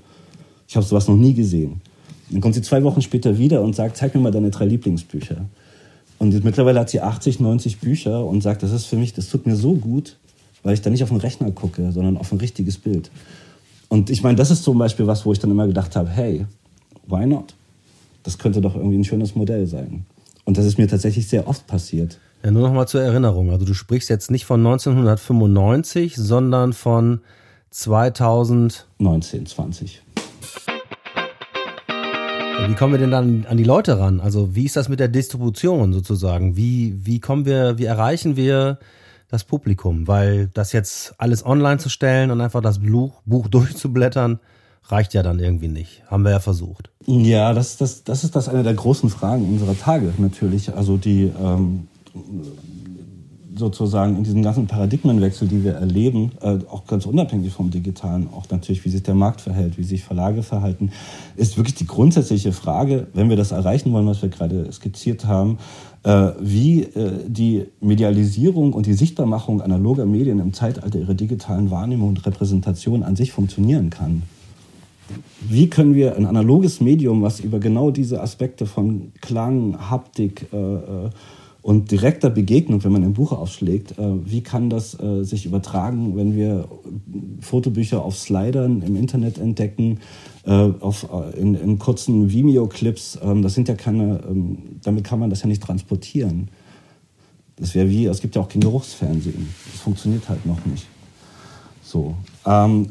Ich 0.67 0.75
habe 0.75 0.85
sowas 0.85 1.07
noch 1.07 1.15
nie 1.15 1.33
gesehen. 1.33 1.81
Dann 2.29 2.41
kommt 2.41 2.55
sie 2.55 2.61
zwei 2.61 2.83
Wochen 2.83 3.01
später 3.01 3.37
wieder 3.37 3.61
und 3.61 3.75
sagt, 3.75 3.97
zeig 3.97 4.13
mir 4.13 4.21
mal 4.21 4.31
deine 4.31 4.51
drei 4.51 4.65
Lieblingsbücher. 4.65 5.45
Und 6.21 6.43
mittlerweile 6.43 6.79
hat 6.79 6.91
sie 6.91 7.01
80, 7.01 7.39
90 7.39 7.79
Bücher 7.79 8.23
und 8.23 8.41
sagt, 8.41 8.61
das 8.61 8.71
ist 8.71 8.85
für 8.85 8.95
mich, 8.95 9.11
das 9.11 9.27
tut 9.27 9.47
mir 9.47 9.55
so 9.55 9.73
gut, 9.73 10.17
weil 10.61 10.75
ich 10.75 10.81
da 10.83 10.91
nicht 10.91 11.01
auf 11.01 11.09
den 11.09 11.17
Rechner 11.17 11.49
gucke, 11.49 11.91
sondern 11.91 12.15
auf 12.15 12.31
ein 12.31 12.37
richtiges 12.37 12.77
Bild. 12.77 13.09
Und 13.89 14.11
ich 14.11 14.21
meine, 14.21 14.35
das 14.35 14.51
ist 14.51 14.61
zum 14.61 14.77
Beispiel 14.77 15.07
was, 15.07 15.25
wo 15.25 15.33
ich 15.33 15.39
dann 15.39 15.49
immer 15.49 15.65
gedacht 15.65 15.95
habe, 15.95 16.07
hey, 16.09 16.45
why 17.07 17.25
not? 17.25 17.55
Das 18.21 18.37
könnte 18.37 18.61
doch 18.61 18.75
irgendwie 18.75 18.99
ein 18.99 19.03
schönes 19.03 19.33
Modell 19.33 19.65
sein. 19.65 20.05
Und 20.45 20.59
das 20.59 20.67
ist 20.67 20.77
mir 20.77 20.87
tatsächlich 20.87 21.27
sehr 21.27 21.47
oft 21.47 21.65
passiert. 21.65 22.19
Ja, 22.43 22.51
nur 22.51 22.67
noch 22.67 22.73
mal 22.75 22.85
zur 22.85 23.01
Erinnerung. 23.01 23.49
Also 23.49 23.65
du 23.65 23.73
sprichst 23.73 24.11
jetzt 24.11 24.29
nicht 24.29 24.45
von 24.45 24.59
1995, 24.59 26.17
sondern 26.17 26.73
von 26.73 27.21
2019, 27.71 29.47
20. 29.47 30.03
Wie 32.67 32.75
kommen 32.75 32.93
wir 32.93 32.99
denn 32.99 33.11
dann 33.11 33.45
an 33.49 33.57
die 33.57 33.63
Leute 33.63 33.99
ran? 33.99 34.19
Also 34.19 34.55
wie 34.55 34.65
ist 34.65 34.75
das 34.75 34.87
mit 34.89 34.99
der 34.99 35.07
Distribution 35.07 35.93
sozusagen? 35.93 36.55
Wie, 36.55 36.95
wie 37.03 37.19
kommen 37.19 37.45
wir, 37.45 37.77
wie 37.77 37.85
erreichen 37.85 38.35
wir 38.35 38.79
das 39.29 39.43
Publikum, 39.43 40.07
weil 40.07 40.49
das 40.53 40.71
jetzt 40.71 41.15
alles 41.17 41.45
online 41.45 41.77
zu 41.77 41.89
stellen 41.89 42.31
und 42.31 42.41
einfach 42.41 42.61
das 42.61 42.79
Buch, 42.79 43.21
Buch 43.25 43.47
durchzublättern, 43.49 44.39
reicht 44.85 45.13
ja 45.13 45.23
dann 45.23 45.39
irgendwie 45.39 45.67
nicht. 45.69 46.03
Haben 46.07 46.23
wir 46.23 46.31
ja 46.31 46.39
versucht. 46.39 46.89
Ja, 47.05 47.53
das, 47.53 47.77
das, 47.77 48.03
das 48.03 48.23
ist 48.23 48.35
das 48.35 48.49
eine 48.49 48.63
der 48.63 48.73
großen 48.73 49.09
Fragen 49.09 49.47
unserer 49.47 49.77
Tage 49.77 50.13
natürlich. 50.17 50.73
Also 50.73 50.97
die 50.97 51.31
ähm, 51.41 51.87
sozusagen 53.55 54.17
in 54.17 54.23
diesem 54.23 54.43
ganzen 54.43 54.67
Paradigmenwechsel, 54.67 55.47
die 55.47 55.63
wir 55.63 55.73
erleben, 55.73 56.31
äh, 56.41 56.59
auch 56.69 56.85
ganz 56.85 57.05
unabhängig 57.05 57.53
vom 57.53 57.69
Digitalen, 57.69 58.29
auch 58.33 58.49
natürlich, 58.49 58.85
wie 58.85 58.89
sich 58.89 59.03
der 59.03 59.15
Markt 59.15 59.41
verhält, 59.41 59.77
wie 59.77 59.83
sich 59.83 60.03
Verlage 60.03 60.43
verhalten, 60.43 60.91
ist 61.35 61.57
wirklich 61.57 61.75
die 61.75 61.87
grundsätzliche 61.87 62.53
Frage, 62.53 63.07
wenn 63.13 63.29
wir 63.29 63.35
das 63.35 63.51
erreichen 63.51 63.91
wollen, 63.91 64.07
was 64.07 64.21
wir 64.21 64.29
gerade 64.29 64.71
skizziert 64.71 65.25
haben, 65.25 65.57
äh, 66.03 66.29
wie 66.39 66.83
äh, 66.83 67.11
die 67.27 67.65
Medialisierung 67.81 68.73
und 68.73 68.85
die 68.85 68.93
Sichtbarmachung 68.93 69.61
analoger 69.61 70.05
Medien 70.05 70.39
im 70.39 70.53
Zeitalter 70.53 70.99
ihrer 70.99 71.13
digitalen 71.13 71.71
Wahrnehmung 71.71 72.09
und 72.09 72.25
Repräsentation 72.25 73.03
an 73.03 73.15
sich 73.15 73.31
funktionieren 73.31 73.89
kann. 73.89 74.23
Wie 75.41 75.69
können 75.69 75.93
wir 75.93 76.15
ein 76.15 76.25
analoges 76.25 76.79
Medium, 76.79 77.21
was 77.21 77.41
über 77.41 77.59
genau 77.59 77.91
diese 77.91 78.21
Aspekte 78.21 78.65
von 78.65 79.11
Klang, 79.19 79.89
Haptik 79.89 80.47
äh, 80.53 81.09
und 81.61 81.91
direkter 81.91 82.29
Begegnung, 82.29 82.83
wenn 82.83 82.91
man 82.91 83.03
ein 83.03 83.13
Buch 83.13 83.31
aufschlägt, 83.31 83.97
äh, 83.99 84.25
wie 84.25 84.41
kann 84.41 84.69
das 84.69 84.99
äh, 84.99 85.23
sich 85.23 85.45
übertragen, 85.45 86.15
wenn 86.15 86.35
wir 86.35 86.67
Fotobücher 87.39 88.03
auf 88.03 88.17
Slidern 88.17 88.81
im 88.81 88.95
Internet 88.95 89.37
entdecken, 89.37 89.99
äh, 90.45 90.51
auf, 90.51 91.07
in, 91.37 91.53
in, 91.53 91.77
kurzen 91.77 92.31
Vimeo-Clips. 92.31 93.19
Ähm, 93.21 93.43
das 93.43 93.53
sind 93.53 93.67
ja 93.67 93.75
keine, 93.75 94.21
ähm, 94.27 94.57
damit 94.83 95.03
kann 95.03 95.19
man 95.19 95.29
das 95.29 95.41
ja 95.41 95.47
nicht 95.47 95.61
transportieren. 95.61 96.49
Das 97.57 97.75
wäre 97.75 97.89
wie, 97.89 98.05
es 98.05 98.21
gibt 98.21 98.35
ja 98.35 98.41
auch 98.41 98.49
kein 98.49 98.61
Geruchsfernsehen. 98.61 99.47
Das 99.71 99.81
funktioniert 99.81 100.27
halt 100.29 100.45
noch 100.47 100.65
nicht. 100.65 100.87
So. 101.83 102.15
Ähm, 102.43 102.89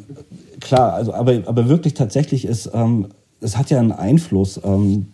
klar, 0.60 0.92
also, 0.92 1.12
aber, 1.12 1.42
aber 1.46 1.68
wirklich 1.68 1.94
tatsächlich 1.94 2.44
ist, 2.44 2.70
ähm, 2.72 3.08
es 3.40 3.56
hat 3.56 3.70
ja 3.70 3.80
einen 3.80 3.90
Einfluss. 3.90 4.60
Ähm, 4.62 5.06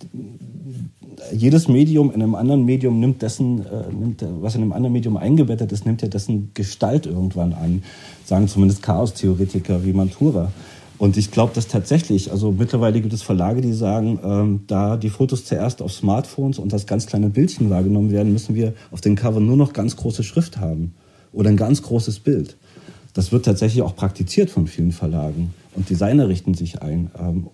jedes 1.33 1.69
Medium 1.69 2.13
in 2.13 2.23
einem 2.23 2.35
anderen 2.35 2.65
Medium 2.65 3.01
nimmt 3.01 3.23
dessen, 3.23 3.65
äh, 3.67 3.93
nimmt, 3.93 4.25
was 4.41 4.55
in 4.55 4.63
einem 4.63 4.73
anderen 4.73 4.93
Medium 4.93 5.17
eingebettet 5.17 5.73
ist, 5.73 5.87
nimmt 5.87 6.03
ja 6.03 6.09
dessen 6.09 6.51
Gestalt 6.55 7.07
irgendwann 7.07 7.53
an. 7.53 7.83
Sagen 8.25 8.49
zumindest 8.49 8.83
Chaos-Theoretiker 8.83 9.85
wie 9.85 9.93
Mantura. 9.93 10.53
Und 10.99 11.17
ich 11.17 11.31
glaube, 11.31 11.53
dass 11.55 11.69
tatsächlich, 11.69 12.31
also 12.31 12.53
mittlerweile 12.53 13.01
gibt 13.01 13.13
es 13.13 13.23
Verlage, 13.23 13.61
die 13.61 13.73
sagen, 13.73 14.19
ähm, 14.25 14.61
da 14.67 14.97
die 14.97 15.11
Fotos 15.11 15.45
zuerst 15.45 15.83
auf 15.83 15.93
Smartphones 15.93 16.59
und 16.59 16.73
das 16.73 16.87
ganz 16.87 17.07
kleine 17.07 17.29
Bildchen 17.29 17.69
wahrgenommen 17.69 18.11
werden, 18.11 18.33
müssen 18.33 18.55
wir 18.55 18.73
auf 18.91 19.03
den 19.03 19.15
Cover 19.15 19.41
nur 19.41 19.57
noch 19.57 19.73
ganz 19.73 19.97
große 19.97 20.23
Schrift 20.23 20.59
haben 20.59 20.95
oder 21.33 21.51
ein 21.51 21.57
ganz 21.57 21.83
großes 21.83 22.21
Bild. 22.21 22.57
Das 23.13 23.31
wird 23.31 23.45
tatsächlich 23.45 23.83
auch 23.83 23.95
praktiziert 23.95 24.51
von 24.51 24.67
vielen 24.67 24.93
Verlagen 24.93 25.53
und 25.75 25.89
Designer 25.91 26.29
richten 26.29 26.55
sich 26.55 26.81
ein. 26.83 27.11
Ähm, 27.19 27.49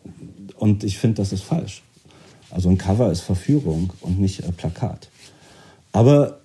und 0.57 0.85
ich 0.85 0.99
finde, 0.99 1.17
das 1.17 1.33
ist 1.33 1.43
falsch. 1.43 1.83
Also 2.53 2.69
ein 2.69 2.79
Cover 2.79 3.11
ist 3.11 3.23
Verführung 3.23 3.93
und 4.01 4.21
nicht 4.21 4.41
äh, 4.41 4.53
Plakat. 4.53 5.09
Aber 5.93 6.39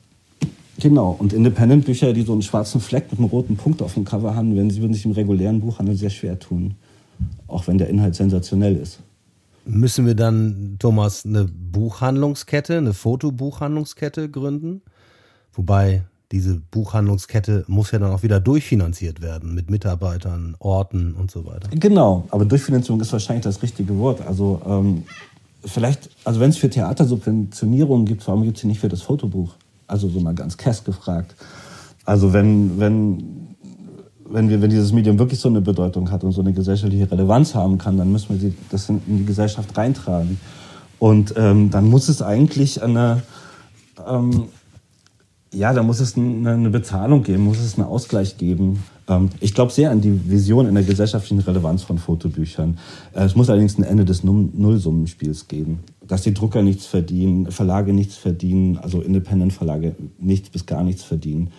Genau, 0.79 1.15
und 1.17 1.33
Independent-Bücher, 1.33 2.13
die 2.13 2.21
so 2.21 2.33
einen 2.33 2.43
schwarzen 2.43 2.79
Fleck 2.79 3.09
mit 3.09 3.19
einem 3.19 3.29
roten 3.29 3.57
Punkt 3.57 3.81
auf 3.81 3.95
dem 3.95 4.05
Cover 4.05 4.35
haben, 4.35 4.55
wenn 4.55 4.69
sie 4.69 4.79
würden 4.79 4.93
sich 4.93 5.05
im 5.05 5.11
regulären 5.11 5.59
Buchhandel 5.59 5.95
sehr 5.95 6.11
schwer 6.11 6.37
tun 6.37 6.75
auch 7.47 7.67
wenn 7.67 7.77
der 7.77 7.89
Inhalt 7.89 8.15
sensationell 8.15 8.75
ist. 8.75 8.99
Müssen 9.65 10.05
wir 10.05 10.15
dann, 10.15 10.77
Thomas, 10.79 11.25
eine 11.25 11.45
Buchhandlungskette, 11.45 12.77
eine 12.77 12.93
Fotobuchhandlungskette 12.93 14.29
gründen? 14.29 14.81
Wobei 15.53 16.03
diese 16.31 16.61
Buchhandlungskette 16.71 17.65
muss 17.67 17.91
ja 17.91 17.99
dann 17.99 18.11
auch 18.11 18.23
wieder 18.23 18.39
durchfinanziert 18.39 19.21
werden 19.21 19.53
mit 19.55 19.69
Mitarbeitern, 19.69 20.55
Orten 20.59 21.13
und 21.13 21.31
so 21.31 21.45
weiter. 21.45 21.69
Genau, 21.71 22.25
aber 22.31 22.45
Durchfinanzierung 22.45 23.01
ist 23.01 23.11
wahrscheinlich 23.11 23.43
das 23.43 23.61
richtige 23.61 23.97
Wort. 23.97 24.25
Also 24.25 24.61
ähm, 24.65 25.03
vielleicht, 25.67 26.09
also 26.23 26.39
wenn 26.39 26.49
es 26.49 26.57
für 26.57 26.69
Theatersubventionierungen 26.69 28.05
gibt, 28.05 28.27
warum 28.27 28.43
gibt 28.43 28.57
es 28.57 28.61
sie 28.61 28.67
nicht 28.67 28.79
für 28.79 28.89
das 28.89 29.01
Fotobuch? 29.01 29.55
Also 29.87 30.09
so 30.09 30.19
mal 30.19 30.33
ganz 30.33 30.57
kess 30.57 30.83
gefragt. 30.83 31.35
Also 32.05 32.33
wenn, 32.33 32.79
wenn 32.79 33.47
wenn, 34.29 34.49
wir, 34.49 34.61
wenn 34.61 34.69
dieses 34.69 34.91
Medium 34.91 35.19
wirklich 35.19 35.39
so 35.39 35.49
eine 35.49 35.61
Bedeutung 35.61 36.11
hat 36.11 36.23
und 36.23 36.31
so 36.31 36.41
eine 36.41 36.53
gesellschaftliche 36.53 37.09
Relevanz 37.09 37.55
haben 37.55 37.77
kann, 37.77 37.97
dann 37.97 38.11
müssen 38.11 38.41
wir 38.41 38.53
das 38.69 38.89
in, 38.89 39.01
die 39.07 39.25
Gesellschaft 39.25 39.77
reintragen. 39.77 40.39
Und 40.99 41.33
ähm, 41.37 41.69
dann 41.69 41.89
muss 41.89 42.09
es 42.09 42.21
eigentlich 42.21 42.81
eine, 42.81 43.23
ähm, 44.07 44.45
ja, 45.53 45.73
da 45.73 45.83
muss 45.83 45.99
es 45.99 46.17
eine, 46.17 46.51
eine, 46.51 46.69
Bezahlung 46.69 47.23
geben, 47.23 47.43
muss 47.43 47.59
es 47.59 47.77
einen 47.77 47.87
Ausgleich 47.87 48.37
geben. 48.37 48.83
Ähm, 49.07 49.29
ich 49.39 49.53
glaube 49.53 49.71
sehr 49.71 49.91
an 49.91 50.01
die 50.01 50.29
Vision 50.29 50.67
in 50.67 50.75
der 50.75 50.83
gesellschaftlichen 50.83 51.39
Relevanz 51.39 51.83
von 51.83 51.97
Fotobüchern. 51.97 52.77
Äh, 53.13 53.25
es 53.25 53.35
muss 53.35 53.49
allerdings 53.49 53.77
ein 53.77 53.83
Ende 53.83 54.05
des 54.05 54.23
Nullsummenspiels 54.23 55.47
geben. 55.47 55.79
Dass 56.07 56.21
die 56.21 56.33
Drucker 56.33 56.61
nichts 56.61 56.85
verdienen, 56.85 57.51
Verlage 57.51 57.93
nichts 57.93 58.15
verdienen, 58.15 58.77
also 58.77 59.01
Independent-Verlage 59.01 59.95
nichts 60.19 60.49
bis 60.49 60.65
gar 60.65 60.83
nichts 60.83 61.03
verdienen 61.03 61.51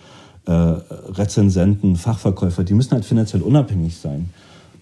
äh, 0.49 0.51
Rezensenten, 0.51 1.95
Fachverkäufer, 1.95 2.63
die 2.63 2.73
müssen 2.73 2.91
halt 2.91 3.05
finanziell 3.05 3.41
unabhängig 3.41 3.97
sein. 3.97 4.29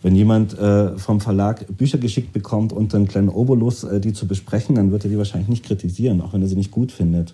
Wenn 0.02 0.16
jemand 0.16 0.58
äh, 0.58 0.98
vom 0.98 1.20
Verlag 1.20 1.66
Bücher 1.76 1.98
geschickt 1.98 2.32
bekommt 2.32 2.72
und 2.72 2.94
einen 2.96 3.08
kleinen 3.08 3.30
Obolus, 3.30 3.84
äh, 3.84 4.00
die 4.00 4.14
zu 4.14 4.28
besprechen, 4.28 4.76
dann 4.76 4.92
wird 4.92 5.04
er 5.04 5.10
die 5.10 5.18
wahrscheinlich 5.18 5.50
nicht 5.50 5.66
kritisieren, 5.66 6.22
auch 6.22 6.34
wenn 6.34 6.42
er 6.42 6.48
sie 6.48 6.56
nicht 6.56 6.72
gut 6.72 6.92
findet. 6.92 7.34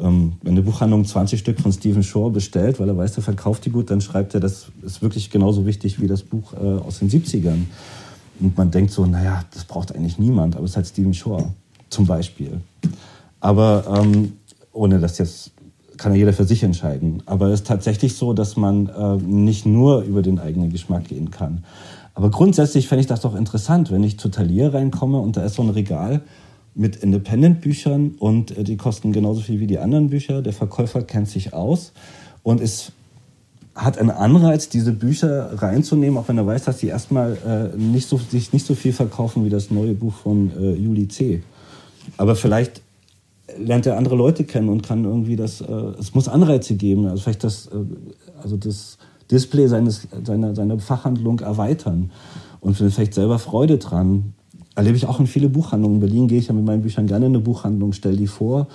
Ähm, 0.00 0.34
wenn 0.42 0.52
eine 0.52 0.62
Buchhandlung 0.62 1.04
20 1.04 1.38
Stück 1.38 1.60
von 1.60 1.72
Stephen 1.72 2.02
Shore 2.02 2.30
bestellt, 2.30 2.80
weil 2.80 2.88
er 2.88 2.96
weiß, 2.96 3.16
er 3.16 3.22
verkauft 3.22 3.64
die 3.64 3.70
gut, 3.70 3.90
dann 3.90 4.00
schreibt 4.00 4.34
er, 4.34 4.40
das 4.40 4.66
ist 4.82 5.02
wirklich 5.02 5.30
genauso 5.30 5.66
wichtig 5.66 6.00
wie 6.00 6.06
das 6.06 6.22
Buch 6.22 6.52
äh, 6.54 6.56
aus 6.56 6.98
den 6.98 7.10
70ern. 7.10 7.64
Und 8.40 8.56
man 8.56 8.70
denkt 8.70 8.90
so, 8.90 9.06
naja, 9.06 9.44
das 9.52 9.64
braucht 9.64 9.94
eigentlich 9.94 10.18
niemand, 10.18 10.56
aber 10.56 10.64
es 10.64 10.72
ist 10.72 10.76
halt 10.76 10.86
Stephen 10.88 11.14
Shore 11.14 11.52
zum 11.90 12.06
Beispiel. 12.06 12.60
Aber 13.40 14.00
ähm, 14.00 14.32
ohne 14.72 14.98
das 14.98 15.18
jetzt 15.18 15.52
kann 15.96 16.12
ja 16.12 16.18
jeder 16.18 16.32
für 16.32 16.44
sich 16.44 16.62
entscheiden. 16.62 17.22
Aber 17.26 17.46
es 17.48 17.60
ist 17.60 17.66
tatsächlich 17.66 18.16
so, 18.16 18.32
dass 18.32 18.56
man 18.56 18.88
äh, 18.88 19.16
nicht 19.16 19.64
nur 19.64 20.02
über 20.02 20.22
den 20.22 20.40
eigenen 20.40 20.70
Geschmack 20.70 21.08
gehen 21.08 21.30
kann. 21.30 21.64
Aber 22.14 22.30
grundsätzlich 22.30 22.88
fände 22.88 23.00
ich 23.00 23.06
das 23.06 23.20
doch 23.20 23.34
interessant, 23.34 23.90
wenn 23.90 24.04
ich 24.04 24.18
zu 24.18 24.28
Talier 24.28 24.72
reinkomme 24.72 25.18
und 25.18 25.36
da 25.36 25.44
ist 25.44 25.54
so 25.54 25.62
ein 25.62 25.70
Regal 25.70 26.22
mit 26.74 26.96
Independent-Büchern 26.96 28.16
und 28.18 28.56
äh, 28.56 28.64
die 28.64 28.76
kosten 28.76 29.12
genauso 29.12 29.40
viel 29.40 29.60
wie 29.60 29.66
die 29.66 29.78
anderen 29.78 30.10
Bücher. 30.10 30.42
Der 30.42 30.52
Verkäufer 30.52 31.02
kennt 31.02 31.28
sich 31.28 31.52
aus 31.52 31.92
und 32.42 32.60
es 32.60 32.92
hat 33.74 33.98
einen 33.98 34.10
Anreiz, 34.10 34.68
diese 34.68 34.92
Bücher 34.92 35.60
reinzunehmen, 35.60 36.16
auch 36.16 36.28
wenn 36.28 36.38
er 36.38 36.46
weiß, 36.46 36.64
dass 36.64 36.78
sie 36.78 36.86
erstmal 36.88 37.72
äh, 37.74 37.76
nicht 37.76 38.08
so, 38.08 38.18
sich 38.18 38.52
nicht 38.52 38.66
so 38.66 38.74
viel 38.74 38.92
verkaufen 38.92 39.44
wie 39.44 39.50
das 39.50 39.70
neue 39.70 39.94
Buch 39.94 40.14
von 40.14 40.52
äh, 40.56 40.74
Juli 40.74 41.08
C. 41.08 41.42
Aber 42.16 42.36
vielleicht 42.36 42.82
lernt 43.58 43.86
er 43.86 43.96
andere 43.96 44.16
Leute 44.16 44.44
kennen 44.44 44.68
und 44.68 44.82
kann 44.82 45.04
irgendwie 45.04 45.36
das, 45.36 45.60
äh, 45.60 45.72
es 45.98 46.14
muss 46.14 46.28
Anreize 46.28 46.76
geben, 46.76 47.06
also 47.06 47.22
vielleicht 47.22 47.44
das, 47.44 47.66
äh, 47.66 47.70
also 48.42 48.56
das 48.56 48.98
Display 49.30 49.66
seines, 49.66 50.06
seiner, 50.22 50.54
seiner 50.54 50.78
Fachhandlung 50.78 51.40
erweitern 51.40 52.10
und 52.60 52.76
vielleicht 52.76 53.14
selber 53.14 53.38
Freude 53.38 53.78
dran. 53.78 54.33
Erlebe 54.74 54.96
ich 54.96 55.06
auch 55.06 55.20
in 55.20 55.26
viele 55.26 55.48
Buchhandlungen. 55.48 55.96
In 55.96 56.00
Berlin 56.00 56.28
gehe 56.28 56.38
ich 56.38 56.48
ja 56.48 56.54
mit 56.54 56.64
meinen 56.64 56.82
Büchern 56.82 57.06
gerne 57.06 57.26
in 57.26 57.32
eine 57.32 57.42
Buchhandlung, 57.42 57.92
stelle 57.92 58.16
die 58.16 58.26
vor 58.26 58.68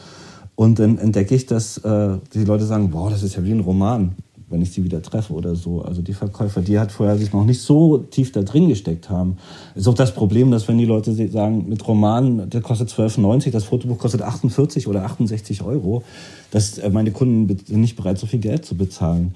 und 0.56 0.80
dann 0.80 0.98
entdecke 0.98 1.36
ich, 1.36 1.46
dass 1.46 1.78
äh, 1.80 2.18
die 2.34 2.46
Leute 2.46 2.66
sagen, 2.66 2.90
boah, 2.90 3.10
das 3.10 3.24
ist 3.24 3.36
ja 3.36 3.44
wie 3.44 3.52
ein 3.52 3.62
Roman 3.62 4.16
wenn 4.50 4.62
ich 4.62 4.72
sie 4.72 4.84
wieder 4.84 5.02
treffe 5.02 5.34
oder 5.34 5.56
so. 5.56 5.82
Also 5.82 6.02
die 6.02 6.14
Verkäufer, 6.14 6.62
die 6.62 6.80
hat 6.80 6.92
vorher 6.92 7.18
sich 7.18 7.32
noch 7.32 7.46
nicht 7.46 7.62
so 7.62 8.00
tief 8.00 8.32
da 8.32 8.42
drin 8.42 8.68
gesteckt 8.68 9.10
haben. 9.10 9.38
Ist 9.76 9.88
auch 9.88 9.94
das 9.94 10.14
Problem, 10.14 10.52
dass 10.52 10.68
wenn 10.68 10.78
die 10.78 10.86
Leute 10.86 11.14
sagen, 11.30 11.70
mit 11.70 11.88
Roman, 11.88 12.50
der 12.50 12.62
kostet 12.62 12.90
12,90, 12.90 13.52
das 13.52 13.66
Fotobuch 13.66 14.00
kostet 14.00 14.22
48 14.22 14.88
oder 14.88 15.06
68 15.06 15.62
Euro, 15.64 16.04
dass 16.52 16.78
äh, 16.78 16.90
meine 16.90 17.12
Kunden 17.12 17.48
sind 17.66 17.82
nicht 17.82 17.96
bereit, 17.96 18.18
so 18.18 18.28
viel 18.28 18.40
Geld 18.40 18.66
zu 18.66 18.76
bezahlen. 18.76 19.36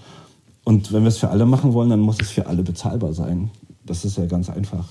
Und 0.64 0.92
wenn 0.94 1.04
wir 1.04 1.10
es 1.10 1.18
für 1.18 1.30
alle 1.30 1.46
machen 1.46 1.74
wollen, 1.74 1.90
dann 1.90 2.00
muss 2.00 2.18
es 2.22 2.32
für 2.32 2.48
alle 2.48 2.64
bezahlbar 2.64 3.14
sein. 3.14 3.52
Das 3.86 4.06
ist 4.06 4.18
ja 4.18 4.26
ganz 4.26 4.50
einfach. 4.50 4.86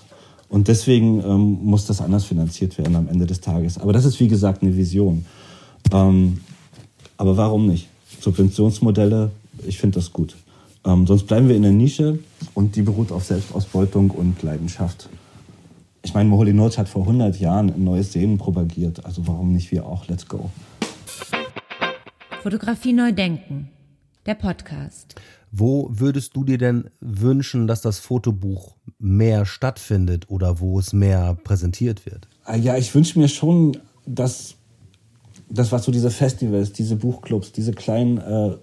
Und 0.52 0.68
deswegen 0.68 1.24
ähm, 1.24 1.60
muss 1.62 1.86
das 1.86 2.02
anders 2.02 2.26
finanziert 2.26 2.76
werden 2.76 2.94
am 2.94 3.08
Ende 3.08 3.24
des 3.24 3.40
Tages. 3.40 3.78
Aber 3.78 3.94
das 3.94 4.04
ist, 4.04 4.20
wie 4.20 4.28
gesagt, 4.28 4.62
eine 4.62 4.76
Vision. 4.76 5.24
Ähm, 5.90 6.40
aber 7.16 7.38
warum 7.38 7.66
nicht? 7.66 7.88
Subventionsmodelle, 8.20 9.30
ich 9.66 9.78
finde 9.78 9.98
das 9.98 10.12
gut. 10.12 10.36
Ähm, 10.84 11.06
sonst 11.06 11.26
bleiben 11.26 11.48
wir 11.48 11.56
in 11.56 11.62
der 11.62 11.72
Nische 11.72 12.18
und 12.52 12.76
die 12.76 12.82
beruht 12.82 13.12
auf 13.12 13.24
Selbstausbeutung 13.24 14.10
und 14.10 14.42
Leidenschaft. 14.42 15.08
Ich 16.02 16.12
meine, 16.12 16.28
Moholy 16.28 16.52
Notes 16.52 16.76
hat 16.76 16.90
vor 16.90 17.00
100 17.00 17.40
Jahren 17.40 17.72
ein 17.72 17.84
neues 17.84 18.12
Sehen 18.12 18.36
propagiert. 18.36 19.06
Also 19.06 19.26
warum 19.26 19.54
nicht 19.54 19.72
wir 19.72 19.86
auch? 19.86 20.06
Let's 20.08 20.28
go. 20.28 20.50
Fotografie 22.42 22.92
neu 22.92 23.12
denken. 23.12 23.70
Der 24.26 24.34
Podcast. 24.34 25.14
Wo 25.54 25.90
würdest 25.92 26.34
du 26.34 26.44
dir 26.44 26.56
denn 26.56 26.88
wünschen, 27.00 27.66
dass 27.66 27.82
das 27.82 27.98
Fotobuch 27.98 28.76
mehr 28.98 29.44
stattfindet 29.44 30.30
oder 30.30 30.60
wo 30.60 30.78
es 30.78 30.94
mehr 30.94 31.36
präsentiert 31.44 32.06
wird? 32.06 32.26
Ah, 32.44 32.56
ja, 32.56 32.78
ich 32.78 32.94
wünsche 32.94 33.18
mir 33.18 33.28
schon, 33.28 33.76
dass 34.06 34.54
das, 35.50 35.70
was 35.70 35.84
so 35.84 35.92
diese 35.92 36.10
Festivals, 36.10 36.72
diese 36.72 36.96
Buchclubs, 36.96 37.52
diese 37.52 37.72
kleinen 37.72 38.16
äh, 38.16 38.56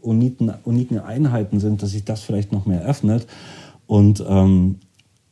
uniken, 0.00 0.52
uniken 0.62 1.00
Einheiten 1.00 1.58
sind, 1.58 1.82
dass 1.82 1.90
sich 1.90 2.04
das 2.04 2.22
vielleicht 2.22 2.52
noch 2.52 2.66
mehr 2.66 2.84
öffnet 2.84 3.26
und 3.88 4.24
ähm, 4.28 4.78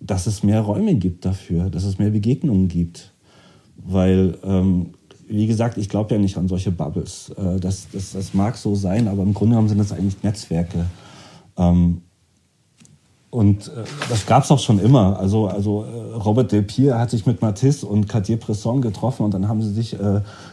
dass 0.00 0.26
es 0.26 0.42
mehr 0.42 0.62
Räume 0.62 0.96
gibt 0.96 1.24
dafür, 1.24 1.70
dass 1.70 1.84
es 1.84 2.00
mehr 2.00 2.10
Begegnungen 2.10 2.66
gibt. 2.66 3.12
Weil 3.76 4.38
ähm, 4.42 4.94
wie 5.32 5.46
gesagt, 5.46 5.78
ich 5.78 5.88
glaube 5.88 6.14
ja 6.14 6.20
nicht 6.20 6.36
an 6.36 6.46
solche 6.46 6.70
Bubbles. 6.70 7.30
Äh, 7.30 7.58
das, 7.58 7.88
das, 7.92 8.12
das 8.12 8.34
mag 8.34 8.56
so 8.56 8.74
sein, 8.74 9.08
aber 9.08 9.22
im 9.22 9.32
Grunde 9.32 9.52
genommen 9.54 9.68
sind 9.68 9.78
das 9.78 9.92
eigentlich 9.92 10.22
Netzwerke. 10.22 10.86
Ähm, 11.56 12.02
und 13.30 13.68
äh, 13.68 13.84
das 14.10 14.26
gab 14.26 14.44
es 14.44 14.50
auch 14.50 14.58
schon 14.58 14.78
immer. 14.78 15.18
Also, 15.18 15.46
also 15.46 15.84
äh, 15.84 16.16
Robert 16.16 16.52
Delpierre 16.52 16.98
hat 16.98 17.10
sich 17.10 17.24
mit 17.24 17.40
Matisse 17.40 17.86
und 17.86 18.08
Cartier-Bresson 18.08 18.82
getroffen 18.82 19.24
und 19.24 19.32
dann 19.32 19.48
haben 19.48 19.62
sie 19.62 19.72
sich 19.72 19.96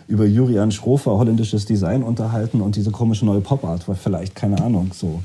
über 0.07 0.25
Julian 0.25 0.71
Schrofer, 0.71 1.11
holländisches 1.17 1.65
Design, 1.65 2.01
unterhalten 2.01 2.61
und 2.61 2.77
diese 2.77 2.91
komische 2.91 3.25
neue 3.25 3.41
Pop-Art 3.41 3.87
war 3.87 3.95
vielleicht, 3.95 4.33
keine 4.35 4.61
Ahnung, 4.61 4.91
so. 4.93 5.21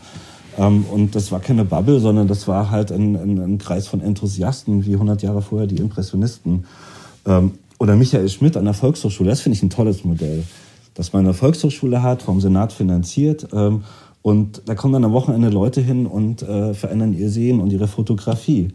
Ähm, 0.58 0.84
und 0.90 1.14
das 1.14 1.30
war 1.30 1.38
keine 1.38 1.64
Bubble, 1.64 2.00
sondern 2.00 2.26
das 2.26 2.48
war 2.48 2.70
halt 2.70 2.90
ein, 2.90 3.14
ein, 3.14 3.38
ein 3.38 3.58
Kreis 3.58 3.86
von 3.86 4.00
Enthusiasten, 4.00 4.84
wie 4.84 4.94
100 4.94 5.22
Jahre 5.22 5.42
vorher 5.42 5.68
die 5.68 5.78
Impressionisten. 5.78 6.64
Ähm, 7.26 7.52
oder 7.78 7.96
Michael 7.96 8.28
Schmidt 8.28 8.56
an 8.56 8.64
der 8.64 8.74
Volkshochschule, 8.74 9.30
das 9.30 9.40
finde 9.40 9.56
ich 9.56 9.62
ein 9.62 9.70
tolles 9.70 10.04
Modell, 10.04 10.44
dass 10.94 11.12
man 11.12 11.24
eine 11.24 11.34
Volkshochschule 11.34 12.02
hat, 12.02 12.22
vom 12.22 12.40
Senat 12.40 12.72
finanziert 12.72 13.48
ähm, 13.52 13.84
und 14.22 14.62
da 14.66 14.74
kommen 14.74 14.94
dann 14.94 15.04
am 15.04 15.12
Wochenende 15.12 15.50
Leute 15.50 15.80
hin 15.80 16.06
und 16.06 16.42
äh, 16.42 16.72
verändern 16.72 17.12
ihr 17.12 17.28
Sehen 17.28 17.60
und 17.60 17.72
ihre 17.72 17.88
Fotografie. 17.88 18.68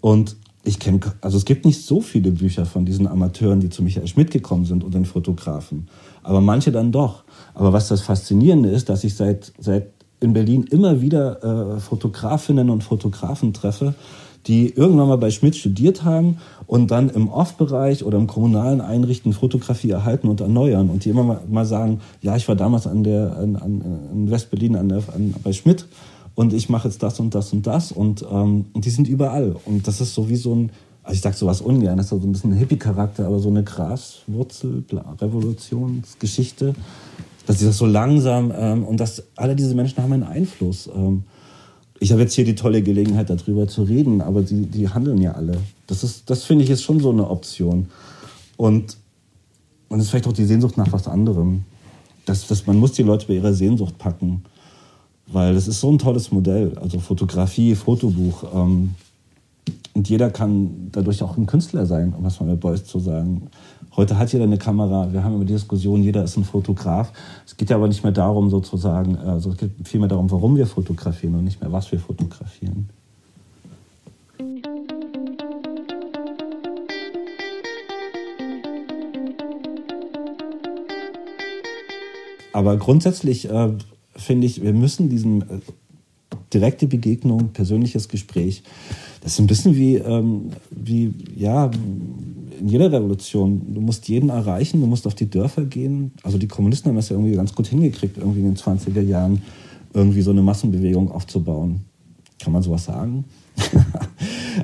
Und 0.00 0.36
ich 0.64 0.78
kenne, 0.78 1.00
also 1.20 1.36
es 1.36 1.44
gibt 1.44 1.64
nicht 1.64 1.84
so 1.84 2.00
viele 2.00 2.30
Bücher 2.30 2.64
von 2.64 2.84
diesen 2.84 3.06
Amateuren, 3.06 3.60
die 3.60 3.68
zu 3.68 3.82
Michael 3.82 4.06
Schmidt 4.06 4.30
gekommen 4.30 4.64
sind 4.64 4.84
und 4.84 4.94
den 4.94 5.04
Fotografen, 5.04 5.88
aber 6.22 6.40
manche 6.40 6.72
dann 6.72 6.92
doch. 6.92 7.24
Aber 7.54 7.72
was 7.72 7.88
das 7.88 8.00
Faszinierende 8.00 8.70
ist, 8.70 8.88
dass 8.88 9.04
ich 9.04 9.14
seit, 9.14 9.52
seit 9.58 9.90
in 10.20 10.32
Berlin 10.32 10.64
immer 10.64 11.00
wieder 11.00 11.76
äh, 11.76 11.80
Fotografinnen 11.80 12.70
und 12.70 12.84
Fotografen 12.84 13.52
treffe, 13.52 13.94
die 14.48 14.70
irgendwann 14.70 15.08
mal 15.08 15.18
bei 15.18 15.30
Schmidt 15.30 15.56
studiert 15.56 16.04
haben 16.04 16.38
und 16.66 16.90
dann 16.90 17.10
im 17.10 17.28
Off-Bereich 17.28 18.02
oder 18.02 18.16
im 18.16 18.26
kommunalen 18.26 18.80
Einrichten 18.80 19.34
Fotografie 19.34 19.90
erhalten 19.90 20.26
und 20.26 20.40
erneuern 20.40 20.88
und 20.88 21.04
die 21.04 21.10
immer 21.10 21.40
mal, 21.48 21.66
sagen, 21.66 22.00
ja, 22.22 22.34
ich 22.34 22.48
war 22.48 22.56
damals 22.56 22.86
an 22.86 23.04
der, 23.04 23.36
an, 23.36 23.56
an, 23.56 23.82
in 24.12 24.30
West-Berlin 24.30 24.76
an 24.76 24.90
an, 24.90 25.34
bei 25.44 25.52
Schmidt 25.52 25.86
und 26.34 26.54
ich 26.54 26.70
mache 26.70 26.88
jetzt 26.88 27.02
das 27.02 27.20
und 27.20 27.34
das 27.34 27.52
und 27.52 27.66
das 27.66 27.92
und, 27.92 28.24
ähm, 28.30 28.66
und 28.72 28.84
die 28.86 28.90
sind 28.90 29.06
überall 29.06 29.54
und 29.66 29.86
das 29.86 30.00
ist 30.00 30.14
so 30.14 30.30
wie 30.30 30.36
so 30.36 30.54
ein, 30.54 30.70
also 31.02 31.14
ich 31.14 31.20
sage 31.20 31.36
sowas 31.36 31.60
ungern, 31.60 31.98
das 31.98 32.06
ist 32.06 32.10
so 32.10 32.26
ein 32.26 32.32
bisschen 32.32 32.52
ein 32.52 32.58
Hippie-Charakter, 32.58 33.26
aber 33.26 33.38
so 33.40 33.50
eine 33.50 33.64
Graswurzel, 33.64 34.82
Revolutionsgeschichte, 35.20 36.74
dass 37.46 37.58
sie 37.58 37.66
das 37.66 37.76
so 37.76 37.86
langsam 37.86 38.50
ähm, 38.56 38.84
und 38.84 38.98
dass 38.98 39.24
alle 39.36 39.54
diese 39.54 39.74
Menschen 39.74 40.02
haben 40.02 40.12
einen 40.14 40.22
Einfluss. 40.22 40.88
Ähm, 40.94 41.24
ich 42.00 42.12
habe 42.12 42.22
jetzt 42.22 42.34
hier 42.34 42.44
die 42.44 42.54
tolle 42.54 42.82
Gelegenheit, 42.82 43.30
darüber 43.30 43.66
zu 43.66 43.82
reden, 43.82 44.20
aber 44.20 44.42
die, 44.42 44.66
die 44.66 44.88
handeln 44.88 45.20
ja 45.20 45.32
alle. 45.32 45.58
Das, 45.86 46.22
das 46.24 46.44
finde 46.44 46.64
ich 46.64 46.70
ist 46.70 46.82
schon 46.82 47.00
so 47.00 47.10
eine 47.10 47.28
Option. 47.28 47.86
Und, 48.56 48.96
und 49.88 49.98
es 49.98 50.04
ist 50.04 50.10
vielleicht 50.10 50.28
auch 50.28 50.32
die 50.32 50.44
Sehnsucht 50.44 50.76
nach 50.76 50.92
was 50.92 51.08
anderem. 51.08 51.64
Das, 52.24 52.46
das, 52.46 52.66
man 52.66 52.76
muss 52.76 52.92
die 52.92 53.02
Leute 53.02 53.26
bei 53.26 53.34
ihrer 53.34 53.54
Sehnsucht 53.54 53.98
packen, 53.98 54.44
weil 55.26 55.54
das 55.54 55.66
ist 55.66 55.80
so 55.80 55.90
ein 55.90 55.98
tolles 55.98 56.30
Modell. 56.30 56.76
Also 56.78 57.00
Fotografie, 57.00 57.74
Fotobuch. 57.74 58.44
Ähm, 58.54 58.94
und 59.94 60.08
jeder 60.08 60.30
kann 60.30 60.90
dadurch 60.92 61.22
auch 61.22 61.36
ein 61.36 61.46
Künstler 61.46 61.84
sein, 61.86 62.14
um 62.16 62.24
was 62.24 62.38
mal 62.38 62.46
mit 62.46 62.60
Beuys 62.60 62.84
zu 62.84 63.00
sagen. 63.00 63.48
Heute 63.98 64.16
hat 64.16 64.32
jeder 64.32 64.44
eine 64.44 64.58
Kamera. 64.58 65.12
Wir 65.12 65.24
haben 65.24 65.34
immer 65.34 65.44
die 65.44 65.54
Diskussion, 65.54 66.04
jeder 66.04 66.22
ist 66.22 66.36
ein 66.36 66.44
Fotograf. 66.44 67.12
Es 67.44 67.56
geht 67.56 67.68
ja 67.68 67.74
aber 67.74 67.88
nicht 67.88 68.04
mehr 68.04 68.12
darum, 68.12 68.48
sozusagen, 68.48 69.16
also 69.16 69.50
es 69.50 69.56
geht 69.56 69.72
vielmehr 69.82 70.08
darum, 70.08 70.30
warum 70.30 70.54
wir 70.54 70.68
fotografieren 70.68 71.34
und 71.34 71.42
nicht 71.42 71.60
mehr, 71.60 71.72
was 71.72 71.90
wir 71.90 71.98
fotografieren. 71.98 72.90
Aber 82.52 82.76
grundsätzlich 82.76 83.50
äh, 83.50 83.72
finde 84.14 84.46
ich, 84.46 84.62
wir 84.62 84.74
müssen 84.74 85.08
diesen 85.08 85.42
äh, 85.42 85.58
direkte 86.54 86.86
Begegnung, 86.86 87.48
persönliches 87.48 88.08
Gespräch, 88.08 88.62
das 89.22 89.32
ist 89.32 89.40
ein 89.40 89.48
bisschen 89.48 89.74
wie, 89.74 89.96
ähm, 89.96 90.50
wie 90.70 91.12
ja, 91.36 91.70
in 92.60 92.68
jeder 92.68 92.90
Revolution. 92.92 93.74
Du 93.74 93.80
musst 93.80 94.08
jeden 94.08 94.30
erreichen, 94.30 94.80
du 94.80 94.86
musst 94.86 95.06
auf 95.06 95.14
die 95.14 95.28
Dörfer 95.28 95.64
gehen. 95.64 96.12
Also 96.22 96.38
die 96.38 96.48
Kommunisten 96.48 96.88
haben 96.88 96.96
das 96.96 97.08
ja 97.08 97.16
irgendwie 97.16 97.34
ganz 97.34 97.54
gut 97.54 97.66
hingekriegt, 97.66 98.18
irgendwie 98.18 98.40
in 98.40 98.46
den 98.46 98.56
20er 98.56 99.00
Jahren 99.00 99.42
irgendwie 99.94 100.22
so 100.22 100.30
eine 100.30 100.42
Massenbewegung 100.42 101.10
aufzubauen. 101.10 101.80
Kann 102.38 102.52
man 102.52 102.62
sowas 102.62 102.84
sagen? 102.84 103.24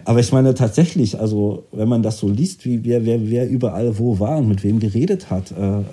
Aber 0.05 0.21
ich 0.21 0.33
meine 0.33 0.55
tatsächlich, 0.55 1.21
also 1.21 1.65
wenn 1.73 1.89
man 1.89 2.03
das 2.03 2.19
so 2.19 2.29
liest, 2.29 2.65
wie 2.65 2.85
wer, 2.85 3.05
wer, 3.05 3.29
wer 3.29 3.49
überall 3.49 3.99
wo 3.99 4.19
war 4.19 4.39
und 4.39 4.49
mit 4.49 4.65
wem 4.65 4.81
geredet 4.81 5.31
hat, 5.31 5.53
äh, 5.53 5.81
äh, 5.81 5.85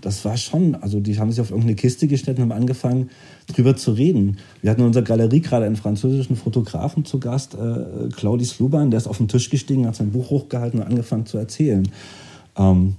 das 0.00 0.24
war 0.24 0.36
schon, 0.36 0.74
also 0.74 1.00
die 1.00 1.18
haben 1.18 1.30
sich 1.30 1.40
auf 1.40 1.50
irgendeine 1.50 1.76
Kiste 1.76 2.06
gestellt 2.06 2.38
und 2.38 2.44
haben 2.44 2.52
angefangen, 2.52 3.10
drüber 3.46 3.76
zu 3.76 3.92
reden. 3.92 4.38
Wir 4.62 4.70
hatten 4.70 4.80
in 4.80 4.88
unserer 4.88 5.04
Galerie 5.04 5.40
gerade 5.40 5.66
einen 5.66 5.76
französischen 5.76 6.36
Fotografen 6.36 7.04
zu 7.04 7.20
Gast, 7.20 7.54
äh, 7.54 8.08
Claudis 8.14 8.58
Luban, 8.58 8.90
der 8.90 8.98
ist 8.98 9.06
auf 9.06 9.18
den 9.18 9.28
Tisch 9.28 9.50
gestiegen, 9.50 9.86
hat 9.86 9.96
sein 9.96 10.10
Buch 10.10 10.30
hochgehalten 10.30 10.80
und 10.80 10.86
angefangen 10.86 11.26
zu 11.26 11.38
erzählen. 11.38 11.88
Ähm, 12.56 12.96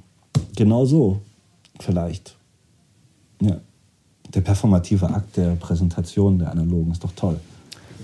genau 0.55 0.85
so, 0.85 1.19
vielleicht. 1.79 2.35
Ja. 3.41 3.57
Der 4.33 4.41
performative 4.41 5.09
Akt 5.09 5.37
der 5.37 5.55
Präsentation 5.55 6.39
der 6.39 6.51
Analogen 6.51 6.91
ist 6.91 7.03
doch 7.03 7.13
toll. 7.15 7.39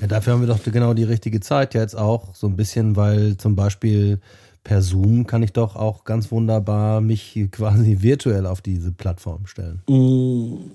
Ja, 0.03 0.07
dafür 0.07 0.33
haben 0.33 0.41
wir 0.41 0.49
doch 0.49 0.61
genau 0.61 0.93
die 0.93 1.05
richtige 1.05 1.39
Zeit 1.39 1.73
jetzt 1.73 1.97
auch. 1.97 2.35
So 2.35 2.47
ein 2.47 2.57
bisschen, 2.57 2.97
weil 2.97 3.37
zum 3.37 3.55
Beispiel 3.55 4.19
per 4.61 4.81
Zoom 4.81 5.25
kann 5.27 5.41
ich 5.43 5.53
doch 5.53 5.77
auch 5.77 6.03
ganz 6.03 6.29
wunderbar 6.29 6.99
mich 6.99 7.39
quasi 7.51 7.99
virtuell 8.01 8.45
auf 8.45 8.59
diese 8.59 8.91
Plattform 8.91 9.47
stellen. 9.47 9.79
Mm, 9.87 10.71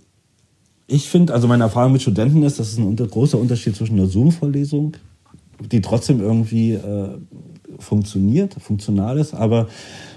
ich 0.87 1.11
finde, 1.11 1.35
also 1.35 1.47
meine 1.47 1.64
Erfahrung 1.64 1.93
mit 1.93 2.01
Studenten 2.01 2.43
ist, 2.43 2.59
dass 2.59 2.73
es 2.73 2.79
ein 2.79 2.97
großer 2.97 3.37
Unterschied 3.37 3.77
zwischen 3.77 3.99
einer 3.99 4.09
Zoom-Vorlesung, 4.09 4.97
die 5.61 5.83
trotzdem 5.83 6.23
irgendwie 6.23 6.73
äh, 6.73 7.09
funktioniert, 7.79 8.55
funktional 8.55 9.19
ist, 9.19 9.35
aber 9.35 9.69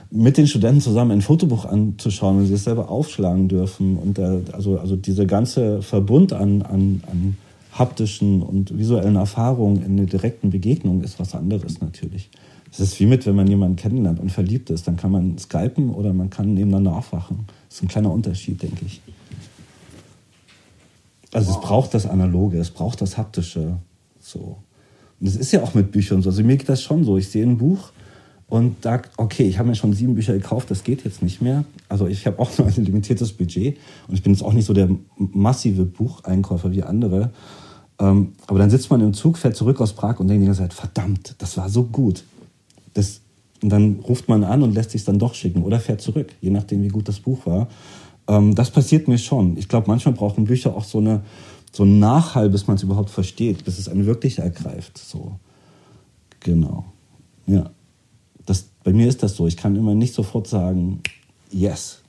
mit 0.10 0.38
den 0.38 0.48
Studenten 0.48 0.80
zusammen 0.80 1.12
ein 1.12 1.22
Fotobuch 1.22 1.66
anzuschauen 1.66 2.38
und 2.38 2.46
sie 2.46 2.54
es 2.54 2.64
selber 2.64 2.90
aufschlagen 2.90 3.50
dürfen 3.50 3.98
und 3.98 4.20
äh, 4.20 4.40
also, 4.54 4.80
also 4.80 4.96
dieser 4.96 5.26
ganze 5.26 5.82
Verbund 5.82 6.32
an, 6.32 6.62
an, 6.62 7.04
an 7.12 7.36
haptischen 7.72 8.42
und 8.42 8.78
visuellen 8.78 9.16
Erfahrungen 9.16 9.84
in 9.84 9.98
der 9.98 10.06
direkten 10.06 10.50
Begegnung 10.50 11.02
ist 11.02 11.20
was 11.20 11.36
anderes 11.36 11.82
natürlich. 11.82 12.30
Es 12.72 12.80
ist 12.80 13.00
wie 13.00 13.06
mit, 13.06 13.26
wenn 13.26 13.36
man 13.36 13.48
jemanden 13.48 13.76
kennenlernt 13.76 14.20
und 14.20 14.32
verliebt 14.32 14.70
ist, 14.70 14.88
dann 14.88 14.96
kann 14.96 15.12
man 15.12 15.38
skypen 15.38 15.90
oder 15.90 16.14
man 16.14 16.30
kann 16.30 16.54
nebeneinander 16.54 16.96
aufwachen. 16.96 17.46
Das 17.68 17.78
ist 17.78 17.84
ein 17.84 17.88
kleiner 17.90 18.12
Unterschied, 18.12 18.62
denke 18.62 18.86
ich. 18.86 19.02
Also 21.34 21.52
es 21.52 21.62
braucht 21.62 21.94
das 21.94 22.06
Analoge, 22.06 22.58
es 22.58 22.72
braucht 22.72 23.02
das 23.02 23.18
Haptische. 23.18 23.78
So. 24.20 24.58
Und 25.20 25.28
das 25.28 25.36
ist 25.36 25.52
ja 25.52 25.62
auch 25.64 25.74
mit 25.74 25.92
Büchern 25.92 26.22
so. 26.22 26.30
Also 26.30 26.44
mir 26.44 26.58
geht 26.58 26.70
das 26.70 26.82
schon 26.82 27.04
so. 27.04 27.18
Ich 27.18 27.30
sehe 27.30 27.44
ein 27.44 27.58
Buch 27.58 27.92
und 28.48 28.84
sage, 28.84 29.10
okay, 29.16 29.44
ich 29.44 29.60
habe 29.60 29.70
mir 29.70 29.76
schon 29.76 29.94
sieben 29.94 30.16
Bücher 30.16 30.34
gekauft, 30.34 30.70
das 30.72 30.84
geht 30.84 31.06
jetzt 31.06 31.24
nicht 31.24 31.42
mehr. 31.42 31.64
Also 31.88 32.08
ich 32.08 32.28
habe 32.28 32.38
auch 32.40 32.50
nur 32.58 32.68
ein 32.68 32.86
limitiertes 32.86 33.32
Budget 33.34 33.78
und 34.08 34.14
ich 34.14 34.24
bin 34.24 34.34
jetzt 34.34 34.44
auch 34.44 34.54
nicht 34.54 34.66
so 34.66 34.74
der 34.74 34.90
massive 35.18 35.86
Bucheinkäufer 35.86 36.72
wie 36.72 36.84
andere. 36.84 37.32
Ähm, 38.02 38.34
aber 38.48 38.58
dann 38.58 38.72
sitzt 38.72 38.90
man 38.90 39.00
im 39.00 39.14
Zug, 39.14 39.38
fährt 39.38 39.56
zurück 39.56 39.80
aus 39.80 39.94
Prag 39.94 40.20
und 40.20 40.28
denkt 40.28 40.42
die 40.42 40.48
ganze 40.48 40.62
Zeit, 40.62 40.74
verdammt, 40.74 41.36
das 41.38 41.56
war 41.56 41.70
so 41.70 41.84
gut. 41.84 42.24
Das, 42.96 43.22
und 43.62 43.70
dann 43.70 44.00
ruft 44.00 44.28
man 44.28 44.44
an 44.44 44.64
und 44.64 44.74
lässt 44.74 44.90
sich 44.90 45.04
dann 45.04 45.20
doch 45.20 45.36
schicken 45.36 45.62
oder 45.62 45.80
fährt 45.80 46.02
zurück, 46.02 46.34
je 46.42 46.50
nachdem, 46.50 46.82
wie 46.82 46.88
gut 46.88 47.08
das 47.08 47.20
Buch 47.20 47.46
war. 47.46 47.68
Ähm, 48.28 48.56
das 48.56 48.72
passiert 48.72 49.08
mir 49.08 49.20
schon. 49.20 49.56
Ich 49.56 49.70
glaube, 49.70 49.88
manchmal 49.88 50.16
brauchen 50.16 50.46
Bücher 50.46 50.76
auch 50.76 50.84
so, 50.84 50.98
eine, 50.98 51.22
so 51.72 51.84
einen 51.84 52.00
Nachhall, 52.00 52.50
bis 52.50 52.66
man 52.66 52.76
es 52.76 52.84
überhaupt 52.84 53.12
versteht, 53.12 53.64
bis 53.66 53.78
es 53.78 53.88
einen 53.88 54.08
wirklich 54.08 54.40
ergreift. 54.40 54.98
So. 54.98 55.34
Genau. 56.40 56.86
Ja. 57.46 57.70
Das, 58.48 58.66
bei 58.84 58.94
mir 58.94 59.08
ist 59.08 59.22
das 59.22 59.36
so. 59.36 59.46
Ich 59.46 59.58
kann 59.58 59.76
immer 59.76 59.94
nicht 59.94 60.16
sofort 60.16 60.48
sagen, 60.48 61.02
yes, 61.52 62.00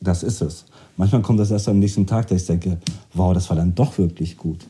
das 0.00 0.24
ist 0.24 0.42
es. 0.42 0.64
Manchmal 0.96 1.22
kommt 1.22 1.38
das 1.38 1.52
erst 1.52 1.68
am 1.68 1.78
nächsten 1.78 2.08
Tag, 2.08 2.26
dass 2.26 2.40
ich 2.40 2.46
denke, 2.48 2.78
wow, 3.14 3.32
das 3.32 3.48
war 3.50 3.56
dann 3.56 3.72
doch 3.76 3.98
wirklich 3.98 4.36
gut. 4.36 4.66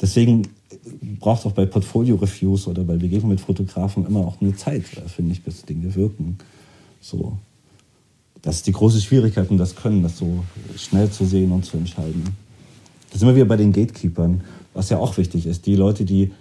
Deswegen 0.00 0.48
braucht 1.18 1.40
es 1.40 1.46
auch 1.46 1.52
bei 1.52 1.66
Portfolio-Reviews 1.66 2.68
oder 2.68 2.84
bei 2.84 2.96
Begegnungen 2.96 3.30
mit 3.30 3.40
Fotografen 3.40 4.06
immer 4.06 4.20
auch 4.20 4.40
eine 4.40 4.54
Zeit, 4.54 4.84
äh, 4.96 5.08
finde 5.08 5.32
ich, 5.32 5.42
bis 5.42 5.62
Dinge 5.62 5.94
wirken. 5.94 6.38
So. 7.00 7.38
Das 8.42 8.56
ist 8.56 8.66
die 8.66 8.72
große 8.72 9.00
Schwierigkeit 9.00 9.50
und 9.50 9.58
das 9.58 9.74
Können, 9.74 10.02
das 10.02 10.18
so 10.18 10.44
schnell 10.76 11.10
zu 11.10 11.24
sehen 11.24 11.50
und 11.50 11.64
zu 11.64 11.76
entscheiden. 11.76 12.22
Da 13.10 13.18
sind 13.18 13.26
wir 13.26 13.34
wieder 13.34 13.46
bei 13.46 13.56
den 13.56 13.72
Gatekeepers, 13.72 14.30
was 14.74 14.90
ja 14.90 14.98
auch 14.98 15.16
wichtig 15.16 15.46
ist. 15.46 15.66
Die 15.66 15.74
Leute, 15.74 16.04
die, 16.04 16.32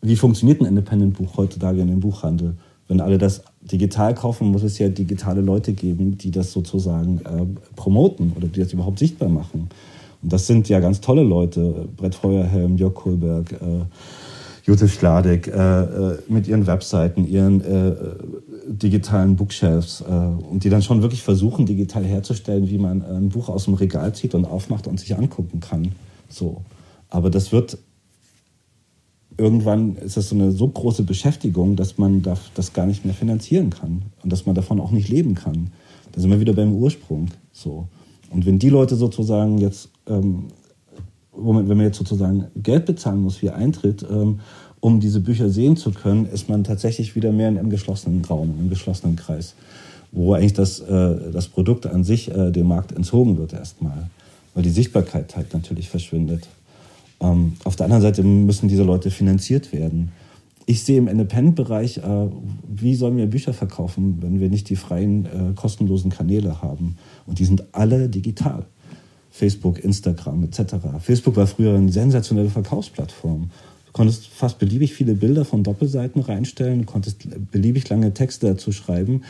wie 0.00 0.16
funktioniert 0.16 0.60
ein 0.60 0.66
Independent-Buch 0.66 1.36
heutzutage 1.36 1.80
in 1.80 1.88
dem 1.88 2.00
Buchhandel? 2.00 2.54
Wenn 2.86 3.00
alle 3.00 3.18
das 3.18 3.42
digital 3.60 4.14
kaufen, 4.14 4.48
muss 4.48 4.62
es 4.62 4.78
ja 4.78 4.88
digitale 4.88 5.40
Leute 5.40 5.72
geben, 5.72 6.18
die 6.18 6.30
das 6.30 6.52
sozusagen 6.52 7.18
äh, 7.18 7.46
promoten 7.76 8.32
oder 8.36 8.48
die 8.48 8.60
das 8.60 8.72
überhaupt 8.72 8.98
sichtbar 8.98 9.28
machen. 9.28 9.68
Und 10.22 10.32
das 10.32 10.46
sind 10.46 10.68
ja 10.68 10.80
ganz 10.80 11.00
tolle 11.00 11.22
Leute. 11.22 11.88
Brett 11.96 12.14
Feuerhelm, 12.14 12.76
Jörg 12.76 12.94
Kohlberg, 12.94 13.52
äh, 13.52 13.84
Jutta 14.64 14.86
Schladek, 14.86 15.48
äh, 15.48 15.82
äh, 15.82 16.18
mit 16.28 16.46
ihren 16.46 16.66
Webseiten, 16.66 17.26
ihren 17.26 17.60
äh, 17.62 17.94
digitalen 18.66 19.36
Bookshelves 19.36 20.02
äh, 20.02 20.12
und 20.12 20.64
die 20.64 20.68
dann 20.68 20.82
schon 20.82 21.02
wirklich 21.02 21.22
versuchen, 21.22 21.66
digital 21.66 22.04
herzustellen, 22.04 22.68
wie 22.68 22.78
man 22.78 23.02
ein 23.02 23.30
Buch 23.30 23.48
aus 23.48 23.64
dem 23.64 23.74
Regal 23.74 24.14
zieht 24.14 24.34
und 24.34 24.44
aufmacht 24.44 24.86
und 24.86 25.00
sich 25.00 25.16
angucken 25.16 25.60
kann. 25.60 25.92
So. 26.28 26.62
Aber 27.08 27.30
das 27.30 27.50
wird 27.50 27.78
irgendwann 29.40 29.96
ist 29.96 30.16
das 30.16 30.28
so 30.28 30.34
eine 30.34 30.52
so 30.52 30.68
große 30.68 31.02
Beschäftigung, 31.02 31.74
dass 31.74 31.96
man 31.96 32.22
das 32.22 32.72
gar 32.72 32.86
nicht 32.86 33.04
mehr 33.04 33.14
finanzieren 33.14 33.70
kann 33.70 34.02
und 34.22 34.30
dass 34.30 34.44
man 34.44 34.54
davon 34.54 34.80
auch 34.80 34.90
nicht 34.90 35.08
leben 35.08 35.34
kann. 35.34 35.70
Da 36.12 36.20
sind 36.20 36.30
wir 36.30 36.40
wieder 36.40 36.52
beim 36.52 36.74
Ursprung. 36.74 37.28
So. 37.52 37.88
Und 38.30 38.46
wenn 38.46 38.58
die 38.58 38.68
Leute 38.68 38.96
sozusagen 38.96 39.58
jetzt, 39.58 39.89
ähm, 40.10 40.48
wenn 41.32 41.66
man 41.66 41.80
jetzt 41.80 41.98
sozusagen 41.98 42.46
Geld 42.56 42.86
bezahlen 42.86 43.20
muss 43.20 43.40
wie 43.42 43.50
Eintritt, 43.50 44.04
ähm, 44.10 44.40
um 44.80 45.00
diese 45.00 45.20
Bücher 45.20 45.50
sehen 45.50 45.76
zu 45.76 45.92
können, 45.92 46.26
ist 46.26 46.48
man 46.48 46.64
tatsächlich 46.64 47.14
wieder 47.14 47.32
mehr 47.32 47.48
in 47.48 47.58
einem 47.58 47.70
geschlossenen 47.70 48.24
Raum, 48.24 48.54
im 48.58 48.70
geschlossenen 48.70 49.16
Kreis, 49.16 49.54
wo 50.10 50.34
eigentlich 50.34 50.54
das, 50.54 50.80
äh, 50.80 51.30
das 51.32 51.48
Produkt 51.48 51.86
an 51.86 52.02
sich 52.02 52.30
äh, 52.30 52.50
dem 52.50 52.66
Markt 52.66 52.92
entzogen 52.92 53.38
wird 53.38 53.52
erstmal, 53.52 54.08
weil 54.54 54.62
die 54.62 54.70
Sichtbarkeit 54.70 55.36
halt 55.36 55.52
natürlich 55.52 55.88
verschwindet. 55.88 56.48
Ähm, 57.20 57.54
auf 57.64 57.76
der 57.76 57.84
anderen 57.84 58.02
Seite 58.02 58.22
müssen 58.22 58.68
diese 58.68 58.82
Leute 58.82 59.10
finanziert 59.10 59.72
werden. 59.72 60.12
Ich 60.64 60.84
sehe 60.84 60.98
im 60.98 61.08
Independent-Bereich, 61.08 61.98
äh, 61.98 62.28
wie 62.68 62.94
sollen 62.94 63.16
wir 63.16 63.26
Bücher 63.26 63.52
verkaufen, 63.52 64.18
wenn 64.20 64.40
wir 64.40 64.48
nicht 64.48 64.68
die 64.70 64.76
freien, 64.76 65.26
äh, 65.26 65.54
kostenlosen 65.54 66.10
Kanäle 66.10 66.62
haben? 66.62 66.96
Und 67.26 67.38
die 67.38 67.44
sind 67.44 67.64
alle 67.72 68.08
digital. 68.08 68.66
Facebook, 69.30 69.82
Instagram 69.82 70.44
etc. 70.44 70.76
Facebook 71.00 71.36
war 71.36 71.46
früher 71.46 71.74
eine 71.74 71.92
sensationelle 71.92 72.50
Verkaufsplattform. 72.50 73.50
Du 73.86 73.92
konntest 73.92 74.26
fast 74.26 74.58
beliebig 74.58 74.94
viele 74.94 75.14
Bilder 75.14 75.44
von 75.44 75.64
Doppelseiten 75.64 76.22
reinstellen, 76.22 76.86
konntest 76.86 77.26
beliebig 77.50 77.88
lange 77.88 78.14
Texte 78.14 78.46
dazu 78.46 78.72
schreiben 78.72 79.22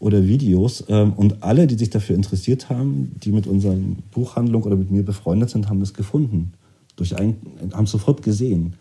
oder 0.00 0.26
Videos. 0.26 0.84
Ähm, 0.88 1.12
und 1.12 1.42
alle, 1.42 1.66
die 1.66 1.76
sich 1.76 1.90
dafür 1.90 2.16
interessiert 2.16 2.68
haben, 2.68 3.14
die 3.22 3.32
mit 3.32 3.46
unserer 3.46 3.76
Buchhandlung 4.12 4.62
oder 4.64 4.76
mit 4.76 4.90
mir 4.90 5.04
befreundet 5.04 5.50
sind, 5.50 5.68
haben 5.68 5.82
es 5.82 5.94
gefunden 5.94 6.52
durch 6.96 7.16
ein, 7.16 7.36
haben 7.72 7.86
sofort 7.86 8.22
gesehen. 8.22 8.74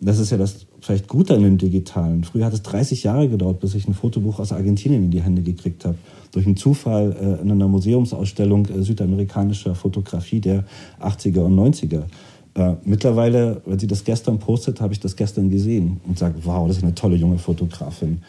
Das 0.00 0.18
ist 0.18 0.30
ja 0.30 0.36
das 0.36 0.66
vielleicht 0.84 1.08
Gute 1.08 1.34
an 1.34 1.42
dem 1.42 1.56
Digitalen. 1.56 2.24
Früher 2.24 2.44
hat 2.44 2.52
es 2.52 2.62
30 2.62 3.04
Jahre 3.04 3.28
gedauert, 3.28 3.60
bis 3.60 3.74
ich 3.74 3.88
ein 3.88 3.94
Fotobuch 3.94 4.38
aus 4.38 4.52
Argentinien 4.52 5.04
in 5.04 5.10
die 5.10 5.22
Hände 5.22 5.40
gekriegt 5.40 5.86
habe. 5.86 5.96
Durch 6.32 6.44
einen 6.44 6.56
Zufall 6.56 7.16
äh, 7.18 7.42
in 7.42 7.50
einer 7.50 7.68
Museumsausstellung 7.68 8.66
äh, 8.66 8.82
südamerikanischer 8.82 9.74
Fotografie 9.74 10.40
der 10.40 10.64
80er 11.00 11.40
und 11.40 11.56
90er. 11.56 12.02
Äh, 12.54 12.74
mittlerweile, 12.84 13.62
wenn 13.64 13.78
sie 13.78 13.86
das 13.86 14.04
gestern 14.04 14.38
postet, 14.38 14.82
habe 14.82 14.92
ich 14.92 15.00
das 15.00 15.16
gestern 15.16 15.48
gesehen 15.48 16.00
und 16.06 16.18
sage, 16.18 16.34
wow, 16.44 16.68
das 16.68 16.76
ist 16.76 16.82
eine 16.82 16.94
tolle 16.94 17.16
junge 17.16 17.38
Fotografin. 17.38 18.20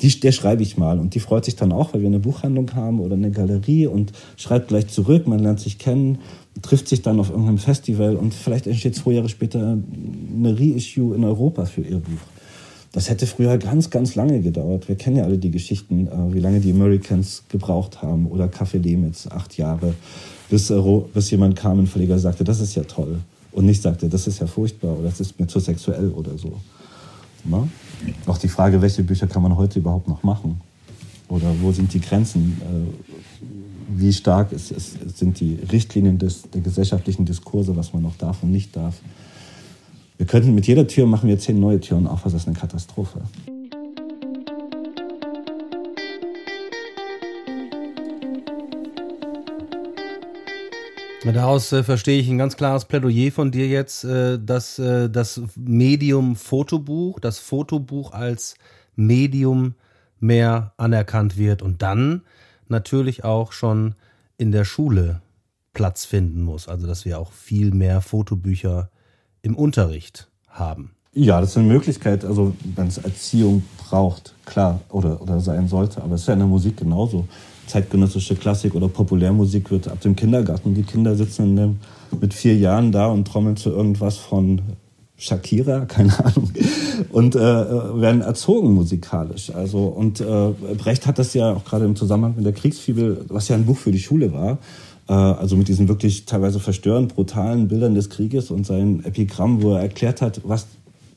Die, 0.00 0.20
der 0.20 0.32
schreibe 0.32 0.62
ich 0.62 0.76
mal 0.76 0.98
und 0.98 1.14
die 1.14 1.20
freut 1.20 1.44
sich 1.44 1.56
dann 1.56 1.72
auch, 1.72 1.92
weil 1.92 2.02
wir 2.02 2.08
eine 2.08 2.20
Buchhandlung 2.20 2.74
haben 2.74 3.00
oder 3.00 3.14
eine 3.14 3.30
Galerie 3.30 3.86
und 3.86 4.12
schreibt 4.36 4.68
gleich 4.68 4.88
zurück, 4.88 5.26
man 5.26 5.40
lernt 5.40 5.60
sich 5.60 5.78
kennen 5.78 6.18
trifft 6.62 6.88
sich 6.88 7.02
dann 7.02 7.20
auf 7.20 7.30
irgendeinem 7.30 7.58
Festival 7.58 8.16
und 8.16 8.34
vielleicht 8.34 8.66
entsteht 8.66 8.94
zwei 8.94 9.12
Jahre 9.12 9.28
später 9.28 9.78
eine 10.36 10.58
Reissue 10.58 11.14
in 11.14 11.24
Europa 11.24 11.64
für 11.66 11.82
ihr 11.82 11.98
Buch. 11.98 12.18
Das 12.92 13.10
hätte 13.10 13.26
früher 13.26 13.58
ganz, 13.58 13.90
ganz 13.90 14.14
lange 14.14 14.40
gedauert. 14.40 14.88
Wir 14.88 14.96
kennen 14.96 15.16
ja 15.16 15.24
alle 15.24 15.38
die 15.38 15.50
Geschichten, 15.50 16.06
äh, 16.06 16.32
wie 16.32 16.40
lange 16.40 16.60
die 16.60 16.72
Americans 16.72 17.44
gebraucht 17.48 18.02
haben 18.02 18.26
oder 18.26 18.46
Café 18.46 18.78
Demitz, 18.78 19.26
acht 19.30 19.56
Jahre, 19.58 19.94
bis, 20.48 20.70
äh, 20.70 20.80
bis 21.12 21.30
jemand 21.30 21.54
kam, 21.54 21.80
ein 21.80 21.86
Verleger 21.86 22.18
sagte, 22.18 22.44
das 22.44 22.60
ist 22.60 22.74
ja 22.74 22.84
toll. 22.84 23.18
Und 23.52 23.66
nicht 23.66 23.82
sagte, 23.82 24.08
das 24.08 24.26
ist 24.26 24.40
ja 24.40 24.46
furchtbar 24.46 24.98
oder 24.98 25.08
das 25.08 25.20
ist 25.20 25.38
mir 25.38 25.46
zu 25.46 25.60
sexuell 25.60 26.10
oder 26.10 26.36
so. 26.38 26.52
Na? 27.44 27.68
Auch 28.26 28.38
die 28.38 28.48
Frage, 28.48 28.80
welche 28.82 29.02
Bücher 29.02 29.26
kann 29.26 29.42
man 29.42 29.56
heute 29.56 29.78
überhaupt 29.78 30.08
noch 30.08 30.22
machen? 30.22 30.60
Oder 31.28 31.54
wo 31.60 31.72
sind 31.72 31.92
die 31.92 32.00
Grenzen? 32.00 32.60
Äh, 32.62 33.16
wie 33.90 34.12
stark 34.12 34.52
ist, 34.52 34.70
ist, 34.70 35.18
sind 35.18 35.40
die 35.40 35.58
Richtlinien 35.72 36.18
des, 36.18 36.42
der 36.50 36.60
gesellschaftlichen 36.60 37.24
Diskurse, 37.24 37.74
was 37.76 37.92
man 37.92 38.02
noch 38.02 38.16
darf 38.16 38.42
und 38.42 38.52
nicht 38.52 38.76
darf. 38.76 39.00
Wir 40.18 40.26
könnten 40.26 40.54
mit 40.54 40.66
jeder 40.66 40.86
Tür 40.86 41.06
machen 41.06 41.28
wir 41.28 41.38
zehn 41.38 41.58
neue 41.58 41.80
Türen 41.80 42.06
auf, 42.06 42.24
was 42.24 42.34
ist 42.34 42.46
eine 42.46 42.56
Katastrophe. 42.56 43.20
Daraus 51.32 51.72
äh, 51.72 51.82
verstehe 51.82 52.20
ich 52.20 52.28
ein 52.28 52.38
ganz 52.38 52.56
klares 52.56 52.84
Plädoyer 52.84 53.30
von 53.30 53.50
dir 53.50 53.66
jetzt, 53.66 54.04
äh, 54.04 54.38
dass 54.38 54.78
äh, 54.78 55.10
das 55.10 55.40
Medium 55.56 56.36
Fotobuch, 56.36 57.20
das 57.20 57.38
Fotobuch 57.38 58.12
als 58.12 58.54
Medium 58.96 59.74
mehr 60.20 60.72
anerkannt 60.76 61.36
wird 61.36 61.62
und 61.62 61.82
dann 61.82 62.22
natürlich 62.68 63.24
auch 63.24 63.52
schon 63.52 63.94
in 64.36 64.52
der 64.52 64.64
Schule 64.64 65.20
Platz 65.74 66.04
finden 66.04 66.42
muss. 66.42 66.68
Also 66.68 66.86
dass 66.86 67.04
wir 67.04 67.18
auch 67.18 67.32
viel 67.32 67.72
mehr 67.72 68.00
Fotobücher 68.00 68.90
im 69.42 69.54
Unterricht 69.54 70.28
haben. 70.48 70.92
Ja, 71.12 71.40
das 71.40 71.50
ist 71.50 71.56
eine 71.56 71.68
Möglichkeit, 71.68 72.24
also 72.24 72.54
wenn 72.76 72.86
es 72.86 72.98
Erziehung 72.98 73.64
braucht, 73.78 74.34
klar, 74.44 74.80
oder, 74.88 75.20
oder 75.20 75.40
sein 75.40 75.68
sollte. 75.68 76.02
Aber 76.02 76.14
es 76.14 76.22
ist 76.22 76.26
ja 76.26 76.34
in 76.34 76.40
der 76.40 76.48
Musik 76.48 76.76
genauso. 76.76 77.26
Zeitgenössische 77.68 78.34
Klassik 78.34 78.74
oder 78.74 78.88
Populärmusik 78.88 79.70
wird 79.70 79.88
ab 79.88 80.00
dem 80.00 80.16
Kindergarten. 80.16 80.74
Die 80.74 80.82
Kinder 80.82 81.14
sitzen 81.14 81.56
dem, 81.56 81.76
mit 82.20 82.34
vier 82.34 82.56
Jahren 82.56 82.92
da 82.92 83.06
und 83.06 83.26
trommeln 83.26 83.56
zu 83.56 83.70
irgendwas 83.70 84.16
von 84.16 84.62
Shakira, 85.16 85.80
keine 85.88 86.18
Ahnung, 86.24 86.50
und 87.10 87.34
äh, 87.34 87.40
werden 87.40 88.20
erzogen 88.20 88.72
musikalisch. 88.72 89.50
Also 89.54 89.86
und 89.86 90.20
äh, 90.20 90.52
Brecht 90.76 91.06
hat 91.06 91.18
das 91.18 91.34
ja 91.34 91.52
auch 91.52 91.64
gerade 91.64 91.84
im 91.84 91.96
Zusammenhang 91.96 92.34
mit 92.36 92.46
der 92.46 92.52
Kriegsfibel, 92.52 93.24
was 93.28 93.48
ja 93.48 93.56
ein 93.56 93.66
Buch 93.66 93.76
für 93.76 93.92
die 93.92 93.98
Schule 93.98 94.32
war, 94.32 94.58
äh, 95.08 95.12
also 95.12 95.56
mit 95.56 95.68
diesen 95.68 95.88
wirklich 95.88 96.24
teilweise 96.24 96.60
verstörend 96.60 97.14
brutalen 97.14 97.68
Bildern 97.68 97.94
des 97.94 98.10
Krieges 98.10 98.50
und 98.50 98.64
sein 98.64 99.04
Epigramm, 99.04 99.62
wo 99.62 99.74
er 99.74 99.80
erklärt 99.80 100.22
hat, 100.22 100.40
was 100.44 100.66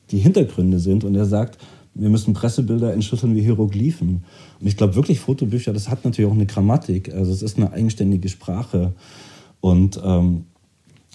die 0.09 0.17
Hintergründe 0.17 0.79
sind. 0.79 1.03
Und 1.03 1.15
er 1.15 1.25
sagt, 1.25 1.57
wir 1.93 2.09
müssen 2.09 2.33
Pressebilder 2.33 2.93
entschlüsseln 2.93 3.35
wie 3.35 3.41
Hieroglyphen. 3.41 4.23
Und 4.59 4.67
ich 4.67 4.77
glaube 4.77 4.95
wirklich, 4.95 5.19
Fotobücher, 5.19 5.73
das 5.73 5.89
hat 5.89 6.05
natürlich 6.05 6.29
auch 6.29 6.35
eine 6.35 6.45
Grammatik. 6.45 7.13
Also 7.13 7.31
es 7.31 7.41
ist 7.41 7.57
eine 7.57 7.71
eigenständige 7.73 8.29
Sprache. 8.29 8.93
Und 9.59 9.99
ähm, 10.03 10.45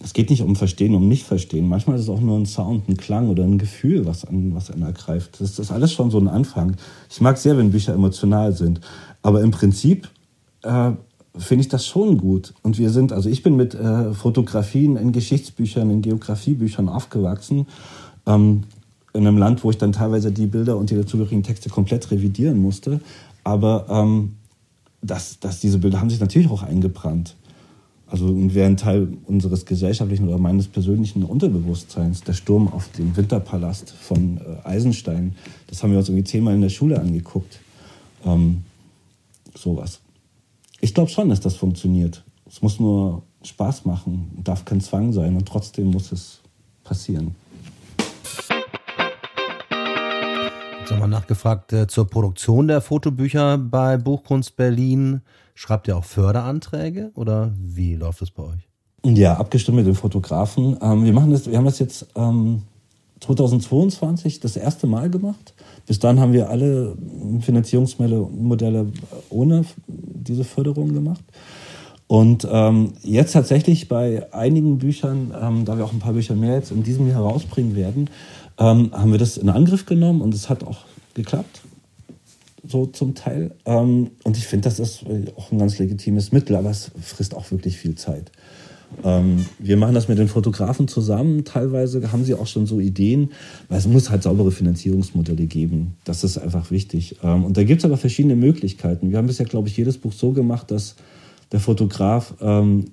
es 0.03 0.12
geht 0.12 0.29
nicht 0.29 0.43
um 0.43 0.57
Verstehen, 0.57 0.95
um 0.95 1.09
Nicht-Verstehen. 1.09 1.69
Manchmal 1.69 1.97
ist 1.97 2.03
es 2.03 2.09
auch 2.11 2.21
nur 2.21 2.39
ein 2.39 2.47
Sound, 2.47 2.89
ein 2.89 2.99
Klang 2.99 3.31
oder 3.31 3.45
ein 3.45 3.57
Gefühl, 3.57 4.05
was, 4.05 4.27
an, 4.27 4.55
was 4.55 4.71
einen 4.71 4.83
ergreift. 4.83 5.41
Das 5.41 5.59
ist 5.59 5.73
alles 5.73 5.93
schon 5.93 6.11
so 6.11 6.19
ein 6.19 6.29
Anfang. 6.29 6.77
Ich 7.11 7.21
mag 7.23 7.39
sehr, 7.39 7.57
wenn 7.57 7.71
Bücher 7.71 7.95
emotional 7.95 8.53
sind. 8.53 8.81
Aber 9.23 9.41
im 9.41 9.53
Prinzip 9.53 10.11
äh, 10.62 10.93
finde 11.39 11.62
ich 11.62 11.69
das 11.69 11.87
schon 11.87 12.19
gut. 12.19 12.53
Und 12.62 12.79
wir 12.79 12.91
sind, 12.91 13.12
also 13.12 13.31
ich 13.31 13.43
bin 13.43 13.57
mit 13.57 13.75
äh, 13.75 14.12
Fotografien 14.12 14.97
in 14.97 15.12
Geschichtsbüchern, 15.12 15.89
in 15.89 16.03
Geografiebüchern 16.03 16.91
aufgewachsen. 16.91 17.67
Ähm, 18.27 18.65
in 19.16 19.26
einem 19.26 19.38
Land, 19.38 19.64
wo 19.64 19.70
ich 19.70 19.79
dann 19.79 19.92
teilweise 19.92 20.33
die 20.33 20.46
Bilder 20.46 20.76
und 20.76 20.90
die 20.90 20.94
dazugehörigen 20.94 21.42
Texte 21.42 21.68
komplett 21.68 22.11
revidieren 22.11 22.61
musste. 22.61 23.00
Aber 23.45 23.86
ähm, 23.88 24.36
das, 25.03 25.38
das, 25.41 25.61
diese 25.61 25.78
Bilder 25.78 26.01
haben 26.01 26.11
sich 26.11 26.20
natürlich 26.20 26.51
auch 26.51 26.62
eingebrannt. 26.62 27.36
Also 28.09 28.32
wäre 28.55 28.66
ein 28.66 28.76
Teil 28.76 29.09
unseres 29.26 29.66
gesellschaftlichen 29.66 30.28
oder 30.28 30.38
meines 30.38 30.68
persönlichen 30.68 31.24
Unterbewusstseins. 31.24 32.22
Der 32.22 32.34
Sturm 32.34 32.68
auf 32.68 32.88
den 32.93 33.16
Winterpalast 33.16 33.91
von 33.91 34.38
äh, 34.38 34.66
Eisenstein, 34.66 35.34
das 35.66 35.82
haben 35.82 35.91
wir 35.91 35.99
uns 35.99 36.09
irgendwie 36.09 36.24
zehnmal 36.24 36.55
in 36.55 36.61
der 36.61 36.68
Schule 36.68 37.01
angeguckt. 37.01 37.59
Ähm, 38.24 38.62
sowas. 39.57 40.01
Ich 40.80 40.95
glaube 40.95 41.11
schon, 41.11 41.28
dass 41.28 41.41
das 41.41 41.57
funktioniert. 41.57 42.22
Es 42.49 42.62
muss 42.62 42.78
nur 42.78 43.22
Spaß 43.43 43.84
machen, 43.86 44.30
darf 44.45 44.64
kein 44.64 44.80
Zwang 44.80 45.12
sein 45.12 45.36
und 45.36 45.47
trotzdem 45.47 45.91
muss 45.91 46.12
es 46.12 46.41
passieren. 46.84 47.34
Sag 50.89 51.01
mal 51.01 51.09
nachgefragt 51.09 51.72
äh, 51.72 51.89
zur 51.89 52.07
Produktion 52.07 52.68
der 52.68 52.80
Fotobücher 52.80 53.59
bei 53.59 53.97
Buchkunst 53.97 54.55
Berlin. 54.55 55.20
Schreibt 55.57 55.89
ihr 55.89 55.97
auch 55.97 56.05
Förderanträge 56.05 57.11
oder 57.16 57.53
wie 57.59 57.97
läuft 57.97 58.22
das 58.22 58.30
bei 58.30 58.45
euch? 58.45 58.68
Ja, 59.05 59.34
abgestimmt 59.37 59.78
mit 59.78 59.87
den 59.87 59.97
Fotografen. 59.97 60.76
Ähm, 60.80 61.05
wir 61.05 61.12
machen 61.12 61.32
das, 61.32 61.51
wir 61.51 61.59
haben 61.59 61.64
das 61.64 61.80
jetzt 61.80 62.07
ähm, 62.14 62.62
2022 63.18 64.39
das 64.39 64.57
erste 64.57 64.87
Mal 64.87 65.11
gemacht. 65.11 65.55
Bis 65.89 65.99
dann 65.99 66.20
haben 66.20 66.32
wir 66.32 66.51
alle 66.51 66.97
Finanzierungsmodelle 67.41 68.87
ohne 69.28 69.64
diese 69.89 70.45
Förderung 70.45 70.95
gemacht. 70.95 71.24
Und 72.07 72.47
ähm, 72.49 72.93
jetzt 73.03 73.32
tatsächlich 73.32 73.89
bei 73.89 74.32
einigen 74.32 74.78
Büchern, 74.78 75.34
ähm, 75.41 75.64
da 75.64 75.76
wir 75.76 75.84
auch 75.84 75.93
ein 75.93 75.99
paar 75.99 76.12
Bücher 76.12 76.37
mehr 76.37 76.55
jetzt 76.55 76.70
in 76.70 76.84
diesem 76.84 77.09
Jahr 77.09 77.24
herausbringen 77.24 77.74
werden, 77.74 78.09
ähm, 78.59 78.90
haben 78.92 79.12
wir 79.12 79.18
das 79.18 79.36
in 79.36 79.48
Angriff 79.48 79.86
genommen 79.86 80.20
und 80.20 80.34
es 80.34 80.48
hat 80.48 80.64
auch 80.64 80.84
geklappt. 81.14 81.62
So 82.66 82.86
zum 82.86 83.14
Teil. 83.14 83.52
Ähm, 83.64 84.11
und 84.24 84.36
ich 84.36 84.46
finde, 84.46 84.68
das 84.68 84.80
ist 84.80 85.04
auch 85.36 85.52
ein 85.52 85.59
ganz 85.59 85.78
legitimes 85.78 86.32
Mittel, 86.32 86.57
aber 86.57 86.70
es 86.70 86.90
frisst 87.00 87.34
auch 87.34 87.50
wirklich 87.50 87.76
viel 87.76 87.94
Zeit. 87.94 88.32
Ähm, 89.04 89.46
wir 89.59 89.76
machen 89.76 89.94
das 89.94 90.09
mit 90.09 90.18
den 90.18 90.28
Fotografen 90.28 90.88
zusammen. 90.88 91.44
Teilweise 91.44 92.12
haben 92.12 92.24
sie 92.24 92.34
auch 92.34 92.46
schon 92.46 92.66
so 92.66 92.80
Ideen, 92.80 93.30
weil 93.68 93.78
es 93.78 93.86
muss 93.86 94.11
halt 94.11 94.22
saubere 94.22 94.50
Finanzierungsmodelle 94.50 95.46
geben. 95.46 95.94
Das 96.04 96.24
ist 96.24 96.38
einfach 96.38 96.70
wichtig. 96.70 97.16
Ähm, 97.22 97.44
und 97.44 97.57
da 97.57 97.64
gibt 97.64 97.80
es 97.80 97.84
aber 97.84 97.96
verschiedene 97.96 98.36
Möglichkeiten. 98.36 99.11
Wir 99.11 99.18
haben 99.18 99.26
bisher, 99.26 99.46
glaube 99.46 99.68
ich, 99.68 99.76
jedes 99.76 99.98
Buch 99.98 100.12
so 100.12 100.32
gemacht, 100.32 100.70
dass 100.70 100.96
der 101.52 101.61
Fotograf 101.61 102.34
ähm, 102.40 102.86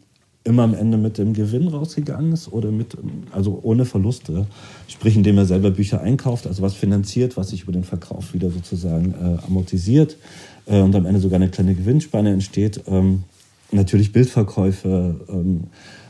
immer 0.44 0.64
am 0.64 0.74
Ende 0.74 0.98
mit 0.98 1.18
dem 1.18 1.34
Gewinn 1.34 1.68
rausgegangen 1.70 2.34
ist 2.34 2.52
oder 2.52 2.72
mit, 2.72 2.98
also 3.32 3.60
ohne 3.64 3.86
Verluste. 3.86 4.46
Sprich, 4.88 5.16
indem 5.16 5.38
er 5.38 5.46
selber 5.46 5.72
Bücher 5.72 6.02
einkauft, 6.02 6.48
also 6.48 6.62
was 6.62 6.74
finanziert, 6.74 7.38
was 7.38 7.50
sich 7.50 7.64
über 7.64 7.72
den 7.72 7.86
Verkauf 7.86 8.34
wieder 8.34 8.50
sozusagen 8.52 9.14
äh, 9.14 9.46
amortisiert 9.48 10.18
äh, 10.66 10.82
und 10.82 10.96
am 10.96 11.06
Ende 11.06 11.22
sogar 11.22 11.38
eine 11.38 11.50
kleine 11.50 11.76
Gewinnspanne 11.76 12.32
entsteht. 12.32 12.82
Ähm, 12.88 13.24
natürlich 13.72 14.12
Bildverkäufe, 14.12 15.16
ähm, 15.30 15.66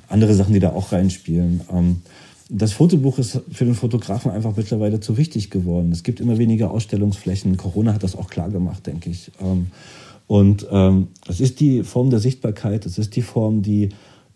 andere 0.10 0.34
Sachen, 0.34 0.54
die 0.54 0.60
da 0.60 0.72
auch 0.72 0.92
reinspielen. 0.92 1.62
Ähm, 1.72 1.98
das 2.50 2.74
Fotobuch 2.74 3.20
ist 3.20 3.40
für 3.52 3.66
den 3.66 3.76
Fotografen 3.76 4.32
einfach 4.32 4.56
mittlerweile 4.56 5.00
zu 5.00 5.18
wichtig 5.18 5.50
geworden. 5.50 5.92
Es 5.92 6.04
gibt 6.04 6.20
immer 6.20 6.38
weniger 6.38 6.72
Ausstellungsflächen. 6.72 7.56
Corona 7.58 7.94
hat 7.94 8.04
das 8.04 8.16
auch 8.16 8.30
klar 8.30 8.50
gemacht, 8.50 8.86
denke 8.88 9.10
ich. 9.12 9.32
Ähm, 9.40 9.68
und 10.26 10.68
ähm, 10.72 11.10
es 11.28 11.40
ist 11.40 11.60
die 11.60 11.84
Form 11.84 12.10
der 12.10 12.20
Sichtbarkeit, 12.20 12.86
es 12.86 12.98
ist 12.98 13.16
die 13.16 13.22
Form, 13.22 13.62
die 13.62 13.90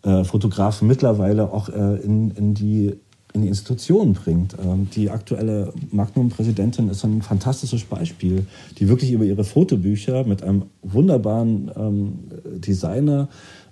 äh, 0.08 0.24
Fotografen 0.24 0.88
mittlerweile 0.88 1.52
auch 1.52 1.68
äh, 1.68 1.96
in, 1.96 2.30
in, 2.30 2.54
die, 2.54 2.94
in 3.34 3.42
die 3.42 3.48
Institutionen 3.48 4.14
bringt. 4.14 4.56
Ähm, 4.64 4.88
die 4.94 5.10
aktuelle 5.10 5.72
Magnum-Präsidentin 5.90 6.88
ist 6.88 7.04
ein 7.04 7.20
fantastisches 7.20 7.84
Beispiel, 7.84 8.46
die 8.78 8.88
wirklich 8.88 9.12
über 9.12 9.24
ihre 9.24 9.44
Fotobücher 9.44 10.24
mit 10.24 10.42
einem 10.42 10.62
wunderbaren 10.82 11.70
ähm, 11.76 12.12
Designer, 12.60 13.28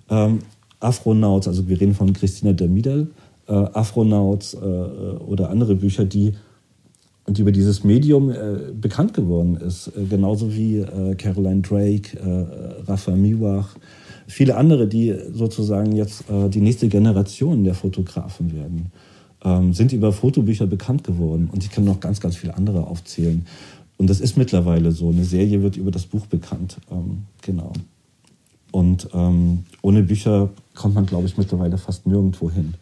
ähm, 0.09 0.39
Afronauts, 0.79 1.47
also 1.47 1.67
wir 1.67 1.81
reden 1.81 1.95
von 1.95 2.13
Christina 2.13 2.53
Dermidel, 2.53 3.09
äh, 3.47 3.53
Afronauts 3.53 4.53
äh, 4.53 4.57
oder 4.57 5.49
andere 5.49 5.73
Bücher, 5.73 6.05
die 6.05 6.33
und 7.25 7.39
über 7.39 7.51
dieses 7.51 7.83
Medium 7.83 8.29
äh, 8.29 8.71
bekannt 8.73 9.13
geworden 9.13 9.57
ist. 9.57 9.87
Äh, 9.87 10.05
genauso 10.05 10.53
wie 10.53 10.77
äh, 10.77 11.15
Caroline 11.15 11.61
Drake, 11.61 12.17
äh, 12.17 12.89
Rafa 12.89 13.11
Miwach, 13.11 13.75
viele 14.27 14.57
andere, 14.57 14.87
die 14.87 15.15
sozusagen 15.31 15.95
jetzt 15.95 16.29
äh, 16.29 16.49
die 16.49 16.61
nächste 16.61 16.89
Generation 16.89 17.63
der 17.63 17.73
Fotografen 17.73 18.53
werden, 18.53 18.91
ähm, 19.43 19.73
sind 19.73 19.93
über 19.93 20.11
Fotobücher 20.11 20.67
bekannt 20.67 21.03
geworden. 21.03 21.49
Und 21.51 21.63
ich 21.63 21.71
kann 21.71 21.85
noch 21.85 21.99
ganz, 21.99 22.19
ganz 22.19 22.35
viele 22.35 22.55
andere 22.55 22.85
aufzählen. 22.85 23.45
Und 23.97 24.09
das 24.09 24.19
ist 24.19 24.37
mittlerweile 24.37 24.91
so. 24.91 25.09
Eine 25.09 25.25
Serie 25.25 25.61
wird 25.63 25.77
über 25.77 25.91
das 25.91 26.05
Buch 26.05 26.27
bekannt. 26.27 26.77
Ähm, 26.91 27.23
genau. 27.41 27.73
Und 28.71 29.07
ähm, 29.13 29.63
ohne 29.81 30.03
Bücher 30.03 30.49
kommt 30.75 30.95
man, 30.95 31.05
glaube 31.05 31.25
ich, 31.25 31.37
mittlerweile 31.37 31.77
fast 31.77 32.05
nirgendwo 32.05 32.51
hin. 32.51 32.73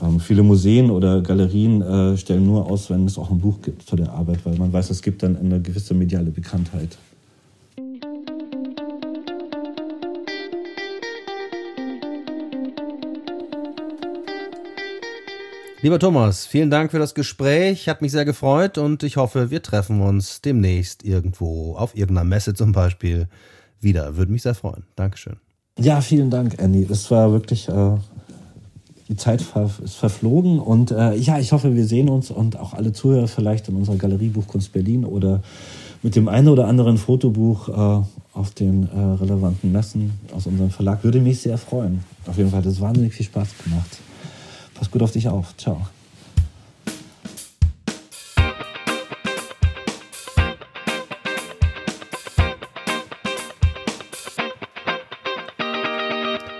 Ähm, 0.00 0.18
viele 0.18 0.42
Museen 0.42 0.90
oder 0.90 1.20
Galerien 1.20 1.82
äh, 1.82 2.16
stellen 2.16 2.46
nur 2.46 2.68
aus, 2.70 2.90
wenn 2.90 3.04
es 3.06 3.18
auch 3.18 3.30
ein 3.30 3.38
Buch 3.38 3.60
gibt 3.60 3.82
zu 3.82 3.96
der 3.96 4.12
Arbeit, 4.12 4.44
weil 4.44 4.56
man 4.56 4.72
weiß, 4.72 4.90
es 4.90 5.02
gibt 5.02 5.22
dann 5.22 5.36
eine 5.36 5.60
gewisse 5.60 5.94
mediale 5.94 6.30
Bekanntheit. 6.30 6.96
Lieber 15.82 15.98
Thomas, 15.98 16.46
vielen 16.46 16.70
Dank 16.70 16.92
für 16.92 17.00
das 17.00 17.12
Gespräch. 17.12 17.88
Hat 17.88 18.02
mich 18.02 18.12
sehr 18.12 18.24
gefreut 18.24 18.78
und 18.78 19.02
ich 19.02 19.16
hoffe, 19.16 19.50
wir 19.50 19.64
treffen 19.64 20.00
uns 20.00 20.40
demnächst 20.40 21.04
irgendwo, 21.04 21.74
auf 21.74 21.96
irgendeiner 21.96 22.22
Messe 22.22 22.54
zum 22.54 22.70
Beispiel, 22.70 23.26
wieder. 23.80 24.16
Würde 24.16 24.30
mich 24.30 24.42
sehr 24.42 24.54
freuen. 24.54 24.84
Dankeschön. 24.94 25.38
Ja, 25.80 26.00
vielen 26.00 26.30
Dank, 26.30 26.62
Andy. 26.62 26.86
Das 26.86 27.10
war 27.10 27.32
wirklich 27.32 27.68
äh, 27.68 27.96
die 29.08 29.16
Zeit 29.16 29.44
ist 29.82 29.96
verflogen 29.96 30.60
und 30.60 30.92
äh, 30.92 31.16
ja, 31.16 31.40
ich 31.40 31.50
hoffe, 31.50 31.74
wir 31.74 31.84
sehen 31.84 32.08
uns 32.08 32.30
und 32.30 32.56
auch 32.60 32.74
alle 32.74 32.92
Zuhörer 32.92 33.26
vielleicht 33.26 33.68
in 33.68 33.74
unserer 33.74 33.96
Galerie 33.96 34.28
Buchkunst 34.28 34.72
Berlin 34.72 35.04
oder 35.04 35.42
mit 36.04 36.14
dem 36.14 36.28
einen 36.28 36.46
oder 36.46 36.68
anderen 36.68 36.96
Fotobuch 36.96 37.68
äh, 37.68 38.04
auf 38.34 38.50
den 38.52 38.88
äh, 38.88 38.96
relevanten 38.96 39.72
Messen 39.72 40.12
aus 40.32 40.46
unserem 40.46 40.70
Verlag. 40.70 41.02
Würde 41.02 41.20
mich 41.20 41.40
sehr 41.40 41.58
freuen. 41.58 42.04
Auf 42.28 42.38
jeden 42.38 42.50
Fall 42.50 42.60
hat 42.60 42.66
es 42.66 42.80
wahnsinnig 42.80 43.14
viel 43.14 43.26
Spaß 43.26 43.48
gemacht. 43.64 43.98
Pass 44.82 44.90
gut 44.90 45.02
auf 45.02 45.12
dich 45.12 45.28
auf. 45.28 45.56
Ciao. 45.56 45.86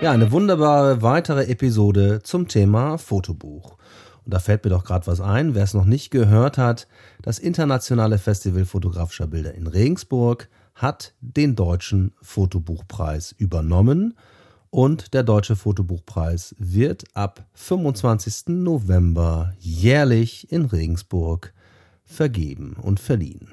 Ja, 0.01 0.11
eine 0.11 0.31
wunderbare 0.31 1.01
weitere 1.01 1.47
Episode 1.47 2.21
zum 2.23 2.47
Thema 2.47 2.97
Fotobuch. 2.97 3.75
Und 4.23 4.33
da 4.33 4.39
fällt 4.39 4.63
mir 4.63 4.69
doch 4.69 4.85
gerade 4.85 5.05
was 5.05 5.19
ein, 5.19 5.53
wer 5.53 5.65
es 5.65 5.73
noch 5.73 5.83
nicht 5.83 6.09
gehört 6.09 6.57
hat, 6.57 6.87
das 7.21 7.39
Internationale 7.39 8.17
Festival 8.17 8.63
fotografischer 8.63 9.27
Bilder 9.27 9.53
in 9.53 9.67
Regensburg 9.67 10.47
hat 10.75 11.13
den 11.19 11.57
Deutschen 11.57 12.13
Fotobuchpreis 12.21 13.33
übernommen 13.37 14.13
und 14.73 15.13
der 15.13 15.21
Deutsche 15.21 15.55
Fotobuchpreis 15.55 16.55
wird 16.57 17.03
ab 17.13 17.45
25. 17.53 18.47
November 18.47 19.53
jährlich 19.59 20.51
in 20.51 20.65
Regensburg 20.65 21.53
vergeben 22.03 22.75
und 22.81 22.99
verliehen. 22.99 23.49